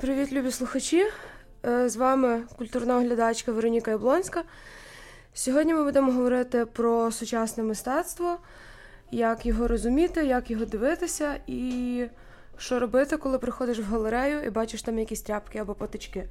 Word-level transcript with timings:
Привіт, 0.00 0.32
любі 0.32 0.50
слухачі! 0.50 1.06
Е, 1.66 1.88
з 1.88 1.96
вами 1.96 2.42
культурна 2.58 2.96
оглядачка 2.96 3.52
Вероніка 3.52 3.90
Яблонська. 3.90 4.42
Сьогодні 5.34 5.74
ми 5.74 5.84
будемо 5.84 6.12
говорити 6.12 6.66
про 6.66 7.10
сучасне 7.12 7.62
мистецтво, 7.62 8.38
як 9.10 9.46
його 9.46 9.68
розуміти, 9.68 10.26
як 10.26 10.50
його 10.50 10.64
дивитися, 10.64 11.40
і 11.46 12.06
що 12.58 12.78
робити, 12.78 13.16
коли 13.16 13.38
приходиш 13.38 13.78
в 13.78 13.82
галерею 13.82 14.42
і 14.42 14.50
бачиш 14.50 14.82
там 14.82 14.98
якісь 14.98 15.22
тряпки 15.22 15.58
або 15.58 15.74
потички. 15.74 16.28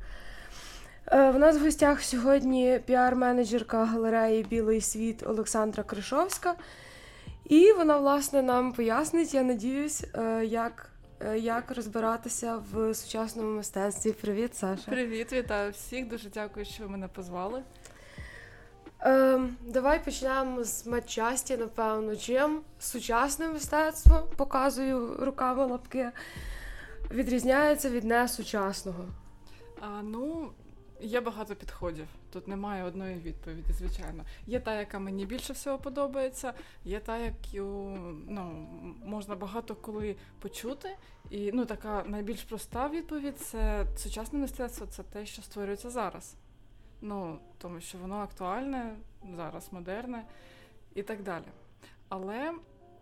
Е, 1.08 1.32
в 1.32 1.40
нас 1.40 1.58
в 1.58 1.64
гостях 1.64 2.04
сьогодні 2.04 2.80
піар-менеджерка 2.88 3.86
галереї 3.86 4.44
Білий 4.44 4.82
світ 4.82 5.28
Олександра 5.28 5.84
Кришовська. 5.84 6.56
І 7.46 7.72
вона, 7.72 7.98
власне, 7.98 8.42
нам 8.42 8.74
пояснить, 8.74 9.34
я 9.34 9.44
надіюсь, 9.44 10.04
е, 10.16 10.46
як 10.46 10.91
як 11.36 11.72
розбиратися 11.72 12.62
в 12.72 12.94
сучасному 12.96 13.52
мистецтві. 13.56 14.12
Привіт, 14.12 14.56
Саша. 14.56 14.92
Привіт, 14.92 15.34
вітаю 15.34 15.72
всіх. 15.72 16.08
Дуже 16.08 16.30
дякую, 16.30 16.66
що 16.66 16.84
ви 16.84 16.90
мене 16.90 17.08
позвали. 17.08 17.64
Ем, 19.00 19.56
Давай 19.68 20.06
почнемо 20.06 20.64
з 20.64 20.88
матчасті, 20.88 21.58
напевно. 21.58 22.16
Чим 22.16 22.62
сучасне 22.80 23.48
мистецтво 23.48 24.30
показую 24.38 25.18
руками 25.20 25.66
лапки, 25.66 26.12
відрізняється 27.12 27.90
від 27.90 28.04
несучасного? 28.04 29.06
А, 29.82 30.02
Ну, 30.04 30.52
Є 31.02 31.22
багато 31.22 31.56
підходів. 31.56 32.08
Тут 32.30 32.48
немає 32.48 32.84
одної 32.84 33.16
відповіді, 33.16 33.74
звичайно. 33.74 34.24
Є 34.48 34.60
та, 34.60 34.80
яка 34.80 35.00
мені 35.00 35.26
більше 35.26 35.54
всього 35.54 35.78
подобається, 35.78 36.54
є 36.86 37.00
та, 37.00 37.18
яку 37.18 37.98
ну, 38.28 38.68
можна 39.06 39.36
багато 39.36 39.76
коли 39.76 40.16
почути. 40.40 40.98
І 41.30 41.52
ну, 41.52 41.66
така 41.66 42.04
найбільш 42.08 42.44
проста 42.44 42.90
відповідь 42.90 43.40
це 43.40 43.86
сучасне 43.98 44.40
мистецтво 44.40 44.88
це 44.88 45.04
те, 45.04 45.26
що 45.26 45.42
створюється 45.42 45.90
зараз. 45.90 46.36
Ну, 47.02 47.40
Тому 47.58 47.82
що 47.82 47.98
воно 47.98 48.16
актуальне, 48.16 48.96
зараз 49.36 49.68
модерне 49.72 50.26
і 50.96 51.04
так 51.04 51.24
далі. 51.24 51.46
Але 52.10 52.54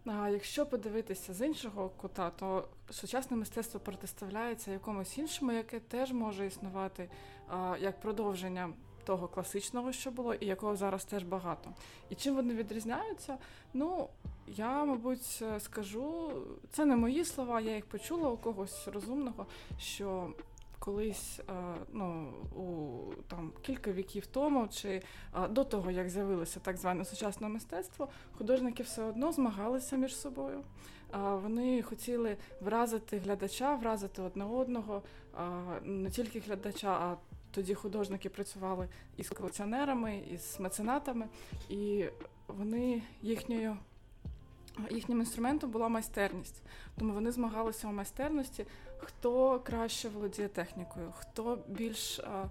а 0.06 0.30
якщо 0.30 0.66
подивитися 0.66 1.34
з 1.34 1.46
іншого 1.46 1.90
кута, 1.90 2.30
то 2.30 2.68
сучасне 2.90 3.38
мистецтво 3.38 3.80
протиставляється 3.80 4.72
якомусь 4.72 5.18
іншому, 5.18 5.52
яке 5.52 5.80
теж 5.80 6.12
може 6.12 6.46
існувати 6.46 7.10
а, 7.48 7.78
як 7.80 8.00
продовження 8.02 8.74
того 9.06 9.28
класичного, 9.28 9.92
що 9.92 10.12
було, 10.12 10.34
і 10.34 10.46
якого 10.46 10.76
зараз 10.76 11.06
теж 11.06 11.24
багато. 11.24 11.74
І 12.10 12.16
чим 12.16 12.36
вони 12.36 12.54
відрізняються? 12.54 13.38
Ну, 13.74 14.10
я, 14.48 14.86
мабуть, 14.86 15.44
скажу, 15.60 16.32
це 16.72 16.86
не 16.86 16.96
мої 16.96 17.26
слова, 17.26 17.62
я 17.62 17.76
їх 17.76 17.86
почула 17.86 18.30
у 18.30 18.38
когось 18.38 18.88
розумного, 18.88 19.46
що 19.80 20.34
колись 20.80 21.40
е, 21.40 21.54
ну, 21.94 22.34
у 22.56 23.14
там 23.28 23.52
кілька 23.62 23.92
віків 23.92 24.26
тому, 24.26 24.68
чи 24.68 24.90
е, 24.90 25.02
до 25.48 25.64
того, 25.64 25.92
як 25.92 26.10
з'явилося 26.10 26.60
так 26.60 26.78
зване 26.78 27.06
сучасне 27.06 27.50
мистецтво, 27.50 28.08
художники 28.32 28.84
все 28.84 29.04
одно 29.04 29.32
змагалися 29.32 29.96
між 29.96 30.16
собою. 30.16 30.64
Вони 31.14 31.82
хотіли 31.82 32.38
вразити 32.62 33.18
глядача, 33.18 33.76
вразити 33.76 34.22
одне 34.22 34.46
одного, 34.46 35.02
не 35.84 36.10
тільки 36.10 36.40
глядача, 36.40 36.92
а 36.92 37.18
тоді 37.52 37.74
художники 37.74 38.30
працювали 38.30 38.88
із 39.18 39.30
колекціонерами, 39.30 40.18
із 40.32 40.60
меценатами, 40.60 41.28
і 41.70 42.06
вони 42.48 43.04
їхньою 43.22 43.78
їхнім 44.92 45.20
інструментом 45.20 45.72
була 45.72 45.88
майстерність. 45.90 46.62
Тому 46.98 47.14
вони 47.14 47.32
змагалися 47.32 47.88
у 47.88 47.92
майстерності, 47.92 48.66
хто 49.00 49.60
краще 49.60 50.10
володіє 50.10 50.48
технікою, 50.48 51.14
хто 51.18 51.60
більш 51.68 52.20
а, 52.20 52.46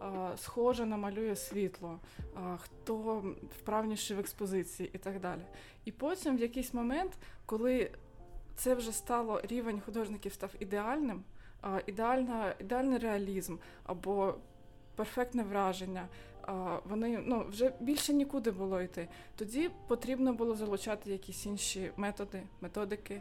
а, 0.00 0.36
схоже 0.36 0.86
намалює 0.86 1.36
світло, 1.36 2.00
а, 2.34 2.56
хто 2.56 3.24
вправніший 3.58 4.16
в 4.16 4.20
експозиції 4.20 4.90
і 4.92 4.98
так 4.98 5.20
далі. 5.20 5.42
І 5.84 5.92
потім, 5.92 6.36
в 6.36 6.40
якийсь 6.40 6.74
момент, 6.74 7.12
коли 7.46 7.90
це 8.56 8.74
вже 8.74 8.92
стало 8.92 9.40
рівень 9.44 9.80
художників 9.80 10.32
став 10.32 10.50
ідеальним, 10.60 11.24
ідеальна, 11.86 12.54
ідеальний 12.60 12.98
реалізм 12.98 13.56
або 13.84 14.34
перфектне 14.96 15.42
враження 15.42 16.08
вони 16.84 17.22
ну 17.26 17.46
вже 17.48 17.72
більше 17.80 18.12
нікуди 18.12 18.50
було 18.50 18.82
йти. 18.82 19.08
Тоді 19.36 19.70
потрібно 19.88 20.32
було 20.32 20.54
залучати 20.54 21.10
якісь 21.10 21.46
інші 21.46 21.90
методи, 21.96 22.42
методики, 22.60 23.20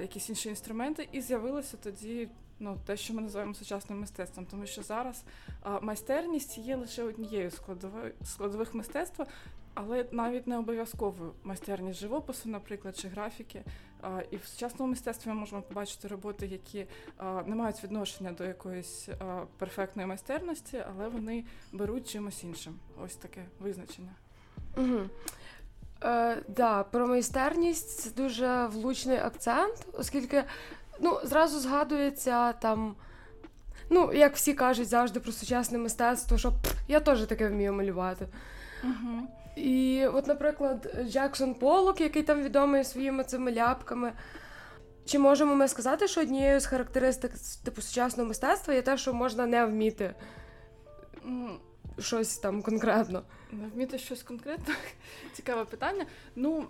якісь 0.00 0.28
інші 0.28 0.48
інструменти, 0.48 1.08
і 1.12 1.20
з'явилося 1.20 1.76
тоді. 1.76 2.28
Ну, 2.58 2.78
те, 2.86 2.96
що 2.96 3.14
ми 3.14 3.22
називаємо 3.22 3.54
сучасним 3.54 4.00
мистецтвом, 4.00 4.46
тому 4.46 4.66
що 4.66 4.82
зараз 4.82 5.24
а, 5.62 5.80
майстерність 5.80 6.58
є 6.58 6.76
лише 6.76 7.02
однією 7.02 7.50
складових 7.50 8.12
складових 8.24 8.74
мистецтва, 8.74 9.26
але 9.74 10.06
навіть 10.10 10.46
не 10.46 10.58
обов'язковою 10.58 11.32
майстерність 11.44 12.00
живопису, 12.00 12.48
наприклад, 12.48 12.96
чи 12.96 13.08
графіки. 13.08 13.62
І 14.30 14.36
в 14.36 14.44
сучасному 14.44 14.90
мистецтві 14.90 15.30
ми 15.30 15.36
можемо 15.36 15.62
побачити 15.62 16.08
роботи, 16.08 16.46
які 16.46 16.86
не 17.46 17.54
мають 17.54 17.84
відношення 17.84 18.32
до 18.32 18.44
якоїсь 18.44 19.08
перфектної 19.58 20.08
майстерності, 20.08 20.84
але 20.88 21.08
вони 21.08 21.44
беруть 21.72 22.10
чимось 22.10 22.44
іншим. 22.44 22.78
Ось 23.04 23.16
таке 23.16 23.46
визначення. 23.60 24.14
Угу. 24.76 25.00
Е, 26.04 26.36
да, 26.48 26.82
Про 26.82 27.06
майстерність 27.06 28.00
це 28.00 28.10
дуже 28.10 28.66
влучний 28.66 29.18
акцент, 29.18 29.86
оскільки 29.92 30.44
ну, 31.00 31.18
зразу 31.24 31.60
згадується 31.60 32.52
там. 32.52 32.94
Ну, 33.90 34.12
як 34.12 34.36
всі 34.36 34.54
кажуть 34.54 34.88
завжди 34.88 35.20
про 35.20 35.32
сучасне 35.32 35.78
мистецтво, 35.78 36.38
що 36.38 36.52
я 36.88 37.00
теж 37.00 37.26
таке 37.26 37.48
вмію 37.48 37.72
малювати. 37.72 38.26
Угу. 38.84 39.28
І, 39.56 40.06
от, 40.06 40.26
наприклад, 40.26 40.96
Джексон 41.08 41.54
Полок, 41.54 42.00
який 42.00 42.22
там 42.22 42.42
відомий 42.42 42.84
своїми 42.84 43.24
цими 43.24 43.52
ляпками. 43.52 44.12
Чи 45.04 45.18
можемо 45.18 45.54
ми 45.54 45.68
сказати, 45.68 46.08
що 46.08 46.20
однією 46.20 46.60
з 46.60 46.66
характеристик 46.66 47.32
типу 47.64 47.82
сучасного 47.82 48.28
мистецтва 48.28 48.74
є 48.74 48.82
те, 48.82 48.96
що 48.96 49.14
можна 49.14 49.46
не 49.46 49.66
вміти 49.66 50.14
щось 51.98 52.38
там 52.38 52.62
конкретно? 52.62 53.22
Не 53.52 53.66
вміти 53.66 53.98
щось 53.98 54.22
конкретно? 54.22 54.74
Цікаве 55.32 55.64
питання. 55.64 56.06
Ну, 56.36 56.66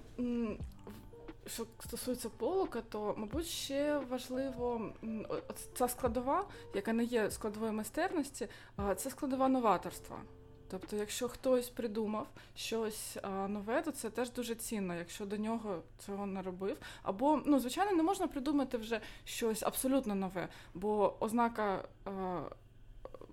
що 1.47 1.67
стосується 1.81 2.29
полука, 2.29 2.81
то, 2.89 3.15
мабуть, 3.19 3.47
ще 3.47 3.99
важливо 3.99 4.93
ця 5.75 5.89
складова, 5.89 6.49
яка 6.75 6.93
не 6.93 7.05
є 7.05 7.31
складовою 7.31 7.73
майстерності, 7.73 8.49
це 8.97 9.11
складова 9.11 9.49
новаторства. 9.49 10.17
Тобто, 10.71 10.97
якщо 10.97 11.29
хтось 11.29 11.71
придумав 11.71 12.27
щось 12.55 13.17
а, 13.23 13.49
нове, 13.49 13.83
то 13.83 13.91
це 13.91 14.11
теж 14.11 14.31
дуже 14.31 14.55
цінно, 14.55 14.95
якщо 14.95 15.27
до 15.27 15.37
нього 15.37 15.83
цього 15.99 16.27
не 16.27 16.43
робив. 16.43 16.77
Або, 17.03 17.43
ну, 17.47 17.59
звичайно, 17.59 17.93
не 17.93 18.03
можна 18.03 18.27
придумати 18.27 18.77
вже 18.77 19.01
щось 19.25 19.63
абсолютно 19.63 20.15
нове, 20.15 20.49
бо 20.75 21.17
ознака 21.21 21.85
а, 22.05 22.41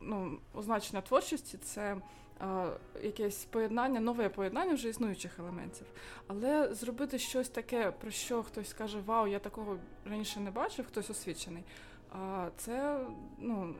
ну, 0.01 0.37
означення 0.53 1.01
творчості 1.01 1.57
це 1.57 1.97
а, 2.39 2.69
якесь 3.03 3.45
поєднання, 3.45 3.99
нове 3.99 4.29
поєднання 4.29 4.73
вже 4.73 4.89
існуючих 4.89 5.39
елементів. 5.39 5.87
Але 6.27 6.73
зробити 6.73 7.19
щось 7.19 7.49
таке, 7.49 7.91
про 7.91 8.11
що 8.11 8.43
хтось 8.43 8.69
скаже, 8.69 8.99
Вау, 9.05 9.27
я 9.27 9.39
такого 9.39 9.77
раніше 10.05 10.39
не 10.39 10.51
бачив, 10.51 10.85
хтось 10.87 11.09
освічений. 11.09 11.63
А 12.11 12.49
це 12.57 13.05
ну, 13.39 13.75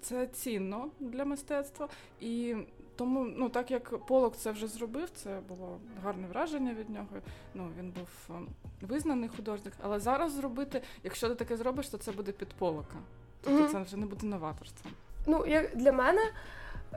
це 0.00 0.26
цінно 0.26 0.90
для 1.00 1.24
мистецтва. 1.24 1.88
І 2.20 2.56
тому, 2.96 3.24
ну 3.24 3.48
так 3.48 3.70
як 3.70 4.06
Полок 4.06 4.36
це 4.36 4.50
вже 4.50 4.66
зробив, 4.66 5.10
це 5.10 5.40
було 5.48 5.78
гарне 6.02 6.28
враження 6.28 6.74
від 6.74 6.90
нього. 6.90 7.06
Ну 7.54 7.70
він 7.78 7.90
був 7.90 8.38
визнаний 8.80 9.28
художник. 9.28 9.72
Але 9.82 10.00
зараз 10.00 10.32
зробити, 10.32 10.82
якщо 11.04 11.28
ти 11.28 11.34
таке 11.34 11.56
зробиш, 11.56 11.88
то 11.88 11.98
це 11.98 12.12
буде 12.12 12.32
під 12.32 12.48
Полока. 12.48 12.96
Тобто 13.40 13.64
mm-hmm. 13.64 13.72
це 13.72 13.82
вже 13.82 13.96
не 13.96 14.06
буде 14.06 14.26
новаторством. 14.26 14.92
Ну, 15.26 15.46
як 15.46 15.76
для 15.76 15.92
мене 15.92 16.22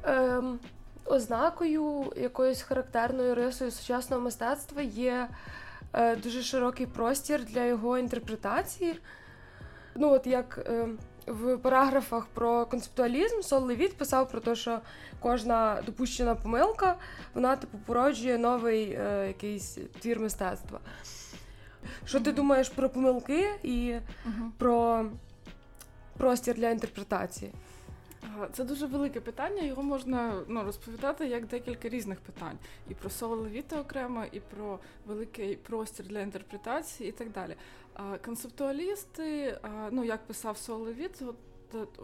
ем, 0.03 0.59
ознакою 1.05 2.13
якоюсь 2.15 2.61
характерною 2.61 3.35
рисою 3.35 3.71
сучасного 3.71 4.21
мистецтва 4.21 4.81
є 4.81 5.27
е, 5.93 6.15
дуже 6.15 6.41
широкий 6.43 6.85
простір 6.85 7.45
для 7.45 7.65
його 7.65 7.97
інтерпретації. 7.97 8.99
Ну, 9.95 10.11
от 10.11 10.27
як. 10.27 10.59
Е, 10.65 10.87
в 11.29 11.57
параграфах 11.57 12.25
про 12.25 12.65
концептуалізм 12.65 13.41
Сол 13.41 13.63
Левіт 13.63 13.97
писав 13.97 14.29
про 14.29 14.39
те, 14.39 14.55
що 14.55 14.79
кожна 15.19 15.81
допущена 15.85 16.35
помилка 16.35 16.95
вона 17.33 17.55
типу 17.55 17.77
породжує 17.85 18.37
новий 18.37 18.91
е, 18.91 19.27
якийсь 19.27 19.77
твір 19.99 20.19
мистецтва. 20.19 20.79
Що 22.05 22.19
ти 22.19 22.31
думаєш 22.31 22.69
про 22.69 22.89
помилки 22.89 23.49
і 23.63 23.95
про 24.57 25.05
простір 26.17 26.55
для 26.55 26.69
інтерпретації? 26.69 27.51
Це 28.53 28.63
дуже 28.63 28.85
велике 28.85 29.21
питання, 29.21 29.63
його 29.63 29.83
можна 29.83 30.43
ну, 30.47 30.63
розповідати 30.63 31.27
як 31.27 31.47
декілька 31.47 31.89
різних 31.89 32.19
питань. 32.19 32.57
І 32.89 32.93
про 32.93 33.09
соло 33.09 33.35
Левіта 33.35 33.81
окремо, 33.81 34.25
і 34.31 34.39
про 34.39 34.79
великий 35.05 35.55
простір 35.55 36.05
для 36.05 36.21
інтерпретації, 36.21 37.09
і 37.09 37.11
так 37.11 37.31
далі. 37.31 37.55
Концептуалісти, 38.25 39.59
ну 39.91 40.03
як 40.03 40.25
писав 40.27 40.57
Соловіт, 40.57 41.23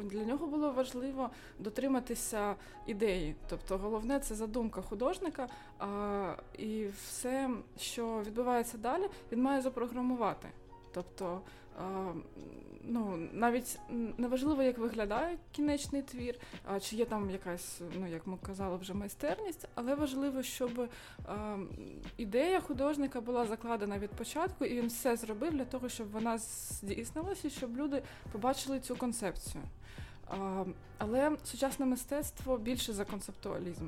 для 0.02 0.24
нього 0.24 0.48
було 0.48 0.72
важливо 0.72 1.30
дотриматися 1.60 2.56
ідеї. 2.86 3.36
Тобто, 3.50 3.78
головне 3.78 4.20
це 4.20 4.36
задумка 4.36 4.82
художника, 4.82 5.48
а, 5.80 6.34
і 6.58 6.88
все, 6.88 7.50
що 7.78 8.22
відбувається 8.26 8.78
далі, 8.78 9.10
він 9.32 9.42
має 9.42 9.62
запрограмувати. 9.62 10.48
Тобто 10.94 11.42
ну, 12.88 13.30
навіть 13.34 13.80
неважливо, 14.18 14.64
як 14.64 14.78
виглядає 14.78 15.38
кінечний 15.52 16.02
твір, 16.02 16.40
чи 16.82 16.96
є 16.96 17.06
там 17.06 17.30
якась, 17.30 17.82
ну 18.00 18.08
як 18.08 18.28
ми 18.28 18.38
казали, 18.38 18.78
вже 18.78 18.94
майстерність, 18.94 19.68
але 19.76 19.96
важливо, 19.96 20.44
щоб 20.44 20.90
ідея 22.18 22.62
художника 22.62 23.22
була 23.22 23.46
закладена 23.46 24.00
від 24.00 24.10
початку, 24.10 24.66
і 24.66 24.78
він 24.78 24.88
все 24.88 25.16
зробив 25.16 25.54
для 25.54 25.66
того, 25.66 25.90
щоб 25.90 26.12
вона 26.12 26.38
здійснилася, 26.38 27.50
щоб 27.50 27.78
люди 27.78 28.02
побачили 28.32 28.80
цю 28.80 28.96
концепцію. 28.96 29.64
Але 30.98 31.38
сучасне 31.44 31.86
мистецтво 31.86 32.58
більше 32.58 32.94
за 32.94 33.06
концептуалізм. 33.06 33.88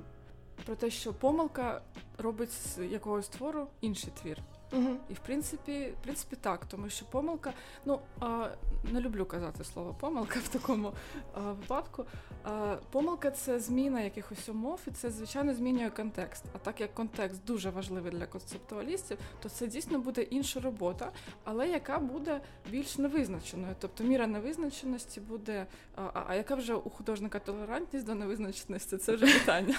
Про 0.65 0.75
те, 0.75 0.89
що 0.89 1.13
помилка 1.13 1.81
робить 2.17 2.51
з 2.51 2.85
якогось 2.85 3.27
твору 3.27 3.67
інший 3.81 4.13
твір. 4.21 4.37
Угу. 4.71 4.97
І 5.09 5.13
в 5.13 5.19
принципі, 5.19 5.93
в 6.01 6.03
принципі, 6.03 6.35
так, 6.41 6.65
тому 6.65 6.89
що 6.89 7.05
помилка, 7.05 7.53
ну 7.85 7.99
а, 8.19 8.49
не 8.83 9.01
люблю 9.01 9.25
казати 9.25 9.63
слово 9.63 9.95
помилка 9.99 10.39
в 10.43 10.47
такому 10.47 10.93
а, 11.33 11.39
випадку. 11.39 12.05
А, 12.43 12.75
Помилка 12.91 13.31
це 13.31 13.59
зміна 13.59 14.01
якихось 14.01 14.49
умов, 14.49 14.79
і 14.87 14.91
це, 14.91 15.09
звичайно, 15.09 15.53
змінює 15.53 15.89
контекст. 15.89 16.43
А 16.53 16.57
так 16.57 16.81
як 16.81 16.93
контекст 16.93 17.45
дуже 17.45 17.69
важливий 17.69 18.11
для 18.11 18.25
концептуалістів, 18.25 19.17
то 19.41 19.49
це 19.49 19.67
дійсно 19.67 19.99
буде 19.99 20.21
інша 20.21 20.59
робота, 20.59 21.11
але 21.43 21.69
яка 21.69 21.99
буде 21.99 22.41
більш 22.69 22.97
невизначеною. 22.97 23.75
Тобто 23.79 24.03
міра 24.03 24.27
невизначеності 24.27 25.19
буде. 25.19 25.65
А, 25.95 26.23
а 26.27 26.35
яка 26.35 26.55
вже 26.55 26.73
у 26.73 26.89
художника 26.89 27.39
толерантність 27.39 28.05
до 28.05 28.15
невизначеності? 28.15 28.97
Це 28.97 29.15
вже 29.15 29.39
питання. 29.39 29.75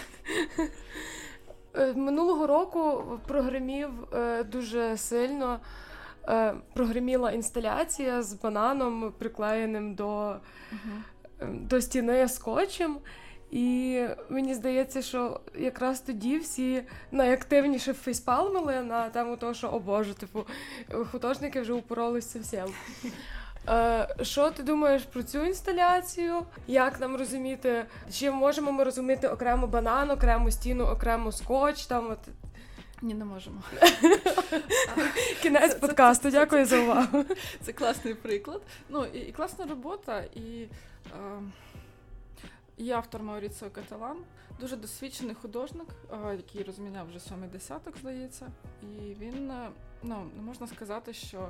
Е, 1.74 1.92
минулого 1.94 2.46
року 2.46 3.04
прогремів 3.26 3.90
е, 4.14 4.44
дуже 4.44 4.96
сильно. 4.96 5.60
Е, 6.28 6.54
прогреміла 6.74 7.30
інсталяція 7.30 8.22
з 8.22 8.32
бананом, 8.32 9.12
приклеєним 9.18 9.94
до 9.94 10.06
uh-huh. 10.28 10.38
до 11.40 11.80
стіни 11.80 12.28
скотчем. 12.28 12.98
І 13.50 14.04
мені 14.28 14.54
здається, 14.54 15.02
що 15.02 15.40
якраз 15.58 16.00
тоді 16.00 16.38
всі 16.38 16.82
найактивніше 17.12 17.92
фейспалмили 17.92 18.82
на 18.82 19.08
тему 19.08 19.36
того, 19.36 19.54
що 19.54 19.68
о 19.68 19.78
Боже, 19.78 20.14
типу, 20.14 20.46
художники 21.10 21.60
вже 21.60 21.72
упоролися 21.72 22.38
всім. 22.38 22.64
Е, 23.68 24.08
що 24.22 24.50
ти 24.50 24.62
думаєш 24.62 25.02
про 25.02 25.22
цю 25.22 25.44
інсталяцію? 25.44 26.42
Як 26.66 27.00
нам 27.00 27.16
розуміти? 27.16 27.84
Чи 28.12 28.30
можемо 28.30 28.72
ми 28.72 28.84
розуміти 28.84 29.28
окремо 29.28 29.66
банан, 29.66 30.10
окрему 30.10 30.50
стіну, 30.50 30.84
окремо 30.84 31.32
скотч? 31.32 31.86
Там 31.86 32.10
от 32.10 32.18
ні, 33.02 33.14
не 33.14 33.24
можемо. 33.24 33.62
Кінець 35.42 35.74
подкасту. 35.74 36.30
Дякую 36.30 36.66
за 36.66 36.78
увагу. 36.78 37.24
Це 37.62 37.72
класний 37.72 38.14
приклад. 38.14 38.62
Ну 38.88 39.04
і, 39.04 39.32
класна 39.32 39.66
робота, 39.66 40.20
і 40.20 40.68
е, 42.78 42.92
автор 42.94 43.22
Мауріціо 43.22 43.70
Каталан, 43.70 44.16
дуже 44.60 44.76
досвідчений 44.76 45.34
художник, 45.34 45.88
е, 46.12 46.36
який 46.36 46.62
розміняв 46.62 47.08
вже 47.08 47.20
сьомий 47.20 47.48
десяток, 47.48 47.98
здається. 47.98 48.46
І 48.82 49.14
він 49.20 49.52
ну 50.02 50.30
не 50.36 50.42
можна 50.42 50.66
сказати, 50.66 51.12
що 51.12 51.48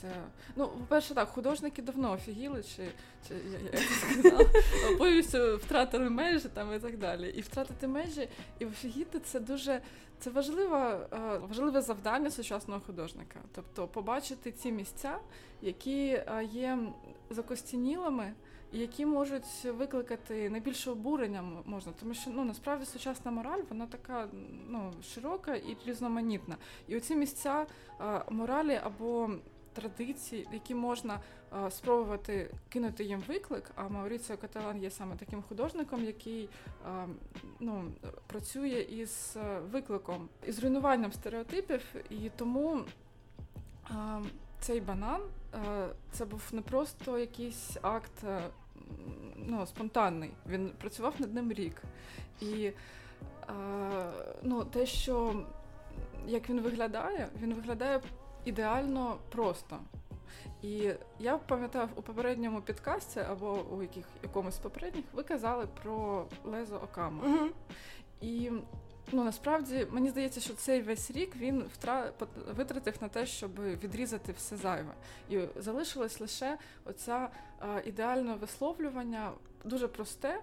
це 0.00 0.08
ну, 0.56 0.68
по-перше, 0.68 1.14
так, 1.14 1.28
художники 1.28 1.82
давно 1.82 2.12
офігіли, 2.12 2.62
чи 2.62 2.88
чи 3.28 3.34
я, 3.34 3.80
я 3.80 3.88
сказала, 3.88 4.50
повністю 4.98 5.56
втратили 5.56 6.10
межі 6.10 6.48
там 6.48 6.74
і 6.74 6.78
так 6.78 6.98
далі. 6.98 7.28
І 7.28 7.40
втратити 7.40 7.88
межі 7.88 8.28
і 8.58 8.66
офігіти 8.66 9.20
це 9.20 9.40
дуже 9.40 9.80
це 10.18 10.30
важливе, 10.30 11.06
важливе 11.48 11.82
завдання 11.82 12.30
сучасного 12.30 12.80
художника. 12.80 13.40
Тобто 13.54 13.86
побачити 13.86 14.52
ці 14.52 14.72
місця, 14.72 15.18
які 15.62 16.06
е, 16.06 16.48
є 16.52 16.78
закостінілими. 17.30 18.32
Які 18.72 19.06
можуть 19.06 19.64
викликати 19.64 20.50
найбільше 20.50 20.90
обурення 20.90 21.42
можна, 21.64 21.92
тому 22.00 22.14
що 22.14 22.30
ну 22.30 22.44
насправді 22.44 22.86
сучасна 22.86 23.30
мораль 23.30 23.62
вона 23.68 23.86
така 23.86 24.28
ну 24.68 24.92
широка 25.14 25.54
і 25.54 25.76
різноманітна. 25.86 26.56
І 26.88 26.96
оці 26.96 27.16
місця 27.16 27.66
а, 27.98 28.22
моралі 28.30 28.80
або 28.84 29.30
традиції, 29.72 30.48
які 30.52 30.74
можна 30.74 31.20
а, 31.50 31.70
спробувати 31.70 32.54
кинути 32.68 33.04
їм 33.04 33.22
виклик. 33.28 33.70
А 33.74 33.88
Мауріціо 33.88 34.36
Каталан 34.36 34.82
є 34.82 34.90
саме 34.90 35.16
таким 35.16 35.42
художником, 35.42 36.04
який 36.04 36.48
а, 36.86 37.06
ну, 37.60 37.84
працює 38.26 38.86
із 38.90 39.36
викликом, 39.70 40.28
із 40.46 40.58
руйнуванням 40.58 41.12
стереотипів, 41.12 41.94
і 42.10 42.30
тому 42.36 42.80
цей 44.60 44.80
банан 44.80 45.20
це 46.10 46.24
був 46.24 46.42
не 46.52 46.62
просто 46.62 47.18
якийсь 47.18 47.76
акт 47.82 48.24
ну, 49.36 49.66
спонтанний. 49.66 50.30
Він 50.46 50.72
працював 50.80 51.14
над 51.18 51.34
ним 51.34 51.52
рік. 51.52 51.82
І 52.40 52.72
ну, 54.42 54.64
те, 54.64 54.86
що 54.86 55.44
як 56.26 56.50
він 56.50 56.60
виглядає, 56.60 57.28
він 57.42 57.54
виглядає 57.54 58.00
ідеально 58.44 59.16
просто. 59.28 59.78
І 60.62 60.92
я 61.18 61.38
пам'ятаю 61.38 61.88
у 61.96 62.02
попередньому 62.02 62.60
підкасті 62.60 63.20
або 63.20 63.58
у 63.72 63.82
яких 63.82 64.04
якомусь 64.22 64.58
попередніх 64.58 65.04
ви 65.12 65.22
казали 65.22 65.66
про 65.82 66.26
Лезо 66.44 66.76
Окама. 66.76 67.24
uh 67.24 67.48
І 68.20 68.50
ну 69.12 69.24
насправді 69.24 69.86
мені 69.90 70.10
здається, 70.10 70.40
що 70.40 70.54
цей 70.54 70.82
весь 70.82 71.10
рік 71.10 71.36
він 71.36 71.64
втра... 71.74 72.12
витратив 72.56 72.94
на 73.00 73.08
те, 73.08 73.26
щоб 73.26 73.60
відрізати 73.60 74.32
все 74.32 74.56
зайве. 74.56 74.92
І 75.28 75.40
залишилось 75.56 76.20
лише 76.20 76.58
оця 76.84 77.28
ідеальне 77.84 78.34
висловлювання, 78.34 79.32
дуже 79.64 79.88
просте. 79.88 80.40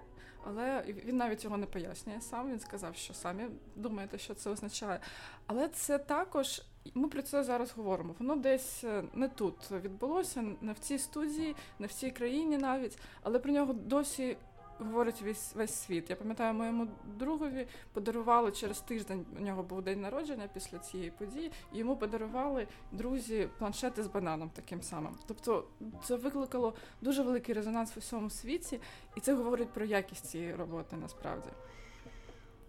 Але 0.49 0.83
він 0.87 1.17
навіть 1.17 1.43
його 1.43 1.57
не 1.57 1.65
пояснює 1.65 2.21
сам. 2.21 2.51
Він 2.51 2.59
сказав, 2.59 2.95
що 2.95 3.13
самі 3.13 3.43
думаєте, 3.75 4.17
що 4.17 4.33
це 4.33 4.49
означає. 4.49 4.99
Але 5.47 5.67
це 5.67 5.97
також 5.97 6.61
ми 6.93 7.07
про 7.07 7.21
це 7.21 7.43
зараз 7.43 7.71
говоримо. 7.71 8.15
Воно 8.19 8.35
десь 8.35 8.83
е, 8.83 9.03
не 9.13 9.27
тут 9.27 9.71
відбулося, 9.71 10.43
не 10.61 10.73
в 10.73 10.79
цій 10.79 10.97
студії, 10.97 11.55
не 11.79 11.87
в 11.87 11.93
цій 11.93 12.11
країні 12.11 12.57
навіть, 12.57 12.97
але 13.23 13.39
про 13.39 13.51
нього 13.51 13.73
досі. 13.73 14.37
Говорить 14.79 15.21
весь 15.21 15.55
весь 15.55 15.73
світ. 15.73 16.09
Я 16.09 16.15
пам'ятаю, 16.15 16.53
моєму 16.53 16.87
другові 17.05 17.67
подарували 17.93 18.51
через 18.51 18.79
тиждень. 18.79 19.25
У 19.39 19.41
нього 19.41 19.63
був 19.63 19.81
день 19.81 20.01
народження 20.01 20.49
після 20.53 20.77
цієї 20.77 21.11
події, 21.11 21.51
і 21.73 21.77
йому 21.77 21.97
подарували 21.97 22.67
друзі 22.91 23.49
планшети 23.57 24.03
з 24.03 24.07
бананом 24.07 24.49
таким 24.49 24.81
самим. 24.81 25.15
Тобто 25.27 25.67
це 26.03 26.15
викликало 26.15 26.73
дуже 27.01 27.23
великий 27.23 27.55
резонанс 27.55 27.95
в 27.95 27.99
усьому 27.99 28.29
світі, 28.29 28.79
і 29.15 29.19
це 29.19 29.33
говорить 29.33 29.69
про 29.69 29.85
якість 29.85 30.25
цієї 30.25 30.55
роботи 30.55 30.95
насправді 30.95 31.49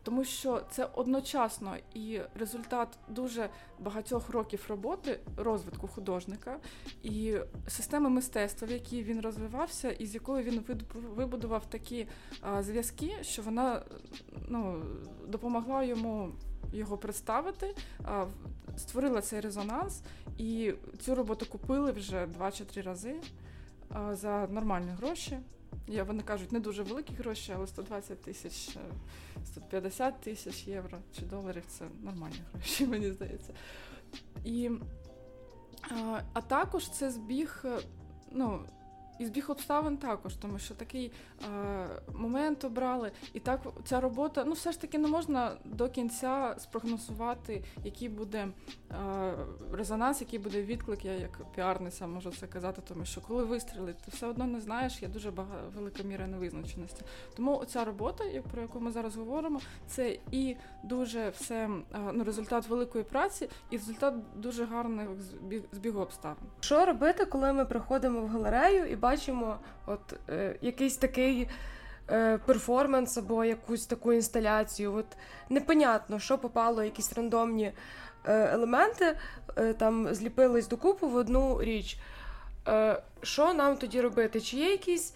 тому 0.08 0.24
що 0.24 0.62
це 0.70 0.88
одночасно 0.94 1.76
і 1.94 2.20
результат 2.34 2.88
дуже 3.08 3.50
багатьох 3.78 4.30
років 4.30 4.64
роботи, 4.68 5.20
розвитку 5.36 5.88
художника 5.88 6.56
і 7.02 7.36
системи 7.66 8.08
мистецтва, 8.08 8.68
в 8.68 8.70
якій 8.70 9.02
він 9.02 9.20
розвивався, 9.20 9.90
і 9.90 10.06
з 10.06 10.14
якою 10.14 10.44
він 10.44 10.64
вибудував 10.94 11.70
такі 11.70 12.06
а, 12.40 12.62
зв'язки, 12.62 13.16
що 13.22 13.42
вона 13.42 13.82
ну, 14.48 14.82
допомогла 15.26 15.84
йому 15.84 16.32
його 16.72 16.98
представити, 16.98 17.74
а, 18.04 18.26
створила 18.76 19.20
цей 19.20 19.40
резонанс, 19.40 20.02
і 20.38 20.74
цю 21.00 21.14
роботу 21.14 21.46
купили 21.46 21.92
вже 21.92 22.26
два 22.26 22.50
чи 22.50 22.64
три 22.64 22.82
рази 22.82 23.14
за 24.12 24.46
нормальні 24.46 24.90
гроші. 24.90 25.38
Я, 25.87 26.04
Вони 26.04 26.22
кажуть, 26.22 26.52
не 26.52 26.60
дуже 26.60 26.82
великі 26.82 27.14
гроші, 27.14 27.52
але 27.56 27.66
120 27.66 28.22
тисяч, 28.22 28.76
150 29.44 30.14
е, 30.14 30.16
тисяч 30.25 30.66
євро 30.66 30.98
чи 31.12 31.22
доларів 31.22 31.62
це 31.68 31.84
нормальні 32.02 32.40
гроші, 32.52 32.87
мені 32.87 33.10
здається. 33.10 33.54
І, 34.44 34.70
А, 35.90 36.20
а 36.32 36.40
також 36.40 36.90
це 36.90 37.10
збіг. 37.10 37.62
Е, 37.64 37.78
ну, 38.32 38.60
і 39.18 39.26
збіг 39.26 39.50
обставин 39.50 39.96
також, 39.96 40.34
тому 40.34 40.58
що 40.58 40.75
такий 40.75 41.12
е, 41.42 41.87
момент 42.14 42.64
обрали. 42.64 43.12
І 43.34 43.40
так 43.40 43.60
ця 43.84 44.00
робота, 44.00 44.44
ну 44.44 44.52
все 44.52 44.72
ж 44.72 44.80
таки 44.80 44.98
не 44.98 45.08
можна 45.08 45.52
до 45.64 45.88
кінця 45.88 46.54
спрогнозувати, 46.58 47.64
який 47.84 48.08
буде 48.08 48.48
е, 48.90 48.94
резонанс, 49.72 50.20
який 50.20 50.38
буде 50.38 50.62
відклик. 50.62 51.04
Я 51.04 51.12
як 51.12 51.52
піарниця 51.54 52.06
можу 52.06 52.30
це 52.30 52.46
казати, 52.46 52.82
тому 52.88 53.04
що 53.04 53.20
коли 53.20 53.44
вистрілить, 53.44 53.96
ти 53.96 54.10
все 54.10 54.26
одно 54.26 54.46
не 54.46 54.60
знаєш, 54.60 55.02
є 55.02 55.08
дуже 55.08 55.30
бага, 55.30 55.56
велика 55.76 56.02
міра 56.02 56.26
невизначеності. 56.26 57.02
Тому 57.37 57.64
ця 57.64 57.84
робота, 57.84 58.25
про 58.52 58.62
яку 58.62 58.80
ми 58.80 58.92
зараз 58.92 59.16
говоримо, 59.16 59.60
це 59.87 60.18
і 60.30 60.56
дуже 60.84 61.28
все 61.28 61.68
е, 61.94 61.98
ну, 62.12 62.25
результат 62.25 62.68
великої 62.68 63.04
праці, 63.04 63.48
і 63.70 63.76
результат 63.76 64.14
дуже 64.37 64.64
гарних 64.64 65.08
збігу 65.72 66.00
обставин. 66.00 66.44
Що 66.60 66.87
робити, 66.87 67.25
коли 67.25 67.52
ми 67.52 67.64
приходимо 67.64 68.20
в 68.20 68.28
галерею 68.28 68.87
і 68.87 68.96
бачимо, 68.96 69.07
бачимо 69.12 69.58
от 69.86 70.00
е, 70.28 70.54
якийсь 70.62 70.96
такий 70.96 71.48
е, 72.10 72.38
перформанс 72.46 73.18
або 73.18 73.44
якусь 73.44 73.86
таку 73.86 74.12
інсталяцію. 74.12 74.94
От 74.94 75.06
непонятно, 75.48 76.18
що 76.18 76.38
попало, 76.38 76.82
якісь 76.82 77.12
рандомні 77.12 77.72
е, 78.24 78.50
елементи 78.52 79.16
е, 79.56 79.72
там 79.74 80.14
зліпились 80.14 80.68
докупи 80.68 81.06
в 81.06 81.14
одну 81.16 81.62
річ. 81.62 81.98
Е, 82.68 83.02
Що 83.22 83.54
нам 83.54 83.76
тоді 83.76 84.00
робити? 84.00 84.40
Чи 84.40 84.56
є 84.56 84.70
якісь 84.70 85.14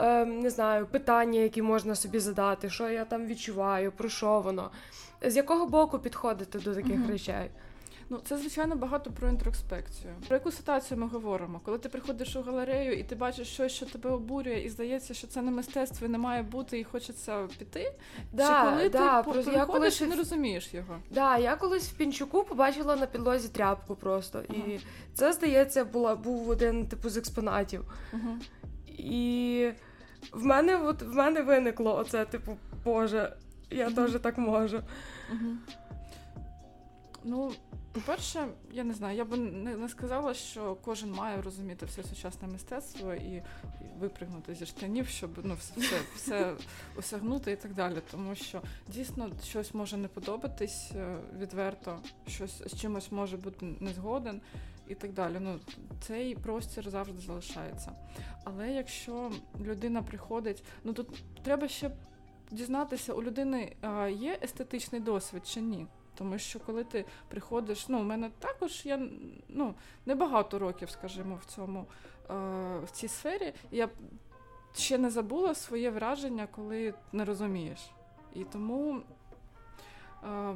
е, 0.00 0.24
не 0.24 0.50
знаю, 0.50 0.86
питання, 0.86 1.40
які 1.40 1.62
можна 1.62 1.94
собі 1.94 2.18
задати, 2.18 2.70
що 2.70 2.88
я 2.88 3.04
там 3.04 3.26
відчуваю, 3.26 3.92
про 3.92 4.08
що 4.08 4.40
воно? 4.40 4.70
З 5.22 5.36
якого 5.36 5.66
боку 5.66 5.98
підходити 5.98 6.58
до 6.58 6.74
таких 6.74 6.98
Мгм. 6.98 7.10
речей? 7.10 7.50
Ну, 8.12 8.20
це 8.24 8.38
звичайно 8.38 8.76
багато 8.76 9.10
про 9.10 9.28
інтроспекцію. 9.28 10.14
Про 10.26 10.36
яку 10.36 10.52
ситуацію 10.52 11.00
ми 11.00 11.06
говоримо? 11.06 11.60
Коли 11.64 11.78
ти 11.78 11.88
приходиш 11.88 12.36
у 12.36 12.42
галерею 12.42 12.98
і 12.98 13.02
ти 13.02 13.14
бачиш 13.14 13.48
щось, 13.48 13.72
що 13.72 13.86
тебе 13.86 14.10
обурює, 14.10 14.60
і 14.60 14.68
здається, 14.68 15.14
що 15.14 15.26
це 15.26 15.42
не 15.42 15.50
мистецтво 15.50 16.06
і 16.06 16.10
не 16.10 16.18
має 16.18 16.42
бути, 16.42 16.78
і 16.78 16.84
хочеться 16.84 17.48
піти. 17.58 17.92
Да, 18.32 18.46
Чи 18.46 18.70
коли 18.70 18.88
да, 18.88 19.22
ти 19.22 19.30
просто 19.30 19.52
я 19.52 19.66
колись 19.66 20.00
і 20.00 20.06
не 20.06 20.16
розумієш 20.16 20.74
його? 20.74 20.96
Да, 21.10 21.38
я 21.38 21.56
колись 21.56 21.88
в 21.88 21.92
Пінчуку 21.92 22.44
побачила 22.44 22.96
на 22.96 23.06
підлозі 23.06 23.48
тряпку 23.48 23.96
просто. 23.96 24.42
Ага. 24.48 24.58
І 24.58 24.80
це, 25.14 25.32
здається, 25.32 25.84
була, 25.84 26.16
був 26.16 26.48
один 26.48 26.86
типу 26.86 27.08
з 27.08 27.16
експонатів. 27.16 27.84
Угу. 28.12 28.36
І 28.88 29.70
в 30.32 30.44
мене, 30.44 30.76
от, 30.76 31.02
в 31.02 31.12
мене 31.14 31.42
виникло 31.42 31.96
оце, 31.96 32.24
типу, 32.24 32.56
Боже, 32.84 33.36
я 33.70 33.86
Мгм. 33.86 33.94
теж 33.94 34.20
так 34.20 34.38
можу. 34.38 34.80
Ну, 37.24 37.52
по-перше, 37.92 38.48
я 38.72 38.84
не 38.84 38.94
знаю, 38.94 39.16
я 39.16 39.24
би 39.24 39.36
не, 39.36 39.88
сказала, 39.88 40.34
що 40.34 40.76
кожен 40.84 41.12
має 41.12 41.42
розуміти 41.42 41.86
все 41.86 42.02
сучасне 42.02 42.48
мистецтво 42.48 43.14
і, 43.14 43.42
випригнути 43.98 44.54
зі 44.54 44.66
штанів, 44.66 45.08
щоб 45.08 45.30
ну, 45.42 45.54
все, 45.54 45.96
все, 46.16 46.54
осягнути 46.96 47.52
і 47.52 47.56
так 47.56 47.74
далі. 47.74 47.96
Тому 48.10 48.34
що 48.34 48.62
дійсно 48.88 49.30
щось 49.44 49.74
може 49.74 49.96
не 49.96 50.08
подобатись 50.08 50.90
е, 50.96 51.18
відверто, 51.38 51.98
щось 52.26 52.62
з 52.66 52.80
чимось 52.80 53.12
може 53.12 53.36
бути 53.36 53.66
не 53.80 53.92
згоден 53.92 54.40
і 54.88 54.94
так 54.94 55.12
далі. 55.12 55.36
Ну, 55.40 55.60
цей 56.00 56.34
простір 56.34 56.90
завжди 56.90 57.20
залишається. 57.20 57.92
Але 58.44 58.72
якщо 58.72 59.32
людина 59.60 60.02
приходить, 60.02 60.64
ну 60.84 60.92
тут 60.92 61.22
треба 61.42 61.68
ще 61.68 61.90
дізнатися, 62.50 63.12
у 63.12 63.22
людини 63.22 63.76
а, 63.80 64.08
є 64.08 64.38
естетичний 64.42 65.00
досвід 65.00 65.46
чи 65.46 65.60
ні. 65.60 65.86
Тому 66.14 66.38
що 66.38 66.60
коли 66.60 66.84
ти 66.84 67.04
приходиш, 67.28 67.88
ну, 67.88 68.00
у 68.00 68.02
мене 68.02 68.30
також 68.38 68.86
я 68.86 69.08
ну, 69.48 69.74
небагато 70.06 70.58
років, 70.58 70.90
скажімо, 70.90 71.38
в 71.42 71.44
цьому 71.44 71.86
е, 72.30 72.34
в 72.84 72.90
цій 72.92 73.08
сфері. 73.08 73.54
Я 73.70 73.88
ще 74.74 74.98
не 74.98 75.10
забула 75.10 75.54
своє 75.54 75.90
враження, 75.90 76.46
коли 76.46 76.94
не 77.12 77.24
розумієш. 77.24 77.90
І 78.34 78.44
тому 78.44 79.02
е, 80.24 80.54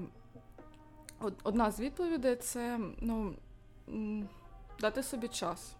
одна 1.43 1.71
з 1.71 1.81
відповідей 1.81 2.37
це 2.37 2.81
ну, 3.01 3.35
дати 4.81 5.03
собі 5.03 5.29
час, 5.29 5.77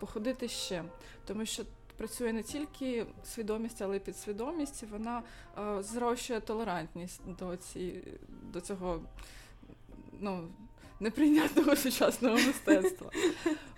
походити 0.00 0.48
ще. 0.48 0.84
Тому 1.26 1.44
що 1.44 1.62
працює 1.98 2.32
не 2.32 2.42
тільки 2.42 3.06
свідомість, 3.24 3.82
але 3.82 3.96
й 3.96 4.00
підсвідомість, 4.00 4.82
і 4.82 4.86
вона 4.86 5.22
е, 5.58 5.82
зрощує 5.82 6.40
толерантність 6.40 7.20
до, 7.38 7.56
ці, 7.56 8.02
до 8.28 8.60
цього 8.60 9.00
ну, 10.20 10.48
неприйнятного 11.00 11.76
сучасного 11.76 12.34
мистецтва. 12.34 13.10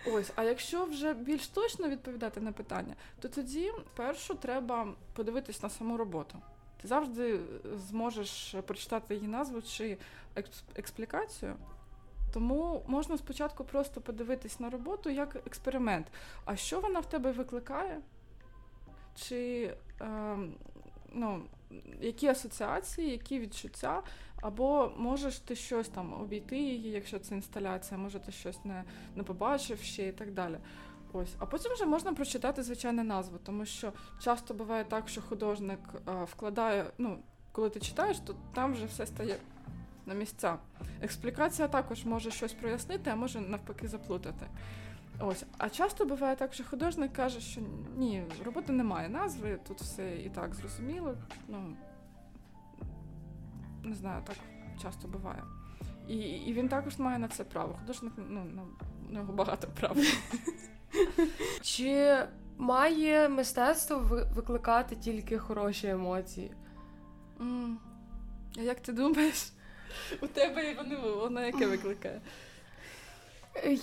Ось, 0.06 0.32
а 0.36 0.44
якщо 0.44 0.84
вже 0.84 1.14
більш 1.14 1.48
точно 1.48 1.88
відповідати 1.88 2.40
на 2.40 2.52
питання, 2.52 2.94
то 3.20 3.28
тоді 3.28 3.72
першу 3.96 4.34
треба 4.34 4.94
подивитись 5.14 5.62
на 5.62 5.70
саму 5.70 5.96
роботу. 5.96 6.38
Ти 6.82 6.88
завжди 6.88 7.40
зможеш 7.88 8.54
прочитати 8.66 9.14
її 9.14 9.28
назву 9.28 9.62
чи 9.62 9.98
експлікацію. 10.74 11.56
Тому 12.32 12.84
можна 12.86 13.18
спочатку 13.18 13.64
просто 13.64 14.00
подивитись 14.00 14.60
на 14.60 14.70
роботу 14.70 15.10
як 15.10 15.36
експеримент. 15.46 16.06
А 16.44 16.56
що 16.56 16.80
вона 16.80 17.00
в 17.00 17.06
тебе 17.06 17.32
викликає? 17.32 18.00
Чи 19.14 19.74
е, 20.00 20.36
ну, 21.12 21.42
які 22.00 22.26
асоціації, 22.26 23.10
які 23.10 23.38
відчуття? 23.38 24.02
Або 24.40 24.92
можеш 24.96 25.38
ти 25.38 25.56
щось 25.56 25.88
там 25.88 26.22
обійти 26.22 26.58
її, 26.58 26.90
якщо 26.90 27.18
це 27.18 27.34
інсталяція, 27.34 27.98
може 27.98 28.18
ти 28.18 28.32
щось 28.32 28.64
не, 28.64 28.84
не 29.16 29.22
побачив 29.22 29.78
ще 29.78 30.08
і 30.08 30.12
так 30.12 30.32
далі. 30.32 30.58
Ось, 31.12 31.34
а 31.38 31.46
потім 31.46 31.72
вже 31.72 31.86
можна 31.86 32.12
прочитати 32.12 32.62
звичайну 32.62 33.04
назву, 33.04 33.38
тому 33.42 33.66
що 33.66 33.92
часто 34.20 34.54
буває 34.54 34.84
так, 34.84 35.08
що 35.08 35.22
художник 35.22 35.80
е, 36.08 36.24
вкладає, 36.24 36.86
ну, 36.98 37.18
коли 37.52 37.70
ти 37.70 37.80
читаєш, 37.80 38.18
то 38.18 38.36
там 38.54 38.72
вже 38.72 38.86
все 38.86 39.06
стає 39.06 39.36
на 40.06 40.14
місця. 40.14 40.58
Експлікація 41.02 41.68
також 41.68 42.04
може 42.04 42.30
щось 42.30 42.52
прояснити, 42.52 43.10
а 43.10 43.16
може 43.16 43.40
навпаки 43.40 43.88
заплутати. 43.88 44.46
Ось, 45.20 45.44
а 45.58 45.68
часто 45.68 46.04
буває 46.04 46.36
так, 46.36 46.54
що 46.54 46.64
художник 46.64 47.12
каже, 47.12 47.40
що 47.40 47.60
ні, 47.96 48.24
роботи 48.44 48.72
немає 48.72 49.08
назви, 49.08 49.58
тут 49.68 49.80
все 49.80 50.16
і 50.16 50.28
так 50.28 50.54
зрозуміло. 50.54 51.14
Ну 51.48 51.76
не 53.82 53.94
знаю, 53.94 54.22
так 54.26 54.36
часто 54.82 55.08
буває. 55.08 55.42
І, 56.08 56.16
і 56.18 56.52
він 56.52 56.68
також 56.68 56.98
має 56.98 57.18
на 57.18 57.28
це 57.28 57.44
право. 57.44 57.76
Художник, 57.80 58.12
ну, 58.28 58.44
на 59.08 59.20
нього 59.20 59.32
багато 59.32 59.68
прав. 59.80 59.96
Чи 61.62 62.18
має 62.58 63.28
мистецтво 63.28 64.24
викликати 64.34 64.96
тільки 64.96 65.38
хороші 65.38 65.88
емоції? 65.88 66.54
А 68.58 68.60
як 68.60 68.80
ти 68.80 68.92
думаєш? 68.92 69.52
У 70.20 70.26
тебе 70.26 70.74
вони 70.74 70.96
воно 70.96 71.46
яке 71.46 71.66
викликає? 71.66 72.20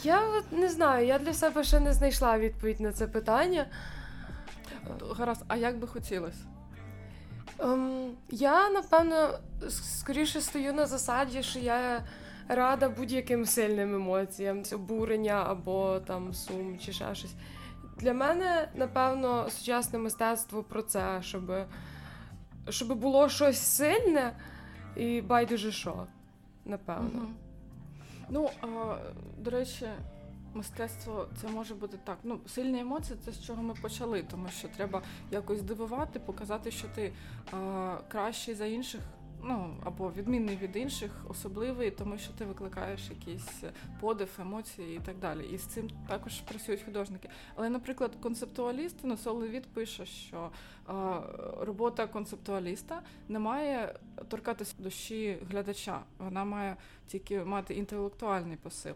Я 0.03 0.21
от 0.29 0.51
не 0.51 0.69
знаю, 0.69 1.07
я 1.07 1.19
для 1.19 1.33
себе 1.33 1.63
ще 1.63 1.79
не 1.79 1.93
знайшла 1.93 2.39
відповідь 2.39 2.79
на 2.79 2.91
це 2.91 3.07
питання. 3.07 3.65
Гаразд, 5.17 5.43
а 5.47 5.55
як 5.55 5.77
би 5.77 5.87
хотілося? 5.87 6.45
Ем, 7.59 8.11
я, 8.29 8.69
напевно, 8.69 9.39
скоріше 9.69 10.41
стою 10.41 10.73
на 10.73 10.85
засаді, 10.85 11.43
що 11.43 11.59
я 11.59 12.03
рада 12.47 12.89
будь-яким 12.89 13.45
сильним 13.45 13.95
емоціям, 13.95 14.63
обурення 14.73 15.43
або 15.47 15.99
там 15.99 16.33
сум 16.33 16.79
чи 16.79 16.93
ще 16.93 17.15
щось. 17.15 17.33
Для 17.97 18.13
мене, 18.13 18.69
напевно, 18.75 19.49
сучасне 19.49 19.99
мистецтво 19.99 20.63
про 20.63 20.81
це, 20.81 21.19
щоб, 21.21 21.51
щоб 22.69 22.93
було 22.93 23.29
щось 23.29 23.59
сильне 23.59 24.33
і 24.99 25.21
байдуже 25.21 25.71
що. 25.71 26.07
Напевно. 26.65 27.19
Угу. 27.19 27.27
Ну, 28.29 28.49
а, 28.61 28.97
до 29.37 29.51
речі, 29.51 29.85
мистецтво 30.53 31.27
це 31.41 31.47
може 31.47 31.75
бути 31.75 31.97
так. 32.03 32.17
Ну, 32.23 32.39
сильні 32.47 32.79
емоції 32.79 33.19
це 33.25 33.31
з 33.31 33.43
чого 33.43 33.63
ми 33.63 33.73
почали, 33.73 34.23
тому 34.23 34.47
що 34.47 34.67
треба 34.67 35.01
якось 35.31 35.59
здивувати, 35.59 36.19
показати, 36.19 36.71
що 36.71 36.87
ти 36.95 37.13
а, 37.51 37.97
кращий 38.07 38.55
за 38.55 38.65
інших. 38.65 39.01
Ну, 39.49 39.75
або 39.83 40.11
відмінний 40.11 40.57
від 40.57 40.75
інших, 40.75 41.11
особливий, 41.29 41.91
тому 41.91 42.17
що 42.17 42.33
ти 42.33 42.45
викликаєш 42.45 43.09
якийсь 43.09 43.63
подив, 43.99 44.29
емоції 44.39 44.97
і 44.97 44.99
так 44.99 45.17
далі. 45.17 45.45
І 45.45 45.57
з 45.57 45.61
цим 45.61 45.89
також 46.07 46.41
працюють 46.41 46.81
художники. 46.81 47.29
Але, 47.55 47.69
наприклад, 47.69 48.11
концептуаліст, 48.21 48.95
ну, 49.03 49.17
Соловіт 49.17 49.67
пише, 49.67 50.05
що 50.05 50.51
а, 50.87 51.21
робота 51.59 52.07
концептуаліста 52.07 53.01
не 53.29 53.39
має 53.39 53.99
торкатися 54.27 54.75
душі 54.79 55.37
глядача. 55.49 56.03
Вона 56.17 56.45
має 56.45 56.75
тільки 57.07 57.43
мати 57.43 57.73
інтелектуальний 57.73 58.57
посил. 58.57 58.95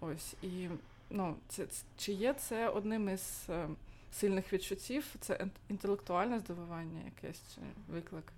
Ось 0.00 0.34
і 0.42 0.68
ну, 1.10 1.36
це, 1.48 1.66
чи 1.96 2.12
є 2.12 2.34
це 2.34 2.68
одним 2.68 3.08
із 3.08 3.46
е, 3.48 3.68
сильних 4.12 4.52
відчуттів? 4.52 5.04
Це 5.20 5.38
ін- 5.42 5.50
інтелектуальне 5.68 6.38
здивування, 6.38 7.00
якесь 7.04 7.58
виклик? 7.88 8.32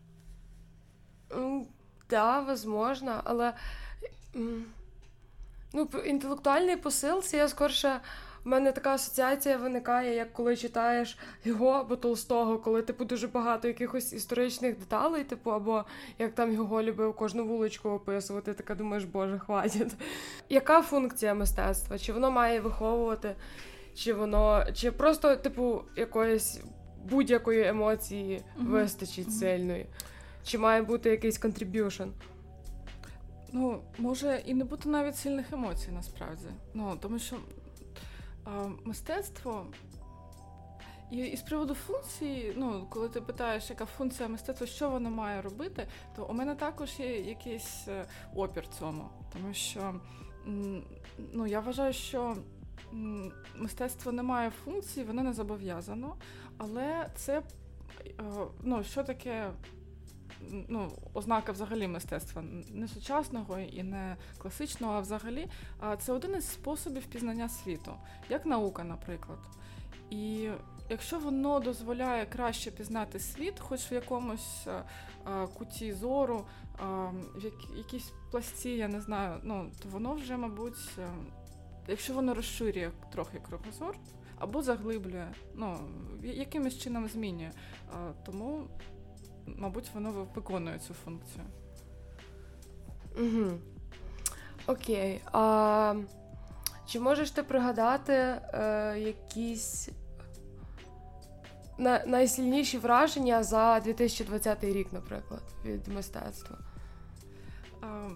Да, 2.10 2.40
возможно, 2.40 3.20
але 3.24 3.52
ну, 5.72 5.88
інтелектуальний 6.04 6.76
посил 6.76 7.22
це 7.22 7.36
я 7.36 7.48
скорше. 7.48 8.00
В 8.44 8.48
мене 8.50 8.72
така 8.72 8.94
асоціація 8.94 9.56
виникає, 9.56 10.14
як 10.14 10.32
коли 10.32 10.56
читаєш 10.56 11.18
його 11.44 11.68
або 11.68 11.96
Толстого, 11.96 12.58
коли 12.58 12.82
типу 12.82 13.04
дуже 13.04 13.28
багато 13.28 13.68
якихось 13.68 14.12
історичних 14.12 14.78
деталей, 14.78 15.24
типу, 15.24 15.50
або 15.50 15.84
як 16.18 16.34
там 16.34 16.52
його 16.52 16.82
любив 16.82 17.14
кожну 17.14 17.44
вуличку 17.46 17.88
описувати, 17.88 18.52
така 18.54 18.74
думаєш, 18.74 19.04
боже, 19.04 19.38
хватить. 19.38 19.92
Яка 20.48 20.82
функція 20.82 21.34
мистецтва? 21.34 21.98
Чи 21.98 22.12
воно 22.12 22.30
має 22.30 22.60
виховувати, 22.60 23.34
чи 23.94 24.12
воно, 24.14 24.64
чи 24.74 24.92
просто, 24.92 25.36
типу, 25.36 25.82
якоїсь 25.96 26.60
будь-якої 27.04 27.66
емоції 27.66 28.42
вистачить 28.56 29.26
Мгм. 29.26 29.36
сильної? 29.36 29.86
Чи 30.48 30.58
має 30.58 30.82
бути 30.82 31.10
якийсь 31.10 31.40
contribution? 31.40 32.10
Ну, 33.52 33.82
може 33.98 34.42
і 34.46 34.54
не 34.54 34.64
бути 34.64 34.88
навіть 34.88 35.16
сильних 35.16 35.52
емоцій 35.52 35.90
насправді. 35.90 36.46
Ну, 36.74 36.98
тому 37.00 37.18
що 37.18 37.36
а, 38.44 38.68
мистецтво, 38.84 39.66
І, 41.10 41.16
і 41.16 41.36
з 41.36 41.42
приводу 41.42 41.74
функції, 41.74 42.52
ну 42.56 42.86
коли 42.90 43.08
ти 43.08 43.20
питаєш, 43.20 43.70
яка 43.70 43.86
функція 43.86 44.28
мистецтва, 44.28 44.66
що 44.66 44.90
воно 44.90 45.10
має 45.10 45.42
робити, 45.42 45.86
то 46.16 46.24
у 46.24 46.32
мене 46.32 46.54
також 46.54 47.00
є 47.00 47.20
якийсь 47.20 47.88
е, 47.88 48.04
опір 48.34 48.68
цьому, 48.78 49.08
тому 49.32 49.54
що 49.54 50.00
ну 51.32 51.46
я 51.46 51.60
вважаю, 51.60 51.92
що 51.92 52.36
мистецтво 53.56 54.12
не 54.12 54.22
має 54.22 54.50
функції, 54.50 55.06
воно 55.06 55.22
не 55.22 55.32
зобов'язано, 55.32 56.16
але 56.58 57.10
це 57.16 57.38
е, 57.38 58.12
ну, 58.62 58.84
що 58.84 59.04
таке 59.04 59.50
ну, 60.68 60.92
ознака 61.14 61.52
взагалі 61.52 61.88
мистецтва 61.88 62.42
не 62.70 62.88
сучасного 62.88 63.58
і 63.58 63.82
не 63.82 64.16
класичного, 64.38 64.94
а 64.94 65.00
взагалі 65.00 65.48
це 65.98 66.12
один 66.12 66.36
із 66.36 66.48
способів 66.48 67.06
пізнання 67.06 67.48
світу, 67.48 67.92
як 68.28 68.46
наука, 68.46 68.84
наприклад. 68.84 69.38
І 70.10 70.48
якщо 70.88 71.18
воно 71.18 71.60
дозволяє 71.60 72.26
краще 72.26 72.70
пізнати 72.70 73.18
світ, 73.20 73.60
хоч 73.60 73.92
в 73.92 73.92
якомусь 73.92 74.66
а, 75.24 75.46
куті 75.46 75.92
зору, 75.92 76.46
а, 76.78 77.10
в 77.36 77.76
якійсь 77.76 78.12
пласті, 78.30 78.76
я 78.76 78.88
не 78.88 79.00
знаю, 79.00 79.40
ну 79.42 79.70
то 79.82 79.88
воно 79.88 80.14
вже, 80.14 80.36
мабуть, 80.36 80.90
е, 80.98 81.08
якщо 81.88 82.14
воно 82.14 82.34
розширює 82.34 82.90
трохи 83.12 83.38
кругозор 83.38 83.96
або 84.38 84.62
заглиблює, 84.62 85.28
ну 85.54 85.76
якимось 86.22 86.78
чином 86.78 87.08
змінює. 87.08 87.50
Тому 88.26 88.68
мабуть, 89.56 89.90
воно 89.94 90.26
виконує 90.34 90.78
цю 90.78 90.94
функцію. 90.94 91.44
Угу. 93.18 93.58
Окей. 94.66 95.20
А 95.32 95.94
Чи 96.86 97.00
можеш 97.00 97.30
ти 97.30 97.42
пригадати 97.42 98.12
е, 98.12 98.94
якісь 98.98 99.88
на, 101.78 102.02
найсильніші 102.06 102.78
враження 102.78 103.42
за 103.42 103.80
2020 103.80 104.64
рік, 104.64 104.92
наприклад, 104.92 105.42
від 105.64 105.88
мистецтва? 105.88 106.58
А, 107.82 108.08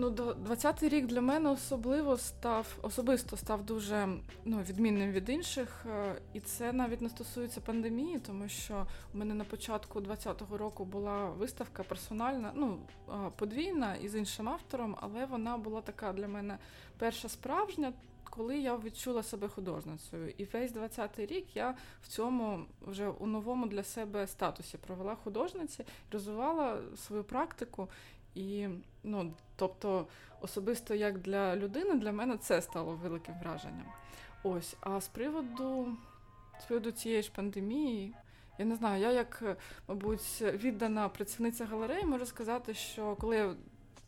Ну, 0.00 0.10
20-й 0.10 0.88
рік 0.88 1.06
для 1.06 1.20
мене 1.20 1.50
особливо 1.50 2.16
став 2.16 2.78
особисто 2.82 3.36
став 3.36 3.64
дуже 3.64 4.08
ну, 4.44 4.62
відмінним 4.62 5.12
від 5.12 5.28
інших, 5.28 5.86
е, 5.86 6.14
і 6.32 6.40
це 6.40 6.72
навіть 6.72 7.00
не 7.00 7.08
стосується 7.08 7.60
пандемії, 7.60 8.18
тому 8.18 8.48
що 8.48 8.86
у 9.14 9.18
мене 9.18 9.34
на 9.34 9.44
початку 9.44 10.00
20-го 10.00 10.58
року 10.58 10.84
була 10.84 11.30
виставка 11.30 11.82
персональна, 11.82 12.52
ну 12.54 12.78
подвійна 13.36 13.96
із 13.96 14.14
іншим 14.14 14.48
автором, 14.48 14.96
але 15.00 15.24
вона 15.24 15.58
була 15.58 15.80
така 15.80 16.12
для 16.12 16.28
мене 16.28 16.58
перша 16.98 17.28
справжня. 17.28 17.92
Коли 18.30 18.58
я 18.58 18.76
відчула 18.76 19.22
себе 19.22 19.48
художницею, 19.48 20.34
і 20.38 20.44
весь 20.44 20.72
20-й 20.72 21.26
рік 21.26 21.56
я 21.56 21.74
в 22.02 22.08
цьому 22.08 22.64
вже 22.86 23.08
у 23.08 23.26
новому 23.26 23.66
для 23.66 23.82
себе 23.82 24.26
статусі 24.26 24.76
провела 24.76 25.14
художниці, 25.14 25.84
розвивала 26.12 26.78
свою 26.96 27.24
практику. 27.24 27.88
І, 28.38 28.68
ну, 29.04 29.32
тобто, 29.56 30.06
особисто 30.40 30.94
як 30.94 31.18
для 31.18 31.56
людини, 31.56 31.94
для 31.94 32.12
мене 32.12 32.36
це 32.36 32.62
стало 32.62 32.92
великим 32.94 33.34
враженням. 33.42 33.86
Ось, 34.42 34.76
а 34.80 35.00
з 35.00 35.08
приводу 35.08 35.96
з 36.60 36.64
приводу 36.64 36.90
цієї 36.90 37.22
ж 37.22 37.32
пандемії, 37.32 38.14
я 38.58 38.64
не 38.64 38.76
знаю, 38.76 39.02
я 39.02 39.12
як, 39.12 39.42
мабуть, 39.88 40.42
віддана 40.42 41.08
працівниця 41.08 41.66
галереї, 41.66 42.04
можу 42.04 42.26
сказати, 42.26 42.74
що 42.74 43.16
коли 43.16 43.36
я 43.36 43.54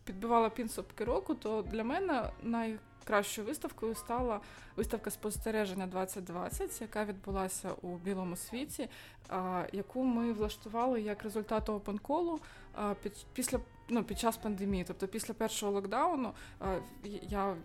підбивала 0.03 0.49
підсумки 0.49 1.03
року, 1.03 1.35
то 1.35 1.61
для 1.61 1.83
мене 1.83 2.29
найкращою 2.43 3.47
виставкою 3.47 3.95
стала 3.95 4.39
виставка 4.75 5.11
спостереження 5.11 5.87
2020, 5.87 6.81
яка 6.81 7.05
відбулася 7.05 7.71
у 7.81 7.95
білому 7.95 8.35
світі, 8.35 8.89
яку 9.71 10.03
ми 10.03 10.33
влаштували 10.33 11.01
як 11.01 11.23
результат 11.23 11.69
опенколу 11.69 12.39
після 13.33 13.59
ну, 13.91 14.03
під 14.03 14.19
час 14.19 14.37
пандемії, 14.37 14.83
тобто 14.87 15.07
після 15.07 15.33
першого 15.33 15.71
локдауну, 15.71 16.33
я 17.21 17.55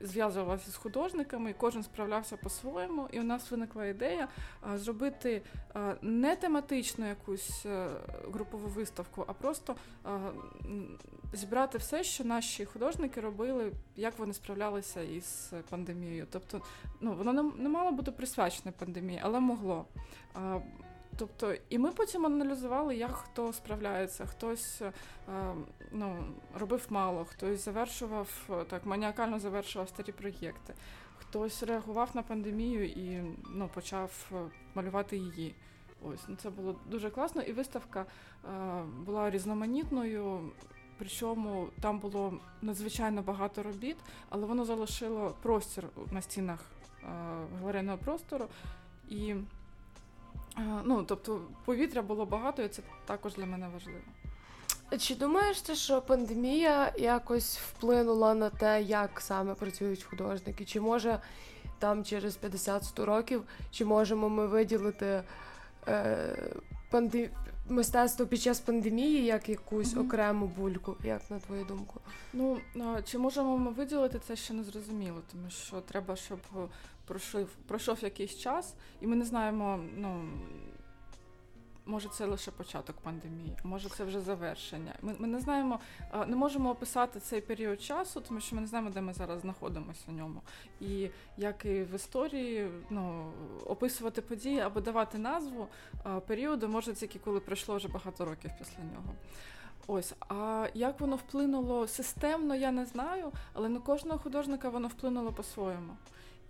зв'язувалася 0.00 0.70
з 0.70 0.76
художниками, 0.76 1.50
і 1.50 1.54
кожен 1.54 1.82
справлявся 1.82 2.36
по-своєму. 2.36 3.08
І 3.12 3.20
у 3.20 3.22
нас 3.22 3.50
виникла 3.50 3.86
ідея 3.86 4.28
зробити 4.74 5.42
не 6.02 6.36
тематичну 6.36 7.08
якусь 7.08 7.66
е, 7.66 7.88
групову 8.32 8.68
виставку, 8.68 9.24
а 9.26 9.32
просто 9.32 9.76
зібрати 11.32 11.78
все, 11.78 12.04
що 12.04 12.24
наші 12.24 12.64
художники 12.64 13.20
робили, 13.20 13.72
як 13.96 14.18
вони 14.18 14.34
справлялися 14.34 15.02
із 15.02 15.52
пандемією. 15.70 16.26
Тобто, 16.30 16.62
ну 17.00 17.14
воно 17.14 17.42
не 17.42 17.68
мало 17.68 17.92
бути 17.92 18.10
присвячене 18.10 18.72
пандемії, 18.72 19.20
але 19.22 19.40
могло. 19.40 19.84
Тобто, 21.20 21.54
і 21.68 21.78
ми 21.78 21.90
потім 21.90 22.26
аналізували, 22.26 22.96
як 22.96 23.12
хто 23.12 23.52
справляється, 23.52 24.26
хтось 24.26 24.82
е, 24.82 24.92
ну, 25.92 26.24
робив 26.54 26.86
мало, 26.88 27.24
хтось 27.24 27.64
завершував 27.64 28.28
так, 28.70 28.86
маніакально 28.86 29.38
завершував 29.38 29.88
старі 29.88 30.12
проєкти, 30.12 30.74
хтось 31.18 31.62
реагував 31.62 32.10
на 32.14 32.22
пандемію 32.22 32.84
і 32.84 33.22
ну, 33.54 33.70
почав 33.74 34.30
е, 34.32 34.36
малювати 34.74 35.16
її. 35.16 35.54
Ось 36.02 36.20
ну 36.28 36.36
це 36.36 36.50
було 36.50 36.76
дуже 36.86 37.10
класно, 37.10 37.42
і 37.42 37.52
виставка 37.52 38.06
е, 38.44 38.82
була 39.04 39.30
різноманітною. 39.30 40.50
Причому 40.98 41.68
там 41.80 41.98
було 41.98 42.34
надзвичайно 42.62 43.22
багато 43.22 43.62
робіт, 43.62 43.96
але 44.28 44.46
воно 44.46 44.64
залишило 44.64 45.36
простір 45.42 45.84
на 46.10 46.22
стінах 46.22 46.60
е, 46.60 47.06
галерейного 47.60 47.98
простору. 47.98 48.46
І 49.08 49.34
Ну, 50.84 51.04
тобто 51.04 51.40
повітря 51.64 52.02
було 52.02 52.26
багато, 52.26 52.62
і 52.62 52.68
це 52.68 52.82
також 53.06 53.34
для 53.34 53.46
мене 53.46 53.68
важливо. 53.68 54.00
Чи 54.98 55.14
думаєш 55.14 55.60
ти, 55.60 55.74
що 55.74 56.02
пандемія 56.02 56.92
якось 56.98 57.58
вплинула 57.58 58.34
на 58.34 58.50
те, 58.50 58.82
як 58.82 59.20
саме 59.20 59.54
працюють 59.54 60.02
художники? 60.02 60.64
Чи 60.64 60.80
може 60.80 61.20
там 61.78 62.04
через 62.04 62.38
50-100 62.38 63.04
років, 63.04 63.42
чи 63.70 63.84
можемо 63.84 64.28
ми 64.28 64.46
виділити 64.46 65.22
е, 65.88 66.52
панде... 66.90 67.30
мистецтво 67.68 68.26
під 68.26 68.40
час 68.40 68.60
пандемії 68.60 69.24
як 69.24 69.48
якусь 69.48 69.94
mm-hmm. 69.94 70.06
окрему 70.06 70.46
бульку, 70.46 70.96
як 71.04 71.30
на 71.30 71.38
твою 71.38 71.64
думку? 71.64 72.00
Ну 72.32 72.58
чи 73.04 73.18
можемо 73.18 73.58
ми 73.58 73.70
виділити 73.70 74.18
це 74.18 74.36
ще 74.36 74.54
не 74.54 74.64
зрозуміло, 74.64 75.22
тому 75.32 75.50
що 75.50 75.80
треба, 75.80 76.16
щоб 76.16 76.38
пройшов 77.10 77.48
пройшов 77.66 78.02
якийсь 78.02 78.38
час, 78.38 78.74
і 79.00 79.06
ми 79.06 79.16
не 79.16 79.24
знаємо, 79.24 79.80
ну. 79.96 80.28
Може, 81.86 82.08
це 82.08 82.26
лише 82.26 82.50
початок 82.50 82.96
пандемії, 82.96 83.56
може 83.64 83.88
це 83.88 84.04
вже 84.04 84.20
завершення. 84.20 84.94
Ми 85.02 85.14
ми 85.18 85.26
не 85.26 85.40
знаємо, 85.40 85.80
не 86.26 86.36
можемо 86.36 86.70
описати 86.70 87.20
цей 87.20 87.40
період 87.40 87.82
часу, 87.82 88.20
тому 88.20 88.40
що 88.40 88.56
ми 88.56 88.60
не 88.60 88.66
знаємо, 88.66 88.90
де 88.90 89.00
ми 89.00 89.12
зараз 89.12 89.40
знаходимося 89.40 90.04
у 90.08 90.12
ньому. 90.12 90.42
І 90.80 91.10
як 91.36 91.64
і 91.64 91.82
в 91.82 91.94
історії, 91.94 92.68
ну 92.90 93.32
описувати 93.66 94.22
події 94.22 94.60
або 94.60 94.80
давати 94.80 95.18
назву 95.18 95.68
періоду 96.26 96.68
може 96.68 96.94
тільки 96.94 97.18
коли 97.18 97.40
пройшло 97.40 97.76
вже 97.76 97.88
багато 97.88 98.24
років 98.24 98.50
після 98.58 98.82
нього. 98.84 99.14
Ось, 99.86 100.14
а 100.28 100.68
як 100.74 101.00
воно 101.00 101.16
вплинуло 101.16 101.86
системно, 101.88 102.54
я 102.54 102.72
не 102.72 102.86
знаю, 102.86 103.32
але 103.52 103.68
на 103.68 103.80
кожного 103.80 104.18
художника 104.18 104.68
воно 104.68 104.88
вплинуло 104.88 105.32
по-своєму. 105.32 105.96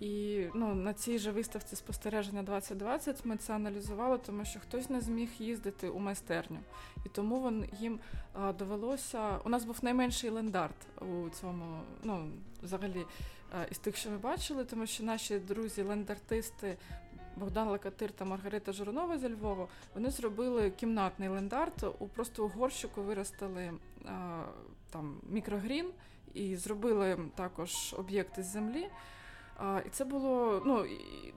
І 0.01 0.47
ну, 0.55 0.75
на 0.75 0.95
цій 0.95 1.19
же 1.19 1.31
виставці 1.31 1.77
спостереження 1.77 2.43
2020 2.43 3.25
ми 3.25 3.37
це 3.37 3.55
аналізували, 3.55 4.19
тому 4.19 4.45
що 4.45 4.61
хтось 4.61 4.91
не 4.91 5.01
зміг 5.01 5.29
їздити 5.39 5.89
у 5.89 5.99
майстерню. 5.99 6.59
І 7.07 7.09
тому 7.09 7.41
вон, 7.41 7.65
їм 7.81 8.01
а, 8.33 8.53
довелося. 8.53 9.39
У 9.45 9.49
нас 9.49 9.65
був 9.65 9.79
найменший 9.83 10.31
лендарт 10.31 10.77
у 11.01 11.29
цьому, 11.31 11.81
ну, 12.03 12.31
взагалі, 12.63 13.07
а, 13.53 13.65
із 13.71 13.79
тих, 13.79 13.97
що 13.97 14.11
ми 14.11 14.19
бачили, 14.19 14.65
тому 14.65 14.87
що 14.87 15.05
наші 15.05 15.39
друзі, 15.39 15.83
лендартисти. 15.83 16.77
Богдан 17.37 17.69
Лакатир 17.69 18.13
та 18.13 18.25
Маргарита 18.25 18.73
Журанова 18.73 19.19
зі 19.19 19.29
Львова 19.29 19.69
вони 19.95 20.11
зробили 20.11 20.71
кімнатний 20.71 21.29
лендарт. 21.29 21.85
У 21.99 22.09
просто 22.09 22.45
у 22.45 22.49
горщику 22.49 23.03
виростили 23.03 23.73
а, 24.05 24.43
там 24.91 25.21
мікрогрін 25.31 25.91
і 26.35 26.57
зробили 26.57 27.19
також 27.35 27.95
об'єкти 27.99 28.43
з 28.43 28.47
землі. 28.47 28.89
А, 29.63 29.81
І 29.87 29.89
це 29.91 30.05
було 30.05 30.63
ну, 30.67 30.87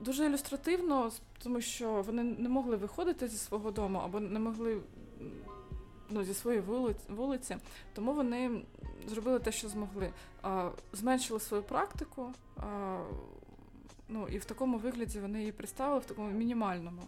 дуже 0.00 0.26
ілюстративно, 0.26 1.10
тому 1.38 1.60
що 1.60 2.02
вони 2.02 2.22
не 2.22 2.48
могли 2.48 2.76
виходити 2.76 3.28
зі 3.28 3.36
свого 3.36 3.70
дому 3.70 3.98
або 3.98 4.20
не 4.20 4.38
могли 4.38 4.80
ну, 6.10 6.24
зі 6.24 6.34
своєї 6.34 6.62
вулиці, 7.08 7.56
тому 7.94 8.12
вони 8.12 8.62
зробили 9.06 9.38
те, 9.38 9.52
що 9.52 9.68
змогли. 9.68 10.10
А, 10.42 10.70
Зменшили 10.92 11.40
свою 11.40 11.62
практику. 11.62 12.32
А, 12.56 12.98
Ну 14.08 14.28
і 14.28 14.38
в 14.38 14.44
такому 14.44 14.78
вигляді 14.78 15.20
вони 15.20 15.38
її 15.38 15.52
представили, 15.52 16.00
в 16.00 16.04
такому 16.04 16.30
мінімальному. 16.30 17.02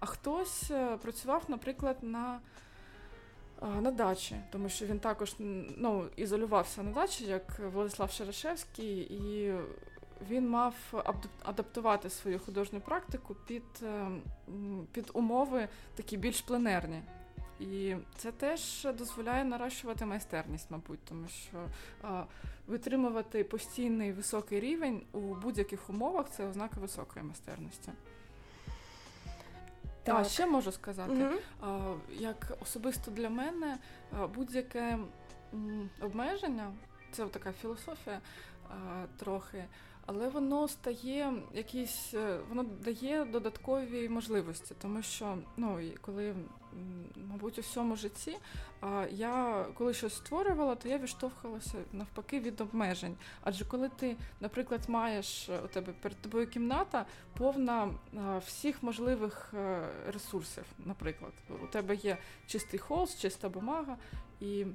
А 0.00 0.06
хтось 0.06 0.70
е, 0.70 0.96
працював, 0.96 1.42
наприклад, 1.48 1.96
на 2.02 2.40
на 3.80 3.90
дачі, 3.90 4.36
тому 4.50 4.68
що 4.68 4.86
він 4.86 4.98
також 4.98 5.34
ну, 5.76 6.06
ізолювався 6.16 6.82
на 6.82 6.90
дачі, 6.90 7.24
як 7.24 7.58
Владислав 7.72 8.10
Шерешевський, 8.10 8.98
і 8.98 9.54
він 10.30 10.48
мав 10.48 10.74
адаптувати 11.44 12.10
свою 12.10 12.38
художню 12.38 12.80
практику 12.80 13.36
під, 13.46 13.84
під 14.92 15.10
умови 15.12 15.68
такі 15.94 16.16
більш 16.16 16.40
пленерні. 16.40 17.02
І 17.60 17.96
це 18.16 18.32
теж 18.32 18.88
дозволяє 18.98 19.44
наращувати 19.44 20.04
майстерність, 20.04 20.70
мабуть, 20.70 21.04
тому 21.04 21.28
що 21.28 21.68
а, 22.02 22.24
витримувати 22.66 23.44
постійний 23.44 24.12
високий 24.12 24.60
рівень 24.60 25.02
у 25.12 25.20
будь-яких 25.20 25.90
умовах 25.90 26.30
це 26.30 26.46
ознака 26.46 26.80
високої 26.80 27.24
майстерності. 27.24 27.92
Так. 30.02 30.16
А 30.16 30.24
ще 30.24 30.46
можу 30.46 30.72
сказати, 30.72 31.28
а, 31.62 31.94
як 32.10 32.52
особисто 32.62 33.10
для 33.10 33.30
мене 33.30 33.78
будь-яке 34.34 34.98
м, 35.54 35.90
обмеження, 36.00 36.72
це 37.12 37.26
така 37.26 37.52
філософія 37.52 38.20
а, 38.70 39.04
трохи 39.18 39.64
але 40.10 40.28
воно 40.28 40.68
стає 40.68 41.32
якісь, 41.54 42.14
е, 42.14 42.38
воно 42.48 42.62
дає 42.62 43.24
додаткові 43.24 44.08
можливості, 44.08 44.74
тому 44.82 45.02
що 45.02 45.38
ну 45.56 45.80
коли, 46.00 46.34
мабуть, 47.16 47.58
у 47.58 47.60
всьому 47.60 47.96
житті 47.96 48.38
я 49.10 49.66
коли 49.74 49.94
щось 49.94 50.16
створювала, 50.16 50.74
то 50.74 50.88
я 50.88 50.98
відштовхувалася 50.98 51.78
навпаки 51.92 52.40
від 52.40 52.60
обмежень. 52.60 53.16
Адже 53.42 53.64
коли 53.64 53.88
ти, 53.88 54.16
наприклад, 54.40 54.80
маєш 54.88 55.48
е, 55.48 55.60
у 55.64 55.68
тебе 55.68 55.92
перед 56.02 56.22
тобою 56.22 56.46
кімната 56.46 57.06
повна 57.38 57.90
всіх 58.46 58.82
можливих 58.82 59.54
е, 59.54 59.88
ресурсів, 60.12 60.64
наприклад, 60.78 61.32
у 61.64 61.66
тебе 61.66 61.94
є 61.94 62.18
чистий 62.46 62.80
холст, 62.80 63.20
чиста 63.20 63.48
бумага 63.48 63.96
і 64.40 64.66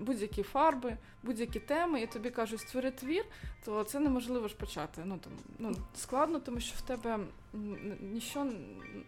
будь-які 0.00 0.42
фарби, 0.42 0.96
будь-які 1.22 1.60
теми, 1.60 2.00
і 2.02 2.06
тобі 2.06 2.30
кажуть, 2.30 2.60
створи 2.60 2.90
твір, 2.90 3.24
то 3.64 3.84
це 3.84 4.00
неможливо 4.00 4.48
ж 4.48 4.56
почати. 4.56 5.02
Ну 5.04 5.18
там 5.18 5.32
ну 5.58 5.76
складно, 5.94 6.40
тому 6.40 6.60
що 6.60 6.76
в 6.76 6.80
тебе 6.80 7.18
нічого 8.00 8.50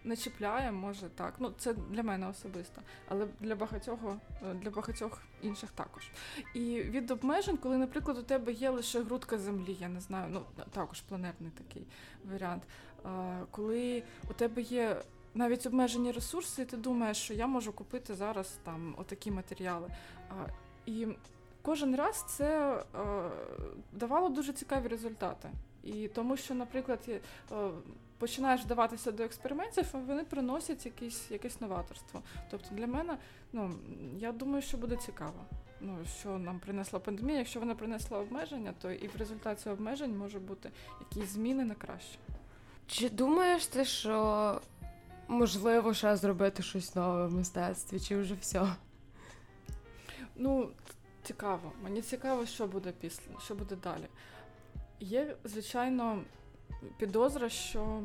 не 0.03 0.17
чіпляє, 0.17 0.71
може 0.71 1.09
так. 1.09 1.33
Ну 1.39 1.53
це 1.57 1.73
для 1.73 2.03
мене 2.03 2.27
особисто, 2.27 2.81
але 3.07 3.27
для 3.39 3.55
багатьох 3.55 3.99
е, 4.49 4.53
для 4.53 4.69
багатьох 4.69 5.21
інших 5.41 5.71
також. 5.71 6.09
І 6.53 6.81
від 6.81 7.11
обмежень, 7.11 7.57
коли, 7.57 7.77
наприклад, 7.77 8.17
у 8.17 8.23
тебе 8.23 8.51
є 8.51 8.69
лише 8.69 9.03
грудка 9.03 9.37
землі, 9.37 9.77
я 9.79 9.87
не 9.87 10.01
знаю, 10.01 10.29
ну 10.31 10.65
також 10.71 11.01
планетний 11.01 11.51
такий 11.51 11.87
варіант. 12.31 12.63
Коли 13.51 14.03
у 14.29 14.33
тебе 14.33 14.61
є 14.61 15.01
навіть 15.35 15.65
обмежені 15.65 16.11
ресурси, 16.11 16.61
і 16.61 16.65
ти 16.65 16.77
думаєш, 16.77 17.17
що 17.17 17.33
я 17.33 17.47
можу 17.47 17.73
купити 17.73 18.15
зараз 18.15 18.57
там 18.63 18.95
отакі 18.97 19.31
матеріали. 19.31 19.87
І 20.85 21.07
кожен 21.61 21.95
раз 21.95 22.25
це 22.27 22.73
е, 22.73 22.85
давало 23.93 24.29
дуже 24.29 24.53
цікаві 24.53 24.87
результати. 24.87 25.49
І 25.83 26.07
тому, 26.07 26.37
що, 26.37 26.55
наприклад, 26.55 26.99
е, 27.09 27.19
починаєш 28.17 28.61
вдаватися 28.61 29.11
до 29.11 29.23
експериментів, 29.23 29.85
а 29.93 29.97
вони 29.97 30.23
приносять 30.23 30.85
якісь, 30.85 31.31
якесь 31.31 31.61
новаторство. 31.61 32.21
Тобто 32.51 32.75
для 32.75 32.87
мене, 32.87 33.17
ну 33.53 33.71
я 34.17 34.31
думаю, 34.31 34.61
що 34.61 34.77
буде 34.77 34.95
цікаво. 34.95 35.45
Ну, 35.81 35.97
що 36.19 36.37
нам 36.37 36.59
принесла 36.59 36.99
пандемія, 36.99 37.39
якщо 37.39 37.59
вона 37.59 37.75
принесла 37.75 38.19
обмеження, 38.19 38.73
то 38.81 38.91
і 38.91 39.07
в 39.07 39.15
результаті 39.15 39.69
обмежень 39.69 40.17
може 40.17 40.39
бути 40.39 40.71
якісь 40.99 41.29
зміни 41.29 41.65
на 41.65 41.75
краще. 41.75 42.19
Чи 42.87 43.09
думаєш 43.09 43.65
ти, 43.65 43.85
що 43.85 44.61
можливо 45.27 45.93
ще 45.93 46.15
зробити 46.15 46.63
щось 46.63 46.95
нове 46.95 47.27
в 47.27 47.33
мистецтві, 47.33 47.99
чи 47.99 48.17
вже 48.17 48.35
все? 48.41 48.75
Ну, 50.35 50.69
цікаво. 51.23 51.71
Мені 51.83 52.01
цікаво, 52.01 52.45
що 52.45 52.67
буде 52.67 52.93
після, 53.01 53.39
що 53.39 53.55
буде 53.55 53.75
далі. 53.75 54.07
Є, 54.99 55.35
звичайно, 55.43 56.21
підозра, 56.97 57.49
що 57.49 58.01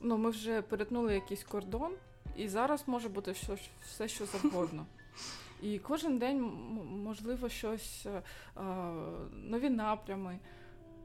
ну, 0.00 0.18
ми 0.18 0.30
вже 0.30 0.62
перетнули 0.62 1.14
якийсь 1.14 1.44
кордон, 1.44 1.92
і 2.36 2.48
зараз 2.48 2.84
може 2.86 3.08
бути 3.08 3.32
все, 3.32 3.56
все 3.86 4.08
що 4.08 4.26
завгодно. 4.26 4.86
І 5.62 5.78
кожен 5.78 6.18
день, 6.18 6.40
можливо, 7.04 7.48
щось, 7.48 8.06
е, 8.06 8.22
нові 9.32 9.70
напрями 9.70 10.38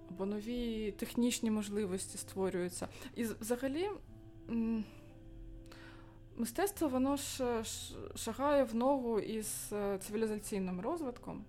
або 0.09 0.25
нові 0.25 0.91
технічні 0.91 1.51
можливості 1.51 2.17
створюються. 2.17 2.87
І 3.15 3.23
взагалі. 3.23 3.89
Мистецтво 6.39 6.87
воно 6.87 7.15
ж 7.15 7.63
шагає 8.15 8.63
в 8.63 8.75
ногу 8.75 9.19
із 9.19 9.69
е, 9.73 9.97
цивілізаційним 9.97 10.81
розвитком. 10.81 11.45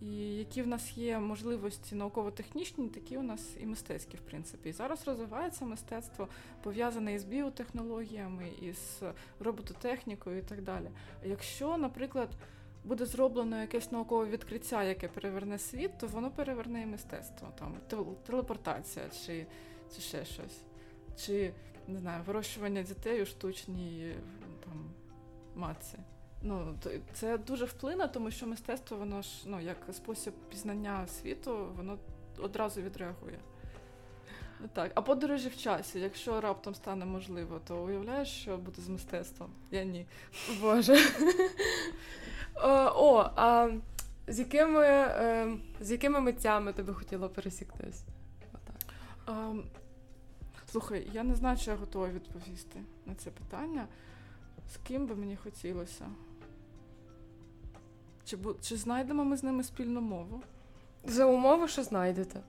І 0.00 0.16
які 0.16 0.62
в 0.62 0.66
нас 0.66 0.96
є 0.96 1.18
можливості 1.18 1.94
науково-технічні, 1.94 2.88
такі 2.88 3.18
у 3.18 3.22
нас 3.22 3.56
і 3.60 3.66
мистецькі, 3.66 4.16
в 4.16 4.20
принципі. 4.20 4.68
І 4.68 4.72
зараз 4.72 5.06
розвивається 5.06 5.64
мистецтво, 5.64 6.28
пов'язане 6.62 7.14
із 7.14 7.24
біотехнологіями, 7.24 8.48
із 8.62 9.02
робототехнікою 9.40 10.38
і 10.38 10.42
так 10.42 10.62
далі. 10.62 10.90
Якщо, 11.24 11.76
наприклад, 11.76 12.28
буде 12.84 13.06
зроблено 13.06 13.60
якесь 13.60 13.92
наукове 13.92 14.26
відкриття, 14.26 14.84
яке 14.84 15.08
переверне 15.08 15.58
світ, 15.58 15.98
то 15.98 16.06
воно 16.06 16.30
переверне 16.30 16.82
і 16.82 16.86
мистецтво, 16.86 17.48
там 17.58 17.74
телепортація 18.26 19.06
чи, 19.08 19.46
чи 19.94 20.00
ще 20.00 20.24
щось. 20.24 20.60
Чи 21.16 21.52
не 21.88 21.98
знаю, 21.98 22.22
вирощування 22.26 22.82
дітей 22.82 23.22
у 23.22 23.26
штучній 23.26 24.14
там, 24.64 24.90
матці. 25.54 25.98
Ну, 26.42 26.78
Це 27.12 27.38
дуже 27.38 27.64
вплине, 27.64 28.08
тому 28.08 28.30
що 28.30 28.46
мистецтво, 28.46 28.96
воно 28.96 29.22
ж 29.22 29.28
ну, 29.46 29.60
як 29.60 29.76
спосіб 29.92 30.34
пізнання 30.50 31.06
світу, 31.06 31.68
воно 31.76 31.98
одразу 32.38 32.82
відреагує. 32.82 33.38
Так, 34.72 34.92
А 34.94 35.02
подорожі 35.02 35.48
в 35.48 35.56
часі, 35.56 36.00
якщо 36.00 36.40
раптом 36.40 36.74
стане 36.74 37.04
можливо, 37.04 37.60
то 37.66 37.84
уявляєш, 37.84 38.28
що 38.28 38.56
буде 38.56 38.82
з 38.82 38.88
мистецтвом? 38.88 39.50
Я 39.70 39.84
ні. 39.84 40.06
Боже. 40.60 40.96
О, 42.94 43.30
а 43.36 43.70
з 44.26 44.38
якими 44.38 44.84
ем, 44.86 45.62
з 45.80 45.90
якими 45.90 46.20
митцями 46.20 46.72
ти 46.72 46.82
би 46.82 46.94
хотіла 46.94 47.28
пересіктись? 47.28 48.04
Слухай, 50.70 51.08
я 51.12 51.22
не 51.22 51.34
знаю, 51.34 51.56
чи 51.56 51.70
я 51.70 51.76
готова 51.76 52.08
відповісти 52.08 52.80
на 53.06 53.14
це 53.14 53.30
питання. 53.30 53.86
З 54.74 54.76
ким 54.76 55.06
би 55.06 55.14
мені 55.14 55.36
хотілося? 55.36 56.06
Чи 58.24 58.38
чи 58.62 58.76
знайдемо 58.76 59.24
ми 59.24 59.36
з 59.36 59.42
ними 59.42 59.64
спільну 59.64 60.00
мову? 60.00 60.42
За 61.04 61.26
умови, 61.26 61.68
що 61.68 61.82
знайдете. 61.82 62.40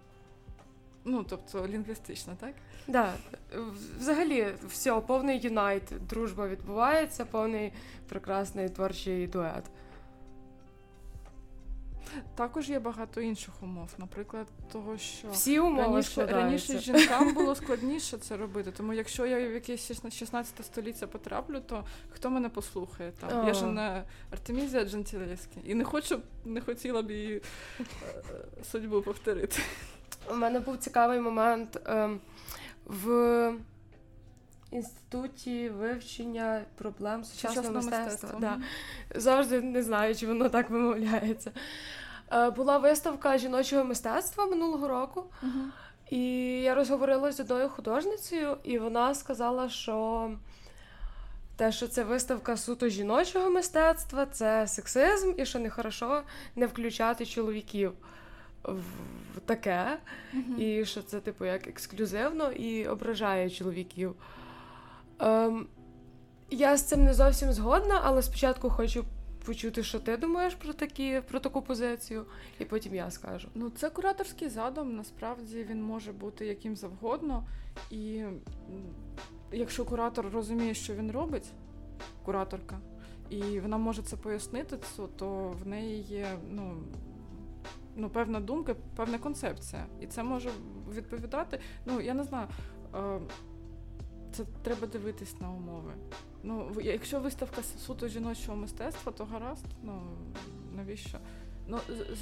Ну, 1.06 1.24
тобто 1.30 1.68
лінгвістично, 1.68 2.36
так? 2.40 2.54
Так. 2.54 2.56
Да. 2.88 3.14
Взагалі, 4.00 4.48
все, 4.68 5.02
повний 5.02 5.40
юнайт, 5.40 5.84
дружба 6.10 6.48
відбувається, 6.48 7.26
повний 7.26 7.74
прекрасний 8.10 8.70
творчий 8.70 9.28
дует. 9.28 9.64
Також 12.36 12.70
є 12.70 12.80
багато 12.80 13.22
інших 13.22 13.54
умов, 13.64 13.90
наприклад, 13.98 14.48
того, 14.72 14.98
що 14.98 15.28
всі 15.32 15.60
умови 15.60 15.88
раніше 15.88 16.26
раніше 16.26 16.80
жінкам 16.80 17.34
було 17.34 17.56
складніше 17.56 18.18
це 18.18 18.38
робити. 18.38 18.72
Тому 18.72 18.94
якщо 18.94 19.26
я 19.26 19.50
в 19.50 19.54
якесь 19.54 19.92
16 20.12 20.66
століття 20.66 21.08
потраплю, 21.08 21.60
то 21.60 21.84
хто 22.10 22.30
мене 22.30 22.50
послухає? 22.50 23.12
Там 23.12 23.48
я 23.48 23.54
ж 23.54 23.66
не 23.66 24.04
Артемізія 24.32 24.86
Джентілеська. 24.86 25.60
І 25.66 25.76
не 25.76 25.84
хочу, 25.84 26.20
не 26.46 26.62
хотіла 26.62 27.02
б 27.02 27.12
її 27.12 27.42
е, 27.80 27.84
судьбу 28.72 29.02
повторити. 29.02 29.62
У 30.32 30.36
мене 30.36 30.60
був 30.60 30.78
цікавий 30.78 31.20
момент 31.20 31.80
е, 31.88 32.10
в 32.86 33.54
інституті 34.72 35.70
вивчення 35.70 36.62
проблем 36.76 37.24
сучасного 37.24 37.72
мистецтва. 37.72 38.04
мистецтва. 38.06 38.40
Да. 38.40 38.58
Завжди 39.20 39.62
не 39.62 39.84
знаю, 39.84 40.16
чи 40.16 40.28
воно 40.28 40.50
так 40.50 40.70
вимовляється. 40.70 41.52
Е, 42.34 42.50
була 42.50 42.78
виставка 42.78 43.38
жіночого 43.38 43.84
мистецтва 43.84 44.46
минулого 44.46 44.88
року, 44.88 45.24
uh 45.44 45.48
і 46.10 46.22
я 46.62 46.76
розговорила 46.76 47.32
з 47.32 47.40
одною 47.40 47.70
художницею, 47.70 48.58
і 48.64 48.80
вона 48.80 49.16
сказала, 49.16 49.70
що 49.70 50.32
те, 51.56 51.72
що 51.72 51.88
це 51.88 52.04
виставка 52.04 52.58
суто 52.58 52.90
жіночого 52.90 53.50
мистецтва, 53.50 54.26
це 54.26 54.68
сексизм, 54.68 55.34
і 55.38 55.46
що 55.46 55.60
нехорошо 55.60 56.24
не 56.56 56.66
включати 56.66 57.26
чоловіків 57.26 57.92
в 58.64 59.40
таке, 59.46 59.98
uh 60.34 60.60
і 60.60 60.86
що 60.86 61.02
це, 61.02 61.20
типу, 61.20 61.46
як 61.46 61.68
ексклюзивно 61.68 62.52
і 62.52 62.88
ображає 62.88 63.50
чоловіків. 63.50 64.16
Ем, 65.20 65.68
Я 66.50 66.78
з 66.78 66.84
цим 66.84 67.04
не 67.04 67.14
зовсім 67.14 67.52
згодна, 67.52 68.02
але 68.04 68.22
спочатку 68.22 68.70
хочу 68.70 69.06
почути, 69.46 69.84
що 69.84 70.00
ти 70.00 70.18
думаєш 70.18 70.56
про 70.56 70.74
такі, 70.74 71.22
про 71.28 71.40
таку 71.40 71.62
позицію, 71.62 72.26
і 72.60 72.66
потім 72.66 72.96
я 72.96 73.12
скажу. 73.12 73.48
Ну, 73.56 73.70
це 73.70 73.90
кураторський 73.90 74.50
задум, 74.50 74.96
насправді 74.96 75.64
він 75.70 75.84
може 75.84 76.12
бути 76.12 76.46
яким 76.46 76.76
завгодно. 76.76 77.48
І 77.92 78.24
якщо 79.52 79.86
куратор 79.86 80.30
розуміє, 80.34 80.74
що 80.74 80.96
він 80.96 81.12
робить, 81.12 81.52
кураторка, 82.26 82.80
і 83.30 83.60
вона 83.60 83.78
може 83.78 84.02
це 84.02 84.18
пояснити, 84.18 84.78
то 85.16 85.56
в 85.64 85.68
неї 85.68 86.02
є 86.02 86.28
ну, 86.50 86.78
ну, 87.96 88.10
певна 88.10 88.40
думка, 88.40 88.76
певна 88.96 89.18
концепція. 89.18 89.86
І 90.02 90.08
це 90.08 90.24
може 90.24 90.50
відповідати. 90.96 91.60
Ну, 91.86 92.02
я 92.02 92.14
не 92.14 92.24
знаю, 92.24 92.48
е, 92.96 93.20
це 94.38 94.44
треба 94.62 94.88
дивитись 94.88 95.42
на 95.42 95.52
умови. 95.52 95.94
Ну, 96.44 96.72
Якщо 96.82 97.20
виставка 97.20 97.64
суто 97.64 98.08
жіночого 98.08 98.58
мистецтва, 98.58 99.12
то 99.12 99.26
гаразд, 99.26 99.66
ну 99.84 100.02
навіщо? 100.76 101.18
Ну, 101.70 101.80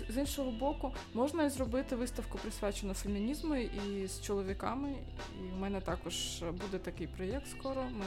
з, 0.10 0.18
іншого 0.18 0.52
боку, 0.52 0.94
можна 1.14 1.44
і 1.44 1.50
зробити 1.50 1.96
виставку 1.96 2.38
присвячену 2.38 2.94
фемінізму 2.94 3.56
і 3.56 4.08
з 4.08 4.22
чоловіками. 4.22 4.96
І 5.40 5.54
у 5.54 5.58
мене 5.58 5.82
також 5.82 6.44
буде 6.44 6.78
такий 6.78 7.08
проєкт 7.08 7.48
скоро. 7.48 7.84
Ми 7.84 8.06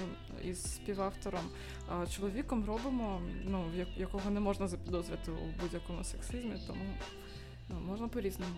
із 0.51 0.75
співавтором 0.75 1.45
чоловіком 2.17 2.65
робимо, 2.65 3.21
ну 3.45 3.65
якого 3.97 4.31
не 4.31 4.41
можна 4.41 4.69
запідозрити 4.69 5.31
у 5.31 5.61
будь-якому 5.63 6.05
сексизмі, 6.05 6.55
тому 6.67 6.85
ну, 7.69 7.81
можна 7.81 8.09
по-різному. 8.09 8.57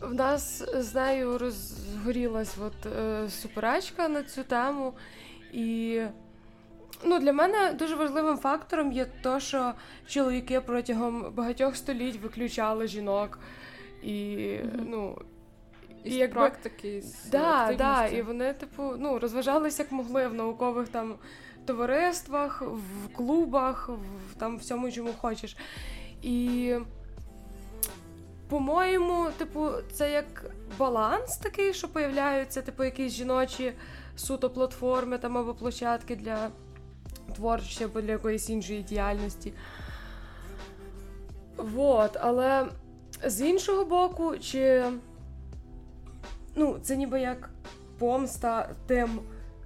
В 0.00 0.14
нас 0.14 0.64
з 0.74 0.94
нею 0.94 1.38
розгорілась 1.38 2.56
от, 2.66 2.86
е, 2.86 3.28
суперечка 3.28 4.08
на 4.08 4.22
цю 4.22 4.44
тему, 4.44 4.94
і 5.52 6.00
ну, 7.04 7.18
для 7.18 7.32
мене 7.32 7.72
дуже 7.72 7.94
важливим 7.94 8.36
фактором 8.38 8.92
є 8.92 9.04
те, 9.04 9.40
що 9.40 9.72
чоловіки 10.06 10.60
протягом 10.60 11.32
багатьох 11.34 11.76
століть 11.76 12.22
виключали 12.22 12.86
жінок. 12.86 13.38
І, 14.02 14.16
mm-hmm. 14.16 14.84
ну, 14.86 15.18
і 16.04 16.14
якби... 16.14 16.34
практики. 16.34 17.02
Да, 17.30 17.74
да, 17.78 18.06
і 18.06 18.22
вони, 18.22 18.52
типу, 18.52 18.94
ну, 18.98 19.18
розважалися 19.18 19.82
як 19.82 19.92
могли 19.92 20.28
в 20.28 20.34
наукових 20.34 20.88
там 20.88 21.14
товариствах, 21.64 22.62
в 22.62 23.12
клубах, 23.16 23.88
в 23.88 24.38
там 24.38 24.58
всьому, 24.58 24.90
чому 24.92 25.12
хочеш. 25.12 25.56
І, 26.22 26.74
по-моєму, 28.50 29.28
типу, 29.38 29.68
це 29.92 30.12
як 30.12 30.50
баланс 30.78 31.36
такий, 31.36 31.74
що 31.74 31.88
появляються, 31.88 32.62
типу, 32.62 32.84
якісь 32.84 33.12
жіночі 33.12 33.72
суто 34.16 34.50
платформи 34.50 35.18
там 35.18 35.38
або 35.38 35.54
площадки 35.54 36.16
для 36.16 36.50
творчості 37.34 37.84
або 37.84 38.00
для 38.00 38.12
якоїсь 38.12 38.50
іншої 38.50 38.82
діяльності. 38.82 39.52
Вот, 41.56 42.16
але 42.20 42.66
з 43.24 43.40
іншого 43.40 43.84
боку, 43.84 44.38
чи 44.38 44.84
ну, 46.56 46.78
це 46.82 46.96
ніби 46.96 47.20
як 47.20 47.50
помста 47.98 48.70
тим 48.86 49.20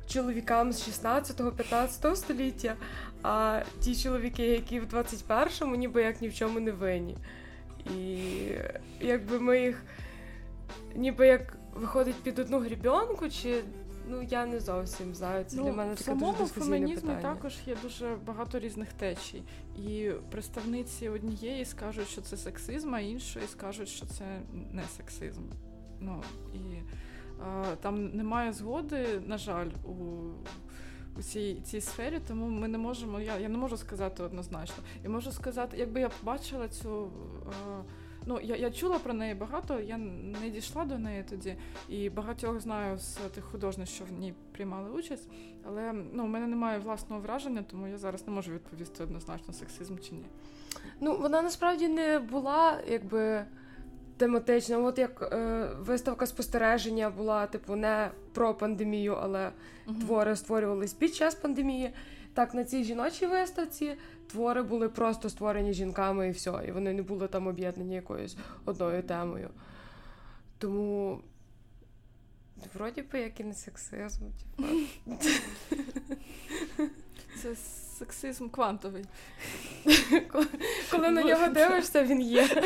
чоловікам 0.07 0.73
з 0.73 0.89
16-15 1.05 2.17
століття, 2.17 2.75
а 3.23 3.63
ті 3.81 3.97
чоловіки, 3.97 4.47
які 4.47 4.81
в 4.81 4.85
21-му, 4.85 5.75
ніби 5.75 6.03
як 6.03 6.21
ні 6.21 6.29
в 6.29 6.35
чому 6.35 6.61
не 6.61 6.73
винні. 6.73 7.17
І 7.87 8.19
якби 9.01 9.41
ми 9.41 9.61
їх 9.61 9.83
ніби 10.95 11.27
як 11.27 11.57
виходить 11.75 12.23
під 12.23 12.39
одну 12.39 12.59
грібенку, 12.59 13.29
чи 13.29 13.63
Ну 14.09 14.23
я 14.23 14.47
не 14.47 14.61
зовсім 14.61 15.15
знаю. 15.15 15.45
Це 15.45 15.57
ну, 15.57 15.65
для 15.65 15.73
мене 15.73 15.95
таке 15.95 16.15
дуже 16.15 16.33
дискусійне 16.33 16.77
фемінізмі 16.77 17.17
також 17.23 17.55
є 17.67 17.77
дуже 17.83 18.17
багато 18.27 18.59
різних 18.59 18.93
течій. 18.93 19.43
І 19.77 20.11
представниці 20.31 21.09
однієї 21.09 21.65
скажуть, 21.65 22.09
що 22.09 22.21
це 22.21 22.37
сексизм, 22.37 22.95
а 22.95 23.01
іншої 23.01 23.47
скажуть, 23.47 23.89
що 23.89 24.07
це 24.07 24.25
не 24.73 24.83
сексизм. 24.97 25.43
Ну 26.01 26.23
і 26.55 26.59
а, 27.43 27.65
там 27.81 28.17
немає 28.17 28.53
згоди, 28.53 29.07
на 29.27 29.39
жаль, 29.39 29.69
у 29.85 29.95
у 31.19 31.23
цій 31.23 31.61
цій 31.65 31.81
сфері, 31.81 32.21
тому 32.29 32.49
ми 32.49 32.69
не 32.69 32.79
можемо. 32.79 33.21
Я 33.21 33.39
я 33.39 33.49
не 33.49 33.59
можу 33.59 33.77
сказати 33.77 34.23
однозначно. 34.23 34.85
Я 35.05 35.11
можу 35.11 35.33
сказати, 35.33 35.77
якби 35.77 36.01
я 36.01 36.09
побачила 36.09 36.69
цю. 36.69 37.11
А, 37.47 37.83
Ну, 38.27 38.41
я 38.41 38.57
я 38.57 38.71
чула 38.71 38.99
про 38.99 39.15
неї 39.15 39.35
багато, 39.35 39.81
я 39.81 39.99
не 40.43 40.51
дійшла 40.51 40.85
до 40.85 40.99
неї 40.99 41.25
тоді, 41.31 41.57
і 41.89 42.11
багатьох 42.11 42.61
знаю 42.61 42.99
з 42.99 43.15
тих 43.15 43.45
художників, 43.45 43.95
що 43.95 44.05
в 44.05 44.13
ній 44.13 44.35
приймали 44.53 44.91
участь. 44.91 45.29
Але 45.67 45.93
ну, 46.13 46.25
у 46.25 46.27
мене 46.27 46.47
немає 46.47 46.79
власного 46.79 47.23
враження, 47.23 47.65
тому 47.71 47.87
я 47.89 47.99
зараз 47.99 48.27
не 48.27 48.33
можу 48.33 48.53
відповісти 48.53 49.03
однозначно, 49.03 49.55
сексизм 49.55 49.99
чи 49.99 50.15
ні. 50.15 50.25
Ну, 51.01 51.17
вона 51.17 51.43
насправді 51.43 51.89
не 51.89 52.19
була 52.19 52.81
якби 52.89 53.45
тематична. 54.17 54.79
От 54.79 54.99
як 54.99 55.29
е, 55.33 55.69
виставка 55.79 56.27
спостереження 56.27 57.11
була, 57.11 57.47
типу, 57.47 57.77
не 57.77 58.11
про 58.33 58.55
пандемію, 58.55 59.15
але 59.15 59.53
uh 59.87 60.01
твори 60.01 60.37
створювались 60.37 60.93
під 60.93 61.15
час 61.15 61.35
пандемії. 61.35 61.93
Так, 62.35 62.55
на 62.55 62.65
цій 62.65 62.85
жіночій 62.85 63.27
виставці 63.27 63.97
твори 64.31 64.63
були 64.63 64.89
просто 64.89 65.31
створені 65.31 65.73
жінками 65.73 66.29
і 66.29 66.31
все. 66.31 66.65
І 66.69 66.73
вони 66.73 66.93
не 66.93 67.03
були 67.03 67.29
там 67.29 67.47
об'єднані 67.47 67.95
якоюсь 67.95 68.37
одною 68.65 69.03
темою. 69.03 69.51
Тому. 70.59 71.21
Вроді 72.75 73.03
би, 73.03 73.21
як 73.21 73.41
і 73.41 73.45
не 73.45 73.55
сексизм. 73.55 74.25
Типу. 74.57 74.69
Це 77.43 77.55
сексизм 77.99 78.49
квантовий. 78.49 79.05
Коли 80.91 81.11
на 81.11 81.23
нього 81.23 81.49
дивишся, 81.49 82.05
він 82.05 82.21
є. 82.21 82.49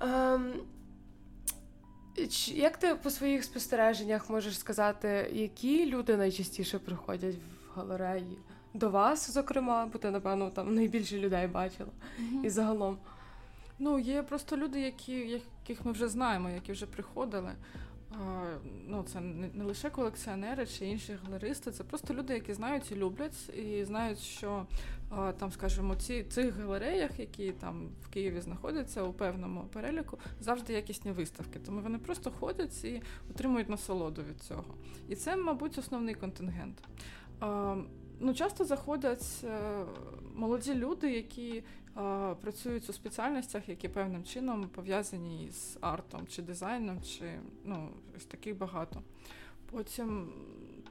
Ем, 0.00 0.52
як 2.48 2.76
ти 2.76 2.94
по 2.94 3.10
своїх 3.10 3.44
спостереженнях 3.44 4.30
можеш 4.30 4.58
сказати, 4.58 5.30
які 5.32 5.86
люди 5.86 6.16
найчастіше 6.16 6.78
приходять 6.78 7.34
в 7.34 7.78
галереї? 7.78 8.38
До 8.74 8.90
вас, 8.90 9.30
зокрема, 9.30 9.86
бо 9.92 9.98
ти, 9.98 10.10
напевно, 10.10 10.50
там 10.50 10.74
найбільше 10.74 11.18
людей 11.18 11.46
бачила 11.46 11.90
mm-hmm. 12.20 12.44
і 12.44 12.50
загалом. 12.50 12.98
Ну, 13.78 13.98
є 13.98 14.22
просто 14.22 14.56
люди, 14.56 14.80
які, 14.80 15.12
яких 15.12 15.84
ми 15.84 15.92
вже 15.92 16.08
знаємо, 16.08 16.50
які 16.50 16.72
вже 16.72 16.86
приходили. 16.86 17.52
Ну, 18.86 19.02
Це 19.02 19.20
не 19.20 19.64
лише 19.64 19.90
колекціонери 19.90 20.66
чи 20.66 20.86
інші 20.86 21.18
галеристи, 21.24 21.70
це 21.70 21.84
просто 21.84 22.14
люди, 22.14 22.34
які 22.34 22.54
знають 22.54 22.92
і 22.92 22.96
люблять, 22.96 23.48
і 23.48 23.84
знають, 23.84 24.18
що 24.18 24.66
там, 25.38 25.52
скажімо, 25.52 25.94
ці 25.94 26.24
цих 26.24 26.56
галереях, 26.56 27.18
які 27.18 27.52
там 27.52 27.88
в 28.02 28.08
Києві 28.08 28.40
знаходяться 28.40 29.02
у 29.02 29.12
певному 29.12 29.64
переліку, 29.72 30.18
завжди 30.40 30.72
якісні 30.72 31.12
виставки. 31.12 31.58
Тому 31.58 31.80
вони 31.80 31.98
просто 31.98 32.30
ходять 32.30 32.84
і 32.84 33.02
отримують 33.30 33.68
насолоду 33.68 34.22
від 34.22 34.40
цього. 34.40 34.74
І 35.08 35.16
це, 35.16 35.36
мабуть, 35.36 35.78
основний 35.78 36.14
контингент. 36.14 36.82
Ну, 38.20 38.34
Часто 38.34 38.64
заходять 38.64 39.44
е, 39.44 39.84
молоді 40.34 40.74
люди, 40.74 41.12
які 41.12 41.62
працюють 42.40 42.90
у 42.90 42.92
спеціальностях, 42.92 43.68
які 43.68 43.88
певним 43.88 44.24
чином 44.24 44.68
пов'язані 44.68 45.50
з 45.50 45.78
артом 45.80 46.26
чи 46.26 46.42
дизайном, 46.42 47.02
чи 47.02 47.40
ну, 47.64 47.88
ось 48.16 48.24
таких 48.24 48.58
багато. 48.58 49.02
Потім 49.70 50.32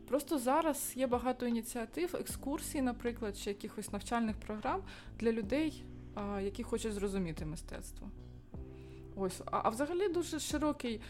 просто 0.08 0.40
зараз 0.40 0.94
є 0.96 1.08
багато 1.08 1.46
ініціатив, 1.46 2.16
екскурсій, 2.16 2.82
наприклад, 2.82 3.38
чи 3.38 3.50
якихось 3.50 3.92
навчальних 3.92 4.36
програм 4.36 4.82
для 5.20 5.32
людей, 5.32 5.84
які 6.42 6.64
хочуть 6.64 6.94
зрозуміти 6.94 7.46
мистецтво. 7.46 8.10
Ось, 9.16 9.42
а, 9.46 9.62
а 9.64 9.70
взагалі 9.70 10.10
дуже 10.10 10.40
широкий 10.40 11.02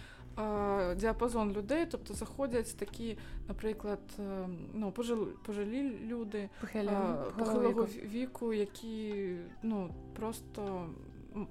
діапазон 0.96 1.54
людей, 1.54 1.86
тобто 1.91 2.13
заходять 2.13 2.78
такі, 2.78 3.17
наприклад, 3.48 4.00
е, 4.19 4.48
ну, 4.74 4.91
пожил, 4.91 5.28
пожилі 5.46 6.00
люди 6.06 6.50
а, 6.76 7.13
похилого 7.38 7.84
віку, 7.86 8.54
які 8.54 9.36
ну, 9.63 9.89
просто 10.15 10.88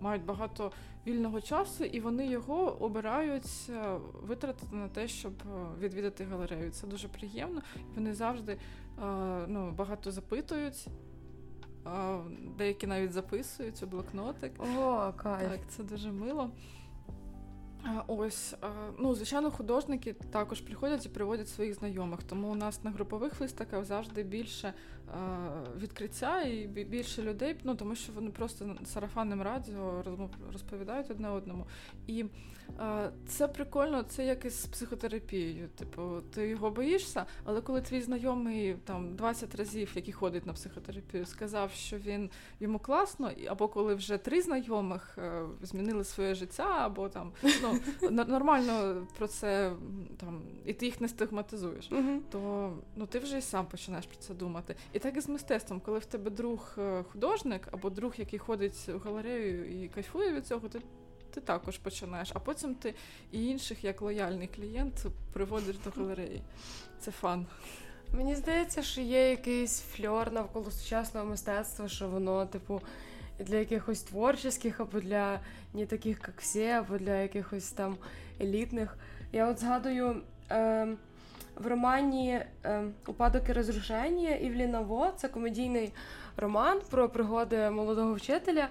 мають 0.00 0.24
багато 0.24 0.72
вільного 1.06 1.40
часу, 1.40 1.84
і 1.84 2.00
вони 2.00 2.26
його 2.26 2.76
обирають 2.80 3.70
е, 3.70 3.98
витратити 4.22 4.76
на 4.76 4.88
те, 4.88 5.08
щоб 5.08 5.32
е, 5.32 5.66
відвідати 5.80 6.24
галерею. 6.24 6.70
Це 6.70 6.86
дуже 6.86 7.08
приємно. 7.08 7.62
Вони 7.94 8.14
завжди 8.14 8.58
ну, 9.46 9.70
багато 9.70 10.10
запитують. 10.10 10.86
Деякі 12.58 12.86
навіть 12.86 13.12
записують 13.12 13.82
у 13.82 13.86
блокнотик. 13.86 14.52
О, 14.58 15.12
кайф. 15.16 15.50
Так, 15.50 15.60
це 15.68 15.82
дуже 15.82 16.12
мило. 16.12 16.50
Ось, 18.06 18.54
ну, 18.98 19.14
звичайно, 19.14 19.50
художники 19.50 20.12
також 20.12 20.60
приходять 20.60 21.06
і 21.06 21.08
приводять 21.08 21.48
своїх 21.48 21.74
знайомих. 21.74 22.22
Тому 22.22 22.48
у 22.48 22.54
нас 22.54 22.84
на 22.84 22.90
групових 22.90 23.40
виставках 23.40 23.84
завжди 23.84 24.22
більше 24.22 24.74
відкриття 25.80 26.42
і 26.42 26.66
більше 26.66 27.22
людей, 27.22 27.56
ну 27.64 27.74
тому 27.74 27.94
що 27.94 28.12
вони 28.12 28.30
просто 28.30 28.76
сарафанним 28.84 29.42
радіо 29.42 30.04
розповідають 30.52 31.10
одне 31.10 31.30
одному. 31.30 31.66
І 32.06 32.24
це 33.26 33.48
прикольно, 33.48 34.02
це 34.02 34.26
як 34.26 34.44
із 34.44 34.66
психотерапією. 34.66 35.68
Типу, 35.68 36.20
ти 36.34 36.48
його 36.48 36.70
боїшся, 36.70 37.26
але 37.44 37.60
коли 37.60 37.80
твій 37.80 38.00
знайомий 38.00 38.76
там 38.84 39.16
20 39.16 39.54
разів, 39.54 39.92
який 39.94 40.12
ходить 40.12 40.46
на 40.46 40.52
психотерапію, 40.52 41.26
сказав, 41.26 41.70
що 41.70 41.98
він 41.98 42.30
йому 42.60 42.78
класно, 42.78 43.30
або 43.48 43.68
коли 43.68 43.94
вже 43.94 44.18
три 44.18 44.42
знайомих 44.42 45.18
е, 45.18 45.44
змінили 45.62 46.04
своє 46.04 46.34
життя, 46.34 46.76
або 46.78 47.08
там 47.08 47.32
ну, 47.62 47.80
нормально 48.10 49.06
про 49.18 49.28
це 49.28 49.72
там, 50.16 50.42
і 50.66 50.72
ти 50.72 50.86
їх 50.86 51.00
не 51.00 51.08
стигматизуєш, 51.08 51.90
то 52.30 52.72
ну, 52.96 53.06
ти 53.06 53.18
вже 53.18 53.38
і 53.38 53.42
сам 53.42 53.66
починаєш 53.66 54.06
про 54.06 54.16
це 54.16 54.34
думати. 54.34 54.76
І 54.92 54.98
так 55.02 55.16
і 55.16 55.20
з 55.20 55.28
мистецтвом, 55.28 55.80
коли 55.80 55.98
в 55.98 56.04
тебе 56.04 56.30
друг 56.30 56.74
е, 56.78 57.02
художник 57.12 57.68
або 57.70 57.90
друг, 57.90 58.14
який 58.16 58.38
ходить 58.38 58.88
в 58.88 58.98
галерею 58.98 59.82
і 59.84 59.88
кайфує 59.88 60.32
від 60.32 60.46
цього, 60.46 60.68
ти, 60.68 60.80
ти 61.34 61.40
також 61.40 61.78
починаєш. 61.78 62.30
А 62.34 62.38
потім 62.38 62.74
ти 62.74 62.94
і 63.32 63.46
інших, 63.46 63.84
як 63.84 64.02
лояльний 64.02 64.48
клієнт, 64.48 65.06
приводиш 65.32 65.76
до 65.78 65.90
галереї. 65.90 66.42
Це 67.00 67.10
фан. 67.10 67.46
Мені 68.16 68.36
здається, 68.36 68.82
що 68.82 69.00
є 69.00 69.30
якийсь 69.30 69.80
фльор 69.80 70.32
навколо 70.32 70.70
сучасного 70.70 71.26
мистецтва, 71.26 71.88
що 71.88 72.08
воно, 72.08 72.46
типу, 72.46 72.80
для 73.38 73.56
якихось 73.56 74.02
творчих, 74.02 74.80
або 74.80 75.00
для 75.00 75.40
не 75.74 75.86
таких, 75.86 76.20
як 76.26 76.40
всі, 76.40 76.66
або 76.66 76.98
для 76.98 77.16
якихось 77.16 77.72
там 77.72 77.96
елітних. 78.40 78.96
Я 79.32 79.50
от 79.50 79.58
згадую 79.58 80.22
е, 80.50 80.96
в 81.56 81.66
романі 81.66 82.40
е, 82.64 82.82
Упадок 83.06 83.48
і 83.48 83.52
розрушення 83.52 84.30
Івлі 84.30 84.66
Наво, 84.66 85.12
це 85.16 85.28
комедійний 85.28 85.92
роман 86.36 86.80
про 86.90 87.08
пригоди 87.08 87.70
молодого 87.70 88.14
вчителя. 88.14 88.68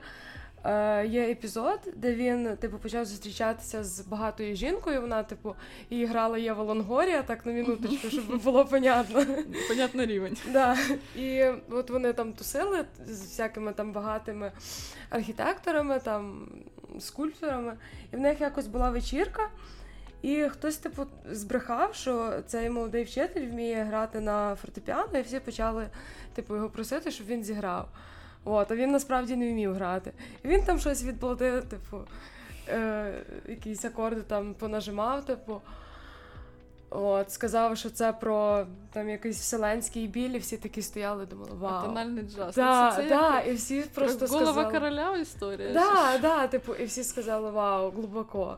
Е, 0.64 1.08
є 1.08 1.30
епізод, 1.30 1.80
де 1.96 2.16
він 2.16 2.58
типу 2.58 2.78
почав 2.78 3.06
зустрічатися 3.06 3.84
з 3.84 4.02
багатою 4.02 4.56
жінкою. 4.56 5.02
Вона, 5.02 5.24
типу, 5.24 5.56
її 5.90 6.06
грала 6.06 6.38
Єва 6.38 6.64
Лонгорія, 6.64 7.24
так 7.24 7.46
на 7.46 7.52
минуточку, 7.52 8.10
щоб 8.10 8.44
було 8.44 8.66
понятно. 8.66 9.26
Понятний 9.68 10.06
рівень. 10.06 10.38
Да. 10.52 10.78
І 11.16 11.46
от 11.70 11.90
вони 11.90 12.14
там 12.14 12.34
тусили 12.34 12.86
з 13.06 13.22
всякими 13.22 13.74
там 13.74 13.92
багатими 13.92 14.52
архітекторами, 15.10 16.00
там 16.00 16.50
скульпторами, 17.00 17.78
і 18.14 18.16
в 18.16 18.20
них 18.20 18.42
якось 18.42 18.68
була 18.68 18.90
вечірка. 18.90 19.50
І 20.22 20.44
хтось, 20.44 20.78
типу, 20.78 21.06
збрехав, 21.32 21.96
що 21.96 22.34
цей 22.48 22.70
молодий 22.70 23.04
вчитель 23.04 23.48
вміє 23.48 23.84
грати 23.84 24.20
на 24.20 24.56
фортепіано, 24.56 25.18
і 25.18 25.22
всі 25.22 25.40
почали, 25.40 25.88
типу, 26.34 26.56
його 26.56 26.70
просити, 26.70 27.12
щоб 27.12 27.28
він 27.28 27.44
зіграв. 27.44 27.90
От, 28.44 28.72
а 28.72 28.76
він 28.76 28.92
насправді 28.92 29.36
не 29.36 29.52
вмів 29.52 29.74
грати. 29.74 30.12
І 30.44 30.48
він 30.48 30.64
там 30.64 30.80
щось 30.80 31.04
відплатив, 31.04 31.66
типу, 31.66 31.98
е, 32.70 33.14
якісь 33.48 33.86
акорди 33.86 34.22
там 34.22 34.54
понажимав, 34.54 35.26
типу. 35.26 35.62
От, 36.94 37.32
сказав, 37.32 37.78
що 37.78 37.90
це 37.90 38.14
про 38.14 38.66
там 38.94 39.10
якийсь 39.10 39.40
вселенський 39.40 40.08
біль, 40.08 40.30
і 40.30 40.38
всі 40.38 40.58
такі 40.58 40.82
стояли, 40.82 41.26
думали, 41.26 41.52
вау. 41.54 41.86
Тональний 41.86 42.24
джаз. 42.24 42.56
Да, 42.56 42.94
це, 42.96 43.04
це 43.04 43.10
да, 43.10 43.38
як 43.38 43.48
і 43.48 43.54
всі 43.54 43.82
просто 43.82 44.26
голова 44.26 44.52
сказали, 44.52 44.72
короля 44.72 45.18
історія. 45.18 45.74
Да, 45.74 46.18
да, 46.22 46.48
типу, 46.48 46.76
і 46.76 46.86
всі 46.86 47.04
сказали 47.04 47.52
вау, 47.52 47.92
глибоко. 47.92 48.58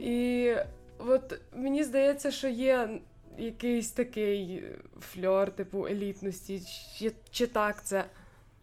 І 0.00 0.54
от 0.98 1.40
мені 1.56 1.84
здається, 1.84 2.30
що 2.30 2.48
є 2.48 3.00
якийсь 3.38 3.90
такий 3.90 4.64
фльор, 5.00 5.50
типу, 5.50 5.86
елітності, 5.86 6.62
чи, 6.98 7.12
чи 7.30 7.46
так 7.46 7.84
це. 7.84 8.04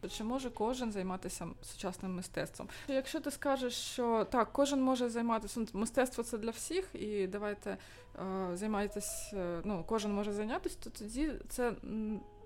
Чи 0.09 0.23
може 0.23 0.49
кожен 0.49 0.91
займатися 0.91 1.47
сучасним 1.61 2.15
мистецтвом? 2.15 2.69
Якщо 2.87 3.19
ти 3.19 3.31
скажеш, 3.31 3.73
що 3.73 4.25
так, 4.31 4.49
кожен 4.51 4.81
може 4.81 5.09
займатися 5.09 5.59
ну, 5.59 5.67
мистецтво 5.73 6.23
це 6.23 6.37
для 6.37 6.49
всіх, 6.49 6.89
і 6.93 7.27
давайте 7.27 7.77
е, 8.15 8.57
займайтесь, 8.57 9.33
е, 9.33 9.61
ну 9.63 9.83
кожен 9.87 10.13
може 10.13 10.33
зайнятися, 10.33 10.77
то 10.83 10.89
тоді 10.89 11.31
це 11.49 11.73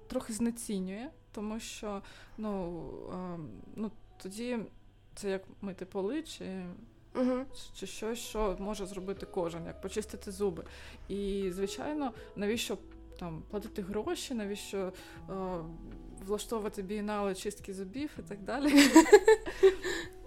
трохи 0.08 0.34
знецінює, 0.34 1.08
тому 1.32 1.60
що 1.60 2.02
ну, 2.38 2.84
е, 3.14 3.40
ну 3.76 3.92
тоді 4.18 4.60
це 5.16 5.30
як 5.30 5.42
мити 5.62 5.86
поли, 5.86 6.24
чи 6.24 6.64
Угу. 7.16 7.46
чи 7.76 7.88
щось, 7.88 8.20
що 8.20 8.56
може 8.60 8.86
зробити 8.86 9.26
кожен, 9.26 9.66
як 9.66 9.82
почистити 9.82 10.32
зуби. 10.32 10.64
І, 11.08 11.52
звичайно, 11.52 12.12
навіщо 12.36 12.78
там 13.20 13.44
платити 13.50 13.82
гроші, 13.82 14.34
навіщо 14.34 14.78
е, 14.78 15.34
влаштовувати 16.26 16.82
бієнали 16.82 17.36
чистки 17.36 17.74
зубів 17.74 18.10
і 18.20 18.22
так 18.22 18.44
далі. 18.44 18.74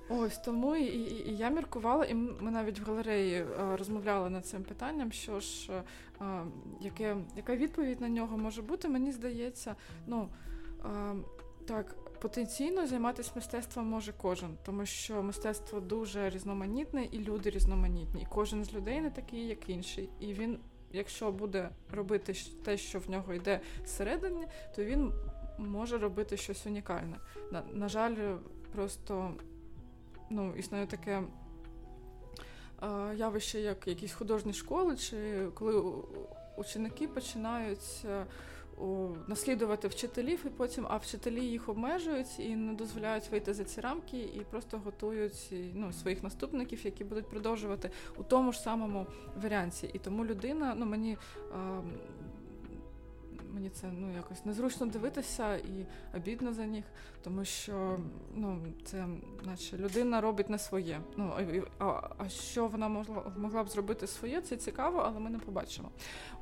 Ось 0.09 0.39
тому 0.39 0.77
і, 0.77 0.85
і, 0.85 1.31
і 1.31 1.37
я 1.37 1.51
міркувала, 1.51 2.05
і 2.05 2.15
ми 2.15 2.51
навіть 2.51 2.81
в 2.81 2.85
галереї 2.85 3.35
е, 3.35 3.47
розмовляли 3.77 4.31
над 4.31 4.47
цим 4.47 4.63
питанням, 4.63 5.13
що 5.13 5.41
ж, 5.41 5.73
е, 5.73 5.83
е, 6.21 6.45
яке, 6.81 7.17
яка 7.37 7.57
відповідь 7.57 8.01
на 8.01 8.09
нього 8.09 8.39
може 8.39 8.63
бути, 8.63 8.89
мені 8.89 9.13
здається, 9.13 9.77
ну 10.07 10.29
е, 10.85 11.15
так, 11.67 11.97
потенційно 12.23 12.87
займатися 12.87 13.33
мистецтвом 13.35 13.87
може 13.87 14.13
кожен, 14.23 14.57
тому 14.63 14.87
що 14.87 15.23
мистецтво 15.23 15.81
дуже 15.81 16.31
різноманітне 16.31 17.05
і 17.05 17.19
люди 17.19 17.51
різноманітні. 17.51 18.23
І 18.23 18.27
кожен 18.29 18.65
з 18.65 18.75
людей 18.75 19.01
не 19.01 19.11
такий, 19.11 19.47
як 19.47 19.69
інший. 19.69 20.09
І 20.21 20.33
він, 20.33 20.59
якщо 20.93 21.33
буде 21.33 21.71
робити 21.91 22.35
те, 22.65 22.77
що 22.77 22.99
в 22.99 23.11
нього 23.11 23.35
йде 23.35 23.61
зсередини, 23.87 24.49
то 24.77 24.85
він 24.85 25.13
може 25.59 25.99
робити 25.99 26.37
щось 26.37 26.67
унікальне. 26.67 27.17
На, 27.53 27.63
на 27.73 27.89
жаль, 27.89 28.37
просто 28.73 29.35
ну, 30.31 30.55
існує 30.57 30.87
таке. 30.87 31.23
Явище, 33.17 33.61
як 33.61 33.89
якісь 33.89 34.13
художні 34.13 34.53
школи, 34.53 34.97
чи 34.97 35.47
коли 35.55 35.93
ученики 36.57 37.09
починають 37.09 38.05
е, 38.05 38.27
наслідувати 39.27 39.89
вчителів, 39.89 40.45
і 40.47 40.49
потім, 40.49 40.87
а 40.89 40.97
вчителі 40.97 41.45
їх 41.45 41.69
обмежують 41.69 42.41
і 42.41 42.57
не 42.57 42.73
дозволяють 42.73 43.31
вийти 43.31 43.55
за 43.55 43.65
ці 43.65 43.81
рамки, 43.81 44.19
і 44.19 44.41
просто 44.51 44.79
готують 44.79 45.55
ну, 45.75 45.93
своїх 45.93 46.23
наступників, 46.23 46.81
які 46.85 47.05
будуть 47.05 47.29
продовжувати 47.29 47.91
у 48.17 48.23
тому 48.23 48.53
ж 48.53 48.61
самому 48.61 49.07
варіанті. 49.43 49.91
І 49.93 49.99
тому 49.99 50.25
людина, 50.25 50.75
ну 50.77 50.87
мені. 50.87 51.17
Мені 53.55 53.71
це 53.71 53.87
ну 53.93 54.15
якось 54.15 54.45
незручно 54.45 54.87
дивитися 54.87 55.57
і 55.57 55.87
обідно 56.17 56.53
за 56.53 56.67
них, 56.67 56.85
тому 57.23 57.45
що 57.45 57.99
ну 58.35 58.59
це 58.85 59.07
наче 59.45 59.77
людина 59.77 60.21
робить 60.21 60.51
не 60.51 60.59
своє. 60.59 61.01
Ну 61.17 61.33
а, 61.79 61.85
а, 62.19 62.29
що 62.29 62.67
вона 62.67 62.89
могла 62.89 63.23
могла 63.37 63.65
б 63.65 63.69
зробити 63.69 64.07
своє, 64.07 64.41
це 64.41 64.57
цікаво, 64.57 65.03
але 65.07 65.21
ми 65.21 65.31
не 65.31 65.39
побачимо. 65.39 65.91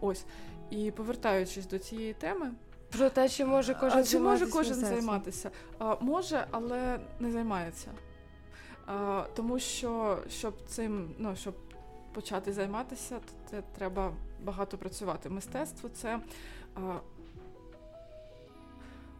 Ось 0.01 0.25
і 0.70 0.90
повертаючись 0.90 1.66
до 1.66 1.79
цієї 1.79 2.14
теми, 2.14 2.53
Про 2.90 3.11
те, 3.11 3.29
чи 3.29 3.44
може 3.44 3.75
кожен 3.75 3.99
а 3.99 4.05
чи 4.05 4.18
може 4.18 4.46
кожен 4.46 4.75
займатися? 4.75 5.51
А, 5.79 5.96
може, 6.01 6.46
але 6.51 7.01
не 7.20 7.31
займається. 7.31 7.90
А, 8.87 9.25
тому 9.35 9.59
що 9.59 10.18
щоб 10.29 10.55
цим, 10.66 11.14
ну 11.18 11.37
щоб 11.37 11.55
почати 12.12 12.53
займатися, 12.53 13.18
то 13.18 13.51
це 13.51 13.62
треба 13.77 14.12
багато 14.42 14.79
працювати. 14.79 15.31
Мистецтво 15.31 15.88
це 15.88 16.20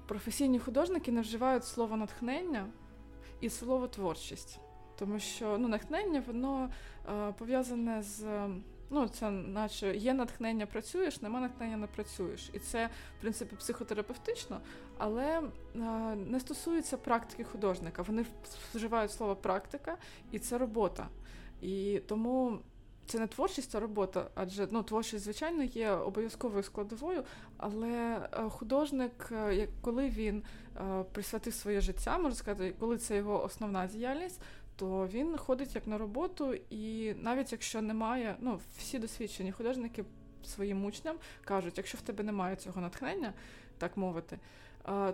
професійні 0.07 0.59
художники 0.59 1.13
не 1.13 1.21
вживають 1.21 1.65
слово 1.65 1.97
натхнення 1.97 2.67
і 3.41 3.51
слово 3.51 3.89
творчість. 3.89 4.59
Тому 4.99 5.19
що 5.19 5.59
ну, 5.59 5.69
натхнення 5.69 6.23
воно 6.27 6.71
пов'язане 7.39 8.03
з. 8.03 8.49
Ну, 8.93 9.09
це 9.09 9.31
наче 9.31 9.97
є 9.97 10.15
натхнення, 10.15 10.67
працюєш, 10.67 11.23
нема 11.23 11.41
натхнення, 11.41 11.77
не 11.77 11.87
працюєш. 11.87 12.51
І 12.53 12.59
це, 12.59 12.87
в 12.87 13.21
принципі, 13.21 13.57
психотерапевтично, 13.57 14.61
але 14.99 15.39
е, 15.39 15.81
не 16.17 16.41
стосується 16.41 16.97
практики 16.97 17.45
художника. 17.45 18.03
Вони 18.03 18.25
вживають 18.75 19.13
слово 19.13 19.37
практика, 19.37 19.97
і 20.33 20.39
це 20.39 20.59
робота. 20.59 21.09
І 21.61 22.01
тому 22.09 22.59
це 23.11 23.19
не 23.19 23.27
творчість, 23.27 23.75
а 23.75 23.81
робота. 23.81 24.31
Адже 24.35 24.69
ну, 24.71 24.83
творчість, 24.83 25.25
звичайно, 25.25 25.63
є 25.63 25.91
обов'язковою 25.91 26.63
складовою, 26.63 27.25
але 27.57 27.89
е, 28.33 28.43
художник, 28.49 29.29
е, 29.33 29.69
коли 29.81 30.09
він 30.09 30.43
е, 30.77 31.05
присвятив 31.13 31.55
своє 31.55 31.81
життя, 31.81 32.19
можна 32.19 32.35
сказати, 32.35 32.75
коли 32.79 32.99
це 32.99 33.17
його 33.17 33.45
основна 33.45 33.87
діяльність. 33.87 34.41
То 34.77 35.07
він 35.07 35.37
ходить 35.37 35.75
як 35.75 35.87
на 35.87 35.99
роботу, 35.99 36.55
і 36.71 37.15
навіть 37.15 37.53
якщо 37.53 37.83
немає, 37.83 38.37
ну 38.41 38.61
всі 38.79 38.99
досвідчені 38.99 39.53
художники 39.53 40.05
своїм 40.45 40.85
учням 40.85 41.17
кажуть, 41.45 41.79
якщо 41.79 41.99
в 41.99 42.01
тебе 42.01 42.25
немає 42.25 42.57
цього 42.57 42.81
натхнення, 42.81 43.33
так 43.79 43.97
мовити, 43.97 44.39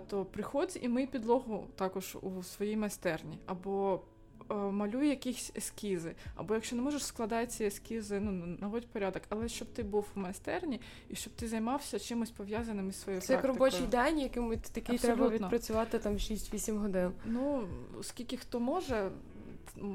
то 0.07 0.25
приходь 0.25 0.79
і 0.81 0.89
мий 0.89 1.07
підлогу 1.07 1.67
також 1.75 2.17
у 2.21 2.43
своїй 2.43 2.77
майстерні, 2.77 3.39
або 3.45 4.01
малюй 4.49 5.07
якісь 5.07 5.51
ескізи, 5.55 6.15
або 6.35 6.53
якщо 6.53 6.75
не 6.75 6.81
можеш, 6.81 7.05
складай 7.05 7.47
ці 7.47 7.63
ескізи, 7.63 8.19
ну 8.19 8.57
наводь 8.59 8.87
порядок, 8.87 9.23
але 9.29 9.47
щоб 9.47 9.67
ти 9.67 9.83
був 9.83 10.07
в 10.15 10.19
майстерні 10.19 10.81
і 11.09 11.15
щоб 11.15 11.33
ти 11.33 11.47
займався 11.47 11.99
чимось 11.99 12.31
пов'язаним 12.31 12.89
із 12.89 13.01
своєю 13.01 13.21
Це 13.21 13.33
як 13.33 13.45
робочий 13.45 13.87
день, 13.87 14.19
яким 14.19 14.57
такий 14.71 14.97
треба 14.97 15.29
відпрацювати 15.29 15.99
там 15.99 16.13
6-8 16.13 16.77
годин. 16.77 17.11
Ну, 17.25 17.67
скільки 18.01 18.37
хто 18.37 18.59
може, 18.59 19.09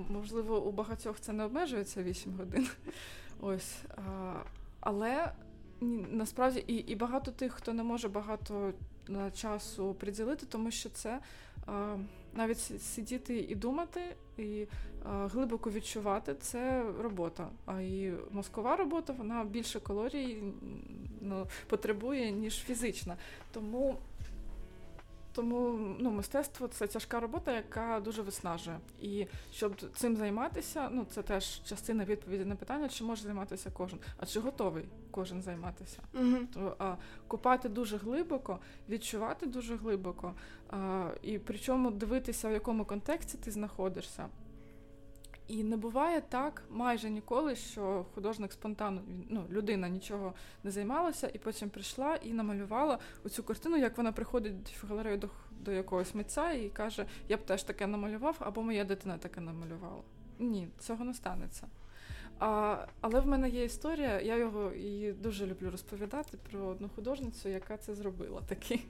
можливо, 0.08 0.64
у 0.64 0.72
багатьох 0.72 1.20
це 1.20 1.32
не 1.32 1.44
обмежується 1.44 2.02
8 2.02 2.32
годин. 2.32 2.68
Ось. 3.40 3.76
А, 3.96 4.34
але 4.80 5.32
насправді 6.10 6.64
і, 6.66 6.74
і 6.74 6.94
багато 6.94 7.30
тих, 7.30 7.52
хто 7.52 7.72
не 7.72 7.82
може 7.82 8.08
багато 8.08 8.72
часу 9.34 9.94
приділити, 9.94 10.46
тому 10.46 10.70
що 10.70 10.88
це 10.88 11.20
навіть 12.34 12.82
сидіти 12.82 13.38
і 13.38 13.54
думати, 13.54 14.00
і 14.38 14.66
глибоко 15.04 15.70
відчувати 15.70 16.34
це 16.34 16.84
робота. 17.00 17.48
А 17.66 17.80
і 17.80 18.12
мозкова 18.30 18.76
робота 18.76 19.12
вона 19.12 19.44
більше 19.44 19.80
калорій 19.80 20.42
ну, 21.20 21.46
потребує, 21.66 22.30
ніж 22.30 22.54
фізична. 22.54 23.16
Тому 23.52 23.98
тому 25.32 25.78
ну, 25.98 26.10
мистецтво 26.10 26.68
це 26.68 26.86
тяжка 26.86 27.20
робота, 27.20 27.52
яка 27.52 28.00
дуже 28.00 28.22
виснажує. 28.22 28.78
І 29.00 29.26
щоб 29.52 29.76
цим 29.96 30.16
займатися, 30.16 30.88
ну 30.92 31.06
це 31.10 31.22
теж 31.22 31.62
частина 31.64 32.04
відповіді 32.04 32.44
на 32.44 32.56
питання, 32.56 32.88
чи 32.88 33.04
може 33.04 33.22
займатися 33.22 33.70
кожен, 33.74 33.98
а 34.18 34.26
чи 34.26 34.40
готовий 34.40 34.84
кожен 35.10 35.42
займатися. 35.42 35.98
Угу. 36.14 36.36
То 36.54 36.76
а, 36.78 36.96
Купати 37.28 37.68
дуже 37.68 37.96
глибоко, 37.96 38.58
відчувати 38.88 39.46
дуже 39.46 39.76
глибоко, 39.76 40.34
а, 40.70 41.10
і 41.22 41.38
причому 41.38 41.90
дивитися, 41.90 42.48
в 42.48 42.52
якому 42.52 42.84
контексті 42.84 43.38
ти 43.38 43.50
знаходишся. 43.50 44.28
І 45.52 45.64
не 45.64 45.76
буває 45.76 46.20
так 46.20 46.62
майже 46.70 47.10
ніколи, 47.10 47.56
що 47.56 48.06
художник 48.14 48.52
спонтанно 48.52 49.02
ну, 49.28 49.44
людина 49.50 49.88
нічого 49.88 50.34
не 50.64 50.70
займалася, 50.70 51.30
і 51.34 51.38
потім 51.38 51.70
прийшла 51.70 52.16
і 52.16 52.32
намалювала 52.32 52.98
оцю 53.24 53.42
картину, 53.42 53.76
як 53.76 53.96
вона 53.96 54.12
приходить 54.12 54.76
в 54.82 54.86
галерею 54.86 55.18
до 55.18 55.28
до 55.60 55.72
якогось 55.72 56.14
митця 56.14 56.52
і 56.52 56.68
каже: 56.68 57.06
Я 57.28 57.36
б 57.36 57.40
теж 57.46 57.62
таке 57.62 57.86
намалював, 57.86 58.36
або 58.38 58.62
моя 58.62 58.84
дитина 58.84 59.18
таке 59.18 59.40
намалювала. 59.40 60.02
Ні, 60.38 60.68
цього 60.78 61.04
не 61.04 61.14
станеться. 61.14 61.66
А, 62.38 62.76
Але 63.00 63.20
в 63.20 63.26
мене 63.26 63.48
є 63.48 63.64
історія, 63.64 64.20
я 64.20 64.36
його 64.36 64.72
і 64.72 65.12
дуже 65.12 65.46
люблю 65.46 65.70
розповідати 65.70 66.38
про 66.50 66.66
одну 66.66 66.88
художницю, 66.88 67.48
яка 67.48 67.76
це 67.76 67.94
зробила 67.94 68.40
таки. 68.40 68.80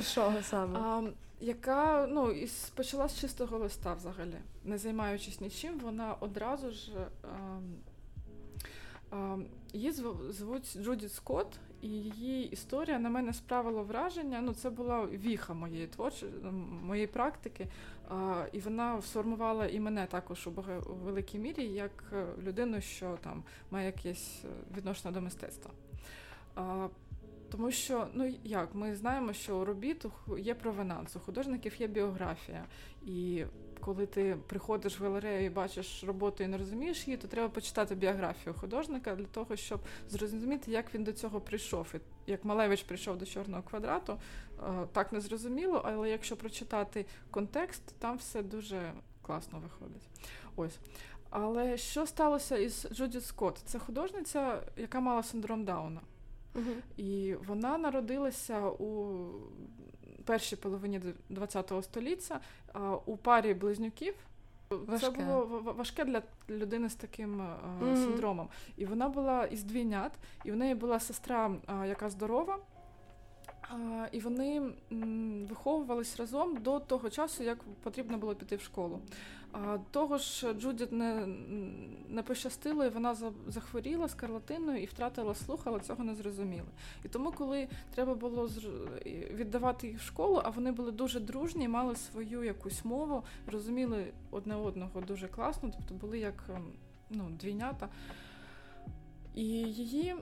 Що 0.00 0.32
саме? 0.42 0.78
А, 0.78 1.02
Яка 1.40 2.06
ну, 2.10 2.30
із, 2.30 2.72
почала 2.74 3.08
з 3.08 3.20
чистого 3.20 3.58
листа 3.58 3.94
взагалі, 3.94 4.36
не 4.64 4.78
займаючись 4.78 5.40
нічим, 5.40 5.78
вона 5.78 6.14
одразу 6.20 6.70
ж. 6.70 6.92
А, 7.22 7.60
а, 9.16 9.38
Її 9.72 9.92
звуть 10.30 10.78
Джудіт 10.78 11.12
Скотт, 11.12 11.58
і 11.82 11.88
її 11.88 12.48
історія 12.48 12.98
на 12.98 13.10
мене 13.10 13.32
справила 13.32 13.82
враження. 13.82 14.40
Ну, 14.40 14.54
це 14.54 14.70
була 14.70 15.06
віха 15.06 15.54
моєї 15.54 15.86
творчої 15.86 16.32
моєї 16.82 17.06
практики, 17.06 17.68
і 18.52 18.60
вона 18.60 19.02
сформувала 19.02 19.66
і 19.66 19.80
мене 19.80 20.06
також 20.06 20.46
у 20.46 20.50
великій 21.04 21.38
мірі 21.38 21.64
як 21.64 22.04
е, 22.12 22.26
людину, 22.42 22.80
що 22.80 23.18
там 23.20 23.42
має 23.70 23.86
якесь 23.86 24.44
е, 24.44 24.76
відношення 24.76 25.14
до 25.14 25.20
мистецтва. 25.20 25.70
Тому 27.50 27.70
що, 27.70 28.06
ну 28.14 28.34
як, 28.44 28.74
ми 28.74 28.96
знаємо, 28.96 29.32
що 29.32 29.58
у 29.58 29.64
робіт 29.64 30.04
є 30.38 30.54
провенанс, 30.54 31.16
у 31.16 31.20
художників 31.20 31.80
є 31.80 31.86
біографія. 31.86 32.64
І 33.06 33.44
коли 33.80 34.06
ти 34.06 34.36
приходиш 34.46 35.00
в 35.00 35.02
галерею 35.02 35.46
і 35.46 35.50
бачиш 35.50 36.04
роботу 36.04 36.44
і 36.44 36.46
не 36.46 36.58
розумієш 36.58 37.06
її, 37.06 37.16
то 37.16 37.28
треба 37.28 37.48
почитати 37.48 37.94
біографію 37.94 38.54
художника 38.54 39.14
для 39.14 39.24
того, 39.24 39.56
щоб 39.56 39.80
зрозуміти, 40.08 40.70
як 40.70 40.94
він 40.94 41.04
до 41.04 41.12
цього 41.12 41.40
прийшов. 41.40 41.94
І 41.94 42.30
як 42.30 42.44
Малевич 42.44 42.82
прийшов 42.82 43.18
до 43.18 43.26
чорного 43.26 43.62
квадрату, 43.62 44.18
е, 44.58 44.86
так 44.92 45.12
не 45.12 45.20
зрозуміло, 45.20 45.82
але 45.84 46.10
якщо 46.10 46.36
прочитати 46.36 47.06
контекст, 47.30 47.82
там 47.98 48.16
все 48.16 48.42
дуже 48.42 48.92
класно 49.22 49.58
виходить. 49.58 50.08
Ось. 50.56 50.78
Але 51.30 51.76
що 51.76 52.06
сталося 52.06 52.56
із 52.56 52.86
Джудіт 52.92 53.24
Скотт? 53.24 53.58
Це 53.64 53.78
художниця, 53.78 54.62
яка 54.76 55.00
мала 55.00 55.22
синдром 55.22 55.64
Дауна. 55.64 56.00
Угу. 56.54 56.70
І 56.96 57.34
вона 57.46 57.78
народилася 57.78 58.68
у 58.68 59.18
першій 60.24 60.56
половині 60.56 61.00
ХХ 61.36 61.82
століття 61.82 62.40
у 63.06 63.16
парі 63.16 63.54
близнюків. 63.54 64.14
Важке. 64.70 65.06
Це 65.06 65.10
було 65.10 65.62
важке 65.76 66.04
для 66.04 66.22
людини 66.50 66.90
з 66.90 66.94
таким 66.94 67.40
uh-huh. 67.40 67.96
синдромом. 67.96 68.48
І 68.76 68.86
вона 68.86 69.08
була 69.08 69.44
із 69.44 69.62
двійнят, 69.62 70.12
і 70.44 70.52
в 70.52 70.56
неї 70.56 70.74
була 70.74 71.00
сестра, 71.00 71.56
яка 71.86 72.10
здорова. 72.10 72.58
І 74.12 74.20
вони 74.20 74.62
виховувались 75.48 76.16
разом 76.16 76.56
до 76.56 76.80
того 76.80 77.10
часу, 77.10 77.42
як 77.42 77.58
потрібно 77.82 78.18
було 78.18 78.34
піти 78.34 78.56
в 78.56 78.60
школу. 78.60 79.00
Того 79.90 80.18
ж 80.18 80.52
Джудіт 80.52 80.92
не 80.92 81.26
не 82.08 82.22
пощастило, 82.22 82.84
і 82.84 82.88
вона 82.88 83.16
захворіла 83.46 84.08
скарлатиною 84.08 84.82
і 84.82 84.86
втратила 84.86 85.34
слух, 85.34 85.60
але 85.64 85.80
цього 85.80 86.04
не 86.04 86.14
зрозуміли. 86.14 86.68
І 87.04 87.08
тому, 87.08 87.32
коли 87.32 87.68
треба 87.94 88.14
було 88.14 88.48
віддавати 89.34 89.86
їх 89.86 89.98
в 89.98 90.04
школу, 90.04 90.40
а 90.44 90.50
вони 90.50 90.72
були 90.72 90.92
дуже 90.92 91.20
дружні, 91.20 91.68
мали 91.68 91.96
свою 91.96 92.44
якусь 92.44 92.84
мову, 92.84 93.24
розуміли 93.46 94.06
одне 94.30 94.54
одного 94.54 95.00
дуже 95.00 95.28
класно, 95.28 95.70
тобто 95.78 95.94
були 95.94 96.18
як 96.18 96.44
ем, 96.54 96.72
ну, 97.10 97.30
двійнята. 97.30 97.88
І 99.34 99.44
її 99.46 100.16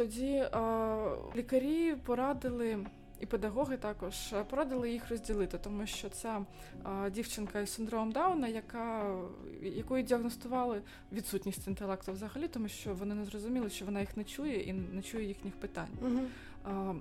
тоді 0.00 0.44
а, 0.52 1.16
лікарі 1.36 1.94
порадили. 1.94 2.86
І 3.20 3.26
педагоги 3.26 3.76
також 3.76 4.14
порадили 4.50 4.90
їх 4.90 5.10
розділити, 5.10 5.58
тому 5.58 5.86
що 5.86 6.08
ця 6.08 6.44
а, 6.82 7.10
дівчинка 7.10 7.60
із 7.60 7.70
синдромом 7.70 8.12
Дауна, 8.12 8.48
яка 8.48 9.14
якої 9.62 10.04
діагностували 10.04 10.82
відсутність 11.12 11.66
інтелекту 11.66 12.12
взагалі, 12.12 12.48
тому 12.48 12.68
що 12.68 12.94
вони 12.94 13.14
не 13.14 13.24
зрозуміли, 13.24 13.70
що 13.70 13.84
вона 13.84 14.00
їх 14.00 14.16
не 14.16 14.24
чує 14.24 14.62
і 14.62 14.72
не 14.72 15.02
чує 15.02 15.24
їхніх 15.24 15.54
питань. 15.54 15.88
Угу. 16.02 16.20
А, 16.64 16.94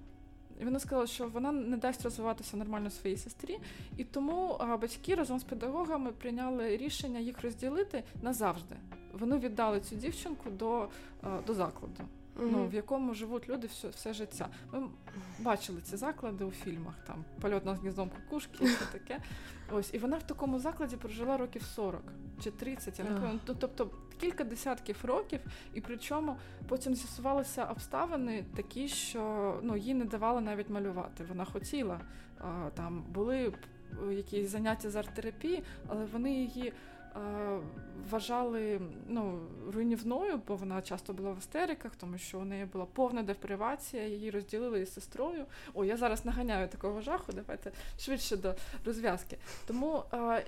і 0.62 0.66
вона 0.66 0.80
сказала, 0.80 1.08
що 1.08 1.28
вона 1.28 1.52
не 1.52 1.78
дасть 1.78 2.04
розвиватися 2.04 2.58
нормально 2.58 2.89
своїй 2.89 3.18
сестрі, 3.18 3.60
і 3.97 4.04
тому 4.04 4.58
а, 4.60 4.78
батьки 4.78 5.16
разом 5.16 5.39
з 5.39 5.43
педагогами 5.43 6.12
прийняли 6.12 6.78
рішення 6.78 7.20
їх 7.20 7.41
розділити 7.41 8.04
назавжди. 8.22 8.76
Вони 9.14 9.38
віддали 9.38 9.80
цю 9.80 9.95
дівчинку 9.95 10.50
до, 10.50 10.88
до 11.47 11.54
закладу 11.54 12.04
mm-hmm. 12.39 12.51
ну, 12.51 12.67
в 12.67 12.73
якому 12.73 13.13
живуть 13.13 13.49
люди 13.49 13.67
все 13.67 13.87
все 13.87 14.13
життя. 14.13 14.47
Ми 14.73 14.87
бачили 15.39 15.81
ці 15.81 15.97
заклади 15.97 16.43
у 16.43 16.51
фільмах, 16.51 16.95
там 17.07 17.25
польот 17.41 17.65
над 17.65 17.77
гніздом 17.77 18.09
кукушки 18.09 18.57
і 18.61 18.65
все 18.65 18.85
таке. 18.91 19.19
Ось, 19.71 19.93
і 19.93 19.97
вона 19.97 20.17
в 20.17 20.23
такому 20.23 20.59
закладі 20.59 20.95
прожила 20.95 21.37
років 21.37 21.61
40 21.61 22.01
чи 22.43 22.51
30, 22.51 22.99
я 22.99 23.05
не 23.05 23.11
пам'ятаю. 23.11 23.39
Ну, 23.47 23.55
тобто 23.59 23.89
кілька 24.19 24.43
десятків 24.43 24.97
років, 25.03 25.39
і 25.73 25.81
причому 25.81 26.37
потім 26.67 26.95
з'ясувалися 26.95 27.65
обставини 27.65 28.45
такі, 28.55 28.87
що 28.87 29.53
ну, 29.63 29.77
їй 29.77 29.93
не 29.93 30.05
давали 30.05 30.41
навіть 30.41 30.69
малювати. 30.69 31.23
Вона 31.29 31.45
хотіла. 31.45 31.99
А, 32.39 32.69
Там 32.73 33.03
були 33.09 33.53
якісь 34.11 34.49
заняття 34.49 34.89
з 34.89 34.95
арт-терапії, 34.95 35.63
але 35.87 36.05
вони 36.05 36.33
її 36.33 36.73
вважали 38.10 38.82
ну, 39.07 39.39
руйнівною, 39.74 40.41
бо 40.47 40.55
вона 40.55 40.82
часто 40.82 41.14
була 41.14 41.32
в 41.32 41.38
істериках, 41.38 41.95
тому 41.95 42.18
що 42.18 42.39
у 42.39 42.45
неї 42.45 42.66
була 42.66 42.86
повна 42.86 43.24
депривація, 43.24 44.07
її 44.07 44.32
розділили 44.32 44.82
із 44.82 44.93
сестрою. 44.93 45.45
О, 45.74 45.86
я 45.86 45.97
зараз 45.97 46.26
наганяю 46.26 46.68
такого 46.68 47.01
жаху, 47.01 47.32
давайте 47.34 47.72
швидше 47.99 48.38
до 48.38 48.55
розв'язки. 48.86 49.38
Тому 49.68 50.03
а, 50.12 50.39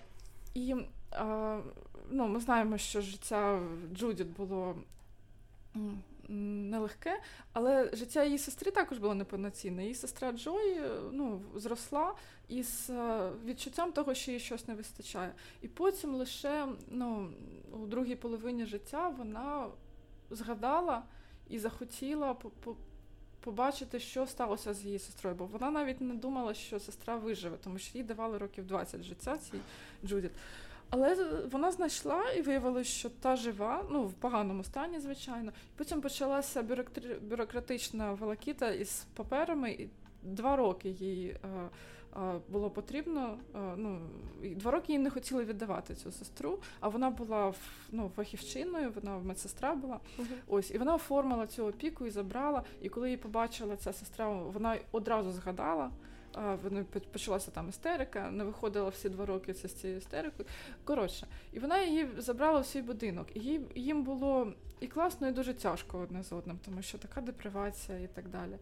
і 0.53 0.75
а, 1.11 1.59
ну, 2.09 2.27
ми 2.27 2.39
знаємо, 2.39 2.77
що 2.77 3.01
життя 3.01 3.59
Джудіт 3.95 4.27
було 4.27 4.75
нелегке, 6.27 7.21
але 7.53 7.89
життя 7.93 8.23
її 8.23 8.37
сестри 8.37 8.71
також 8.71 8.97
було 8.97 9.13
неповноцінне. 9.13 9.81
Її 9.81 9.95
сестра 9.95 10.31
Джой 10.31 10.71
е, 10.71 10.89
ну, 11.11 11.41
зросла 11.55 12.13
із 12.47 12.89
е, 12.89 13.29
відчуттям 13.45 13.91
того, 13.91 14.13
що 14.13 14.31
їй 14.31 14.39
щось 14.39 14.67
не 14.67 14.75
вистачає. 14.75 15.33
І 15.61 15.67
потім 15.67 16.15
лише 16.15 16.67
ну, 16.87 17.29
у 17.71 17.85
другій 17.85 18.15
половині 18.15 18.65
життя 18.65 19.09
вона 19.09 19.67
згадала 20.29 21.03
і 21.49 21.59
захотіла 21.59 22.35
побачити, 23.39 23.99
що 23.99 24.27
сталося 24.27 24.73
з 24.73 24.85
її 24.85 24.99
сестрою, 24.99 25.35
бо 25.35 25.45
вона 25.45 25.71
навіть 25.71 26.01
не 26.01 26.13
думала, 26.13 26.53
що 26.53 26.79
сестра 26.79 27.15
виживе, 27.15 27.57
тому 27.63 27.77
що 27.77 27.97
їй 27.97 28.03
давали 28.03 28.37
років 28.37 28.67
20 28.67 29.03
життя 29.03 29.37
цій 29.37 29.59
Джудіт. 30.05 30.31
Але 30.91 31.15
вона 31.51 31.71
знайшла 31.71 32.31
і 32.37 32.41
виявилося, 32.41 32.89
що 32.89 33.09
та 33.09 33.35
жива, 33.35 33.85
ну 33.89 34.03
в 34.03 34.13
поганому 34.13 34.63
стані, 34.63 34.99
звичайно. 34.99 35.51
Потім 35.75 36.01
почалася 36.01 36.63
бюрократична 37.21 38.13
волокіта 38.13 38.71
із 38.71 39.05
паперами, 39.15 39.71
і 39.71 39.89
два 40.23 40.55
роки 40.55 40.89
їй 40.89 41.27
е, 41.29 41.69
е, 42.17 42.39
було 42.49 42.69
потрібно. 42.69 43.37
Е, 43.55 43.59
ну 43.77 43.99
два 44.41 44.71
роки 44.71 44.93
їй 44.93 44.99
не 44.99 45.09
хотіли 45.09 45.45
віддавати 45.45 45.95
цю 45.95 46.11
сестру, 46.11 46.59
а 46.79 46.87
вона 46.87 47.09
була 47.09 47.53
ну, 47.91 48.11
фахівчиною, 48.15 48.91
вона 48.95 49.17
медсестра 49.17 49.75
була. 49.75 49.99
Uh-huh. 50.19 50.25
Ось 50.47 50.71
і 50.71 50.77
вона 50.77 50.95
оформила 50.95 51.47
цю 51.47 51.65
опіку 51.65 52.05
і 52.05 52.09
забрала. 52.09 52.63
І 52.81 52.89
коли 52.89 53.07
її 53.07 53.17
побачила 53.17 53.77
ця 53.77 53.93
сестра, 53.93 54.29
вона 54.29 54.77
одразу 54.91 55.31
згадала. 55.31 55.91
Вони 56.63 56.83
почалася 56.83 57.51
там 57.51 57.69
істерика, 57.69 58.31
не 58.31 58.43
виходила 58.43 58.89
всі 58.89 59.09
два 59.09 59.25
роки 59.25 59.53
це 59.53 59.67
з 59.67 59.73
цією 59.73 59.97
істерикою. 59.99 60.49
Коротше, 60.83 61.27
і 61.53 61.59
вона 61.59 61.81
її 61.83 62.09
забрала 62.17 62.59
в 62.59 62.65
свій 62.65 62.81
будинок. 62.81 63.27
І 63.33 63.39
їй, 63.39 63.61
їм 63.75 64.03
було 64.03 64.53
і 64.79 64.87
класно, 64.87 65.27
і 65.27 65.31
дуже 65.31 65.53
тяжко 65.53 65.97
одне 65.99 66.23
з 66.23 66.31
одним, 66.31 66.59
тому 66.65 66.81
що 66.81 66.97
така 66.97 67.21
депривація 67.21 67.99
і 67.99 68.07
так 68.07 68.29
далі. 68.29 68.57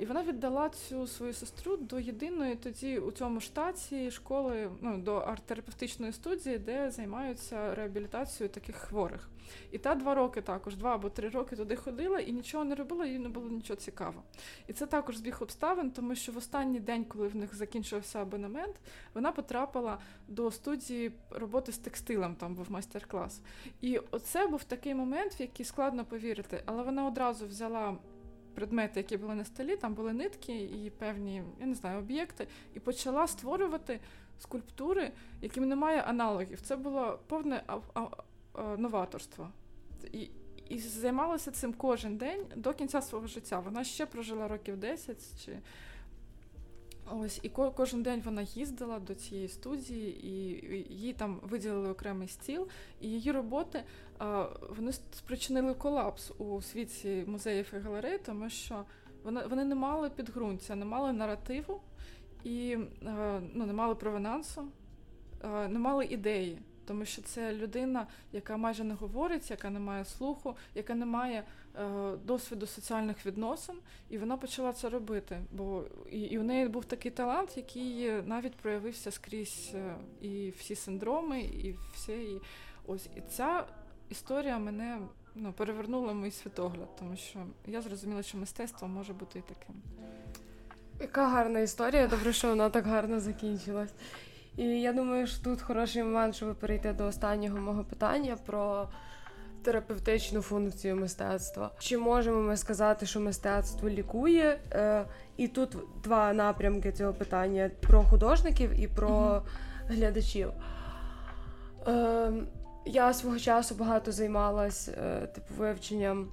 І 0.00 0.06
вона 0.06 0.22
віддала 0.22 0.68
цю 0.68 1.06
свою 1.06 1.32
сестру 1.32 1.76
до 1.76 2.00
єдиної 2.00 2.56
тоді 2.56 2.98
у 2.98 3.10
цьому 3.10 3.40
штаті 3.40 4.10
школи, 4.10 4.70
ну 4.80 4.98
до 4.98 5.16
арт-терапевтичної 5.16 6.12
студії, 6.12 6.58
де 6.58 6.90
займаються 6.90 7.74
реабілітацією 7.74 8.54
таких 8.54 8.76
хворих. 8.76 9.28
І 9.72 9.78
та 9.78 9.94
два 9.94 10.14
роки 10.14 10.40
також, 10.40 10.76
два 10.76 10.94
або 10.94 11.10
три 11.10 11.28
роки 11.28 11.56
туди 11.56 11.76
ходила 11.76 12.18
і 12.18 12.32
нічого 12.32 12.64
не 12.64 12.74
робила, 12.74 13.06
їй 13.06 13.18
не 13.18 13.28
було 13.28 13.48
нічого 13.48 13.76
цікавого. 13.76 14.22
І 14.66 14.72
це 14.72 14.86
також 14.86 15.16
збіг 15.16 15.38
обставин, 15.40 15.90
тому 15.90 16.14
що 16.14 16.32
в 16.32 16.36
останній 16.36 16.80
день, 16.80 17.04
коли 17.04 17.28
в 17.28 17.36
них 17.36 17.54
закінчився 17.54 18.22
абонемент, 18.22 18.76
вона 19.14 19.32
потрапила 19.32 19.98
до 20.28 20.50
студії 20.50 21.12
роботи 21.30 21.72
з 21.72 21.78
текстилем, 21.78 22.34
там 22.34 22.54
був 22.54 22.70
майстер-клас. 22.70 23.40
І 23.80 23.98
оце 24.10 24.46
був 24.46 24.64
такий 24.64 24.94
момент, 24.94 25.40
в 25.40 25.40
який 25.40 25.66
складно 25.66 26.04
повірити, 26.04 26.62
але 26.66 26.82
вона 26.82 27.06
одразу 27.06 27.46
взяла 27.46 27.96
предмети, 28.58 29.00
які 29.00 29.16
були 29.16 29.34
на 29.34 29.44
столі, 29.44 29.76
там 29.76 29.94
були 29.94 30.12
нитки 30.12 30.62
і 30.62 30.90
певні, 30.90 31.42
я 31.60 31.66
не 31.66 31.74
знаю, 31.74 31.98
об'єкти, 31.98 32.46
і 32.74 32.80
почала 32.80 33.26
створювати 33.26 34.00
скульптури, 34.38 35.12
яким 35.42 35.68
немає 35.68 36.00
аналогів. 36.00 36.60
Це 36.60 36.76
було 36.76 37.18
повне 37.26 37.62
новаторство. 38.78 39.50
І 40.12 40.30
і 40.68 40.78
займалася 40.78 41.50
цим 41.50 41.72
кожен 41.72 42.16
день 42.16 42.46
до 42.56 42.74
кінця 42.74 43.02
свого 43.02 43.26
життя. 43.26 43.60
Вона 43.60 43.84
ще 43.84 44.06
прожила 44.06 44.48
років 44.48 44.76
10 44.76 45.44
чи 45.44 45.58
Ось 47.10 47.40
і 47.42 47.48
кожен 47.48 48.02
день 48.02 48.22
вона 48.24 48.42
їздила 48.42 48.98
до 48.98 49.14
цієї 49.14 49.48
студії, 49.48 50.26
і 50.26 50.94
їй 50.94 51.12
там 51.12 51.40
виділили 51.42 51.90
окремий 51.90 52.28
стіл, 52.28 52.68
і 53.00 53.08
її 53.08 53.32
роботи 53.32 53.84
вони 54.76 54.92
спричинили 54.92 55.74
колапс 55.74 56.32
у 56.38 56.62
світі 56.62 57.24
музеїв 57.26 57.72
і 57.72 57.78
галерей, 57.78 58.18
тому 58.18 58.50
що 58.50 58.84
вони 59.24 59.64
не 59.64 59.74
мали 59.74 60.10
підґрунтя, 60.10 60.74
не 60.74 60.84
мали 60.84 61.12
наративу 61.12 61.80
і 62.44 62.76
ну, 63.54 63.66
не 63.66 63.72
мали 63.72 63.94
провенансу, 63.94 64.64
не 65.44 65.78
мали 65.78 66.04
ідеї 66.04 66.58
тому 66.88 67.04
що 67.04 67.22
це 67.22 67.52
людина, 67.52 68.06
яка 68.32 68.56
майже 68.56 68.84
не 68.84 68.94
говорить, 68.94 69.50
яка 69.50 69.70
не 69.70 69.80
має 69.80 70.04
слуху, 70.04 70.56
яка 70.74 70.94
не 70.94 71.06
має 71.06 71.44
е, 71.76 72.16
досвіду 72.24 72.66
соціальних 72.66 73.26
відносин, 73.26 73.74
і 74.10 74.18
вона 74.18 74.36
почала 74.36 74.72
це 74.72 74.88
робити. 74.88 75.40
Бо 75.52 75.84
і, 76.10 76.20
і 76.20 76.38
у 76.38 76.42
неї 76.42 76.68
був 76.68 76.84
такий 76.84 77.10
талант, 77.10 77.56
який 77.56 78.12
навіть 78.22 78.54
проявився 78.54 79.10
скрізь 79.10 79.70
е, 79.74 79.94
і 80.20 80.50
всі 80.58 80.74
синдроми, 80.74 81.40
і 81.40 81.76
все. 81.94 82.16
І 82.16 82.40
ось 82.86 83.06
і 83.16 83.20
ця 83.20 83.66
історія 84.10 84.58
мене 84.58 84.98
ну, 85.34 85.52
перевернула 85.52 86.12
мій 86.12 86.30
світогляд, 86.30 86.96
тому 86.96 87.16
що 87.16 87.38
я 87.66 87.82
зрозуміла, 87.82 88.22
що 88.22 88.38
мистецтво 88.38 88.88
може 88.88 89.12
бути 89.12 89.38
і 89.38 89.42
таким. 89.42 89.82
Яка 91.00 91.28
гарна 91.28 91.60
історія, 91.60 92.06
добре, 92.06 92.32
що 92.32 92.48
вона 92.48 92.70
так 92.70 92.86
гарно 92.86 93.20
закінчилась. 93.20 93.92
І 94.58 94.64
я 94.64 94.92
думаю, 94.92 95.26
що 95.26 95.44
тут 95.44 95.62
хороший 95.62 96.02
момент, 96.02 96.34
щоб 96.34 96.54
перейти 96.54 96.92
до 96.92 97.06
останнього 97.06 97.58
мого 97.58 97.84
питання 97.84 98.36
про 98.46 98.88
терапевтичну 99.62 100.42
функцію 100.42 100.96
мистецтва. 100.96 101.70
Чи 101.78 101.98
можемо 101.98 102.40
ми 102.40 102.56
сказати, 102.56 103.06
що 103.06 103.20
мистецтво 103.20 103.88
лікує? 103.88 104.58
Е, 104.72 105.04
І 105.36 105.48
тут 105.48 105.76
два 106.02 106.32
напрямки 106.32 106.92
цього 106.92 107.12
питання: 107.12 107.70
про 107.80 108.02
художників 108.02 108.80
і 108.80 108.88
про 108.88 109.08
mm-hmm. 109.08 109.42
глядачів. 109.88 110.50
Е, 111.88 112.32
Я 112.86 113.12
свого 113.14 113.38
часу 113.38 113.74
багато 113.74 114.12
займалась 114.12 114.88
е, 114.88 115.26
типу 115.26 115.54
вивченням. 115.58 116.28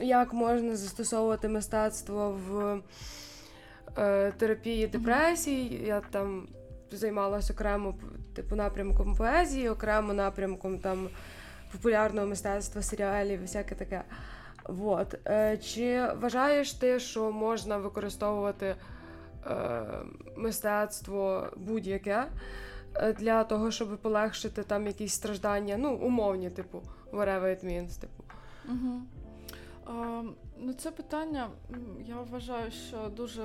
Як 0.00 0.32
можна 0.32 0.76
застосовувати 0.76 1.48
мистецтво 1.48 2.38
в 2.48 2.80
терапії 4.36 4.86
депресії. 4.86 5.84
Я 5.86 6.00
там 6.00 6.48
займалася 6.90 7.52
окремо 7.52 7.94
типу 8.34 8.56
напрямком 8.56 9.16
поезії, 9.16 9.68
окремо 9.68 10.12
напрямком 10.12 10.78
там 10.78 11.08
популярного 11.72 12.26
мистецтва, 12.26 12.82
серіалів, 12.82 13.40
всяке 13.40 13.74
таке. 13.74 14.02
Вот. 14.64 15.14
Е, 15.26 15.58
Чи 15.58 16.08
вважаєш 16.20 16.72
ти, 16.72 17.00
що 17.00 17.32
можна 17.32 17.76
використовувати 17.76 18.76
е, 19.46 19.82
мистецтво 20.36 21.46
будь-яке 21.56 22.26
е, 22.94 23.12
для 23.12 23.44
того, 23.44 23.70
щоб 23.70 23.98
полегшити 23.98 24.62
там 24.62 24.86
якісь 24.86 25.14
страждання, 25.14 25.76
ну, 25.76 25.94
умовні, 25.94 26.50
типу, 26.50 26.82
whatever 27.12 27.44
it 27.44 27.64
means, 27.64 28.00
типу? 28.00 28.24
Угу. 28.68 29.02
А, 29.86 30.22
ну, 30.58 30.72
Це 30.72 30.90
питання, 30.90 31.48
я 32.06 32.16
вважаю, 32.16 32.70
що 32.70 32.96
дуже 33.16 33.42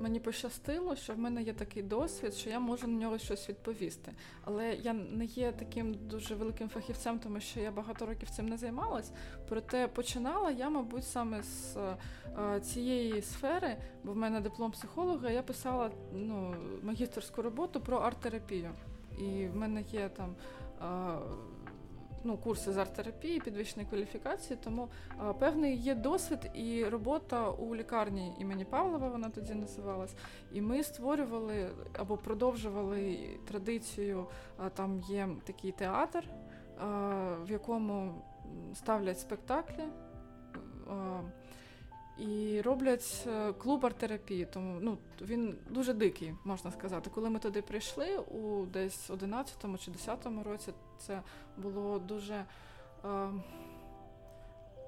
Мені 0.00 0.20
пощастило, 0.20 0.96
що 0.96 1.14
в 1.14 1.18
мене 1.18 1.42
є 1.42 1.52
такий 1.52 1.82
досвід, 1.82 2.34
що 2.34 2.50
я 2.50 2.60
можу 2.60 2.86
на 2.86 2.98
нього 2.98 3.18
щось 3.18 3.48
відповісти. 3.48 4.12
Але 4.44 4.74
я 4.74 4.92
не 4.92 5.24
є 5.24 5.52
таким 5.52 5.94
дуже 5.94 6.34
великим 6.34 6.68
фахівцем, 6.68 7.18
тому 7.18 7.40
що 7.40 7.60
я 7.60 7.70
багато 7.70 8.06
років 8.06 8.30
цим 8.30 8.46
не 8.46 8.56
займалась. 8.56 9.12
Проте 9.48 9.88
починала 9.88 10.50
я, 10.50 10.70
мабуть, 10.70 11.04
саме 11.04 11.42
з 11.42 11.76
а, 12.36 12.60
цієї 12.60 13.22
сфери, 13.22 13.76
бо 14.04 14.12
в 14.12 14.16
мене 14.16 14.40
диплом 14.40 14.70
психолога, 14.70 15.30
я 15.30 15.42
писала 15.42 15.90
ну, 16.12 16.54
магістерську 16.82 17.42
роботу 17.42 17.80
про 17.80 17.98
арт-терапію. 17.98 18.70
І 19.18 19.46
в 19.46 19.56
мене 19.56 19.84
є 19.92 20.08
там. 20.08 20.34
Ну, 22.24 22.36
курси 22.36 22.72
з 22.72 22.76
арт-терапії, 22.76 23.40
підвищеної 23.40 23.88
кваліфікації, 23.88 24.58
тому 24.64 24.88
певний 25.38 25.76
є 25.76 25.94
досвід 25.94 26.50
і 26.54 26.84
робота 26.84 27.50
у 27.50 27.76
лікарні 27.76 28.32
імені 28.38 28.64
Павлова, 28.64 29.08
вона 29.08 29.28
тоді 29.28 29.54
називалась. 29.54 30.14
І 30.52 30.60
ми 30.60 30.82
створювали 30.82 31.70
або 31.98 32.16
продовжували 32.16 33.28
традицію. 33.48 34.26
Там 34.74 35.00
є 35.00 35.28
такий 35.44 35.72
театр, 35.72 36.24
в 37.44 37.50
якому 37.50 38.22
ставлять 38.74 39.20
спектаклі. 39.20 39.84
І 42.18 42.60
роблять 42.60 43.24
е, 43.26 43.52
клуб 43.52 43.86
арт-терапії, 43.86 44.46
тому 44.52 44.78
ну 44.80 44.98
він 45.20 45.58
дуже 45.70 45.92
дикий, 45.92 46.34
можна 46.44 46.70
сказати. 46.70 47.10
Коли 47.14 47.30
ми 47.30 47.38
туди 47.38 47.62
прийшли 47.62 48.18
у 48.18 48.66
десь 48.66 49.10
11 49.10 49.80
чи 49.80 49.90
10 49.90 50.26
році, 50.44 50.72
це 50.98 51.22
було 51.56 51.98
дуже 51.98 52.44
е, 53.04 53.28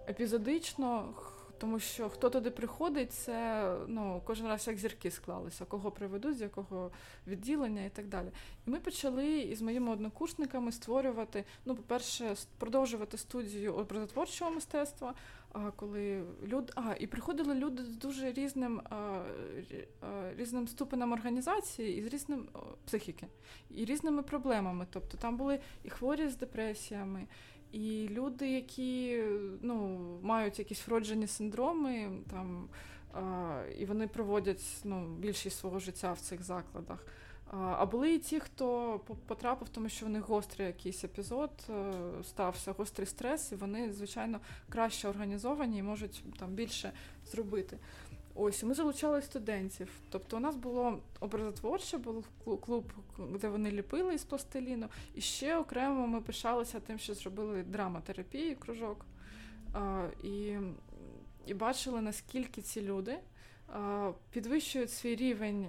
епізодично, 0.08 1.14
тому 1.58 1.78
що 1.78 2.08
хто 2.08 2.30
туди 2.30 2.50
приходить, 2.50 3.12
це 3.12 3.66
ну 3.86 4.22
кожен 4.24 4.46
раз 4.46 4.66
як 4.66 4.78
зірки 4.78 5.10
склалися, 5.10 5.64
кого 5.64 5.90
приведуть, 5.90 6.38
з 6.38 6.40
якого 6.40 6.90
відділення 7.26 7.84
і 7.84 7.90
так 7.90 8.08
далі. 8.08 8.28
І 8.66 8.70
ми 8.70 8.80
почали 8.80 9.38
із 9.38 9.62
моїми 9.62 9.92
однокурсниками 9.92 10.72
створювати. 10.72 11.44
Ну, 11.64 11.74
по-перше, 11.74 12.36
продовжувати 12.58 13.18
студію 13.18 13.74
образотворчого 13.74 14.50
мистецтва. 14.50 15.14
Коли 15.76 16.24
люди 16.46 16.72
а, 16.76 16.94
і 17.00 17.06
приходили 17.06 17.54
люди 17.54 17.84
з 17.84 17.96
дуже 17.96 18.32
різним 18.32 18.82
різним 20.36 20.68
ступенем 20.68 21.12
організації 21.12 21.98
і 21.98 22.02
з 22.02 22.06
різним 22.06 22.48
психіки, 22.86 23.26
і 23.70 23.84
різними 23.84 24.22
проблемами. 24.22 24.86
Тобто 24.90 25.16
там 25.16 25.36
були 25.36 25.60
і 25.84 25.90
хворі 25.90 26.28
з 26.28 26.36
депресіями, 26.36 27.26
і 27.72 28.08
люди, 28.10 28.50
які 28.50 29.22
ну, 29.60 29.98
мають 30.22 30.58
якісь 30.58 30.88
вроджені 30.88 31.26
синдроми, 31.26 32.10
там, 32.30 32.68
і 33.78 33.84
вони 33.84 34.08
проводять 34.08 34.80
ну, 34.84 35.16
більшість 35.18 35.58
свого 35.58 35.78
життя 35.78 36.12
в 36.12 36.20
цих 36.20 36.42
закладах. 36.42 37.06
А 37.50 37.86
були 37.86 38.14
і 38.14 38.18
ті, 38.18 38.40
хто 38.40 39.00
потрапив, 39.26 39.68
тому 39.68 39.88
що 39.88 40.06
в 40.06 40.08
них 40.08 40.28
гострий 40.28 40.66
якийсь 40.66 41.04
епізод 41.04 41.50
е, 41.70 41.92
стався, 42.24 42.72
гострий 42.72 43.06
стрес, 43.06 43.52
і 43.52 43.56
вони, 43.56 43.92
звичайно, 43.92 44.40
краще 44.68 45.08
організовані 45.08 45.78
і 45.78 45.82
можуть 45.82 46.24
там 46.38 46.50
більше 46.50 46.92
зробити. 47.26 47.78
Ось, 48.34 48.62
ми 48.62 48.74
залучали 48.74 49.22
студентів. 49.22 49.88
Тобто 50.10 50.36
у 50.36 50.40
нас 50.40 50.56
було 50.56 50.98
образотворче, 51.20 51.98
був 51.98 52.26
клуб, 52.60 52.92
де 53.40 53.48
вони 53.48 53.70
ліпили 53.70 54.14
із 54.14 54.24
пластиліну, 54.24 54.88
і 55.14 55.20
ще 55.20 55.56
окремо 55.56 56.06
ми 56.06 56.20
пишалися 56.20 56.80
тим, 56.80 56.98
що 56.98 57.14
зробили 57.14 57.62
драматерапію, 57.62 58.56
кружок. 58.56 59.06
І, 60.24 60.56
І 61.46 61.54
бачили, 61.54 62.00
наскільки 62.00 62.62
ці 62.62 62.82
люди 62.82 63.18
підвищують 64.30 64.92
свій 64.92 65.16
рівень 65.16 65.68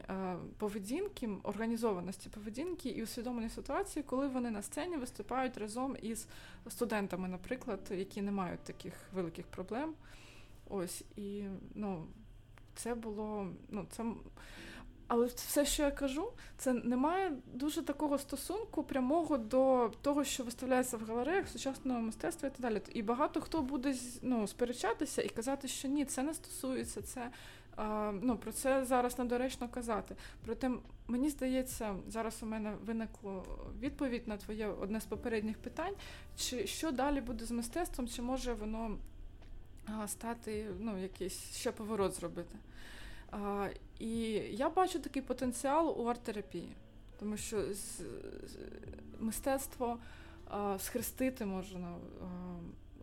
поведінки, 0.57 1.29
організованості 1.43 2.29
поведінки 2.29 2.89
і 2.89 3.03
усвідомлення 3.03 3.49
ситуації, 3.49 4.03
коли 4.03 4.27
вони 4.27 4.51
на 4.51 4.61
сцені 4.61 4.97
виступають 4.97 5.57
разом 5.57 5.97
із 6.01 6.27
студентами, 6.69 7.27
наприклад, 7.27 7.79
які 7.91 8.21
не 8.21 8.31
мають 8.31 8.63
таких 8.63 8.93
великих 9.13 9.47
проблем. 9.47 9.93
Ось 10.69 11.03
і 11.15 11.43
ну, 11.75 12.05
це 12.75 12.95
було 12.95 13.47
ну, 13.69 13.85
це 13.89 14.03
але 15.09 15.25
все, 15.25 15.65
що 15.65 15.83
я 15.83 15.91
кажу, 15.91 16.31
це 16.57 16.73
не 16.73 16.97
має 16.97 17.31
дуже 17.53 17.81
такого 17.81 18.17
стосунку 18.17 18.83
прямого 18.83 19.37
до 19.37 19.91
того, 20.01 20.23
що 20.23 20.43
виставляється 20.43 20.97
в 20.97 21.05
галереях 21.07 21.47
сучасного 21.47 21.99
мистецтва 21.99 22.49
і 22.49 22.51
так 22.51 22.61
далі. 22.61 22.81
І 22.93 23.01
багато 23.01 23.41
хто 23.41 23.61
буде 23.61 23.95
ну, 24.21 24.47
сперечатися 24.47 25.21
і 25.21 25.29
казати, 25.29 25.67
що 25.67 25.87
ні, 25.87 26.05
це 26.05 26.23
не 26.23 26.33
стосується, 26.33 27.01
це 27.01 27.31
ну, 28.21 28.37
про 28.37 28.51
це 28.51 28.85
зараз 28.85 29.19
недоречно 29.19 29.69
казати. 29.69 30.15
Проте 30.45 30.71
мені 31.07 31.29
здається, 31.29 31.95
зараз 32.07 32.43
у 32.43 32.45
мене 32.45 32.73
виникла 32.85 33.43
відповідь 33.79 34.27
на 34.27 34.37
твоє 34.37 34.67
одне 34.67 35.01
з 35.01 35.05
попередніх 35.05 35.57
питань: 35.57 35.93
чи 36.37 36.67
що 36.67 36.91
далі 36.91 37.21
буде 37.21 37.45
з 37.45 37.51
мистецтвом, 37.51 38.07
чи 38.07 38.21
може 38.21 38.53
воно 38.53 38.97
стати 40.07 40.65
ну, 40.79 41.01
якийсь 41.01 41.55
ще 41.55 41.71
поворот 41.71 42.13
зробити. 42.13 42.55
А, 43.31 43.69
І 43.99 44.11
я 44.51 44.69
бачу 44.69 44.99
такий 44.99 45.21
потенціал 45.21 46.01
у 46.01 46.05
арт-терапії, 46.05 46.71
тому 47.19 47.37
що 47.37 47.73
з, 47.73 47.97
з, 47.97 48.03
мистецтво 49.19 49.97
а, 50.49 50.79
схрестити 50.79 51.45
можна 51.45 51.87
а, 51.87 52.25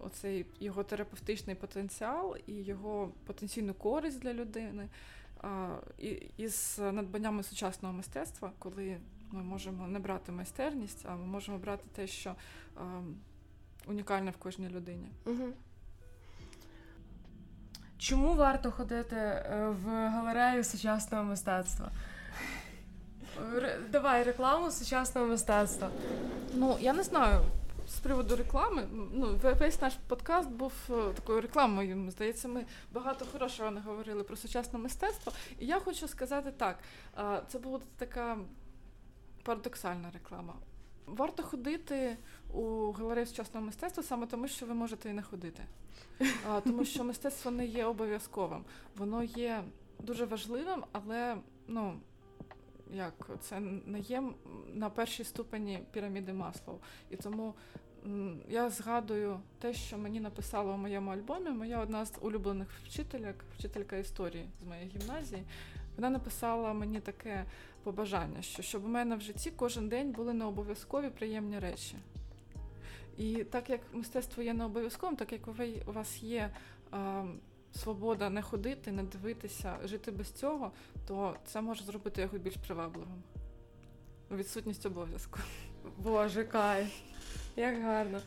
оцей 0.01 0.47
його 0.61 0.85
терапевтичний 0.85 1.57
потенціал 1.57 2.37
і 2.47 2.53
його 2.53 3.13
потенційну 3.27 3.75
користь 3.75 4.21
для 4.21 4.33
людини 4.33 4.89
а, 5.43 5.77
і, 5.99 6.09
із 6.37 6.79
надбаннями 6.79 7.43
сучасного 7.43 7.95
мистецтва, 7.95 8.53
коли 8.59 8.97
ми 9.31 9.43
можемо 9.43 9.89
не 9.89 9.99
брати 9.99 10.33
майстерність, 10.33 11.07
а 11.09 11.17
ми 11.17 11.27
можемо 11.27 11.59
брати 11.59 11.85
те, 11.93 12.07
що 12.07 12.35
а, 12.77 13.01
унікальне 13.87 14.31
в 14.31 14.37
кожній 14.37 14.69
людині. 14.69 15.09
Угу. 15.27 15.53
Чому 17.99 18.35
варто 18.35 18.71
ходити 18.71 19.17
е, 19.17 19.75
в 19.85 19.89
галерею 19.89 20.65
сучасного 20.65 21.25
мистецтва? 21.25 21.91
Давай 23.91 24.23
рекламу 24.23 24.71
сучасного 24.71 25.27
мистецтва. 25.27 25.91
Ну, 26.55 26.77
я 26.81 26.93
не 26.93 27.03
знаю. 27.03 27.41
Приводу 28.07 28.37
реклами, 28.37 28.87
ну 29.13 29.37
весь 29.43 29.81
наш 29.81 29.95
подкаст 30.09 30.51
був 30.51 30.73
е, 30.91 31.13
такою 31.15 31.41
рекламою. 31.41 32.11
Здається, 32.11 32.49
ми 32.49 32.65
багато 32.93 33.27
хорошого 33.33 33.71
не 33.71 33.81
говорили 33.81 34.23
про 34.23 34.37
сучасне 34.37 34.79
мистецтво. 34.79 35.33
І 35.59 35.67
я 35.67 35.81
хочу 35.81 36.09
сказати 36.09 36.53
так: 36.57 36.79
це 37.49 37.59
була 37.59 37.81
така 37.97 38.39
парадоксальна 39.43 40.11
реклама. 40.11 40.55
Варто 41.07 41.43
ходити 41.43 42.17
у 42.55 42.93
галерею 42.93 43.27
сучасного 43.27 43.67
мистецтва 43.67 44.03
саме 44.03 44.27
тому, 44.27 44.49
що 44.49 44.67
ви 44.67 44.75
можете 44.75 45.11
і 45.11 45.13
не 45.13 45.23
ходити. 45.23 45.63
Тому 46.65 46.85
що 46.85 47.05
мистецтво 47.05 47.51
не 47.51 47.67
є 47.67 47.85
обов'язковим. 47.85 48.65
Воно 48.97 49.23
є 49.23 49.65
дуже 50.01 50.25
важливим, 50.25 50.85
але 50.93 51.37
ну. 51.69 52.01
Як 52.93 53.29
це 53.41 53.61
не 53.61 54.01
є 54.01 54.23
на 54.75 54.91
першій 54.91 55.25
ступені 55.25 55.81
піраміди 55.93 56.33
Маслоу. 56.33 56.79
І 57.11 57.17
тому 57.17 57.55
я 58.49 58.71
згадую 58.71 59.41
те, 59.59 59.75
що 59.75 59.99
мені 59.99 60.21
написала 60.21 60.75
у 60.75 60.77
моєму 60.77 61.11
альбомі. 61.11 61.51
Моя 61.51 61.81
одна 61.81 62.07
з 62.07 62.13
улюблених 62.21 62.69
вчительок, 62.85 63.37
вчителька 63.59 63.97
історії 63.97 64.49
з 64.63 64.67
моєї 64.67 64.89
гімназії. 64.89 65.43
Вона 65.97 66.11
написала 66.11 66.73
мені 66.73 67.01
таке 67.01 67.45
побажання, 67.83 68.43
що 68.43 68.63
щоб 68.63 68.85
у 68.85 68.89
мене 68.89 69.17
в 69.17 69.21
житті 69.21 69.53
кожен 69.57 69.89
день 69.89 70.13
були 70.13 70.33
не 70.33 70.45
обов'язкові 70.45 71.11
приємні 71.11 71.59
речі. 71.59 71.97
І 73.19 73.45
так 73.45 73.71
як 73.71 73.81
мистецтво 73.93 74.43
є 74.43 74.55
не 74.55 74.65
обов'язковим, 74.65 75.17
так 75.17 75.33
як 75.33 75.49
у 75.87 75.93
вас 75.93 76.23
є 76.23 76.51
а, 76.91 77.25
свобода 77.75 78.31
не 78.31 78.43
ходити, 78.43 78.93
не 78.93 79.03
дивитися, 79.03 79.79
жити 79.85 80.11
без 80.11 80.33
цього, 80.33 80.73
то 81.07 81.37
це 81.45 81.61
може 81.61 81.85
зробити 81.85 82.23
його 82.23 82.39
більш 82.39 82.57
привабливим. 82.57 83.23
Відсутність 84.31 84.87
обов'язку. 84.87 85.39
Боже, 85.99 86.45
кай, 86.45 86.87
як 87.57 87.83
гарно. 87.83 88.21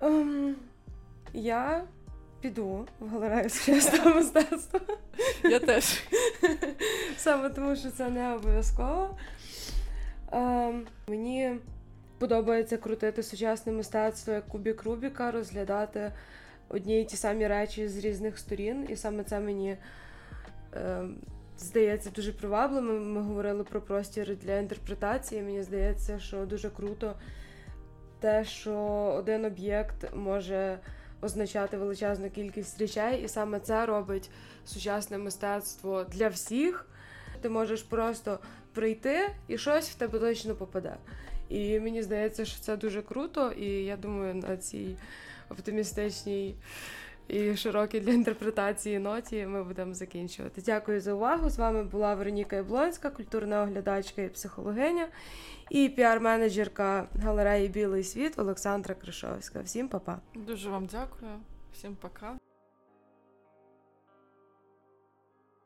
Um, 0.00 0.54
я 1.32 1.84
піду 2.40 2.86
в 3.00 3.08
галерею 3.08 3.50
сучасного 3.50 4.14
мистецтва. 4.14 4.80
Я 5.44 5.60
теж. 5.60 6.02
Саме 7.16 7.50
тому, 7.50 7.76
що 7.76 7.90
це 7.90 8.10
не 8.10 8.34
обов'язково. 8.34 9.18
Um, 10.32 10.86
мені 11.08 11.56
подобається 12.18 12.76
крутити 12.76 13.22
сучасне 13.22 13.72
мистецтво 13.72 14.32
як 14.32 14.48
кубік 14.48 14.82
Рубіка, 14.82 15.30
розглядати 15.30 16.12
одні 16.68 17.00
й 17.00 17.04
ті 17.04 17.16
самі 17.16 17.46
речі 17.46 17.88
з 17.88 17.98
різних 17.98 18.38
сторін. 18.38 18.86
І 18.88 18.96
саме 18.96 19.24
це 19.24 19.40
мені 19.40 19.76
е, 20.74 21.02
здається 21.58 22.10
дуже 22.10 22.32
привабливим. 22.32 23.12
Ми 23.12 23.22
говорили 23.22 23.64
про 23.64 23.80
простір 23.80 24.36
для 24.36 24.58
інтерпретації. 24.58 25.42
Мені 25.42 25.62
здається, 25.62 26.18
що 26.18 26.46
дуже 26.46 26.70
круто 26.70 27.14
те, 28.20 28.44
що 28.44 28.74
один 29.18 29.44
об'єкт 29.44 30.14
може 30.14 30.78
означати 31.20 31.76
величезну 31.76 32.30
кількість 32.30 32.80
речей, 32.80 33.22
і 33.24 33.28
саме 33.28 33.60
це 33.60 33.86
робить 33.86 34.30
сучасне 34.64 35.18
мистецтво 35.18 36.04
для 36.04 36.28
всіх. 36.28 36.86
Ти 37.40 37.48
можеш 37.48 37.82
просто 37.82 38.38
прийти 38.74 39.30
і 39.48 39.58
щось 39.58 39.90
в 39.90 39.94
тебе 39.94 40.18
точно 40.18 40.54
попаде. 40.54 40.96
І 41.48 41.80
мені 41.80 42.02
здається, 42.02 42.44
що 42.44 42.60
це 42.60 42.76
дуже 42.76 43.02
круто, 43.02 43.52
і 43.52 43.66
я 43.66 43.96
думаю, 43.96 44.34
на 44.34 44.56
цій 44.56 44.96
оптимістичній 45.50 46.54
і 47.28 47.56
широкі 47.56 48.00
для 48.00 48.12
інтерпретації 48.12 48.98
ноті 48.98 49.46
ми 49.46 49.64
будемо 49.64 49.94
закінчувати. 49.94 50.62
Дякую 50.66 51.00
за 51.00 51.12
увагу. 51.12 51.50
З 51.50 51.58
вами 51.58 51.84
була 51.84 52.14
Вероніка 52.14 52.56
Яблонська, 52.56 53.10
культурна 53.10 53.62
оглядачка 53.62 54.22
і 54.22 54.28
психологиня, 54.28 55.08
і 55.70 55.88
піар-менеджерка 55.88 57.04
галереї 57.22 57.68
Білий 57.68 58.04
світ 58.04 58.38
Олександра 58.38 58.94
Кришовська. 58.94 59.60
Всім 59.60 59.88
па-па. 59.88 60.18
Дуже 60.34 60.70
вам 60.70 60.86
дякую, 60.86 61.30
всім 61.72 61.96
пока. 61.96 62.47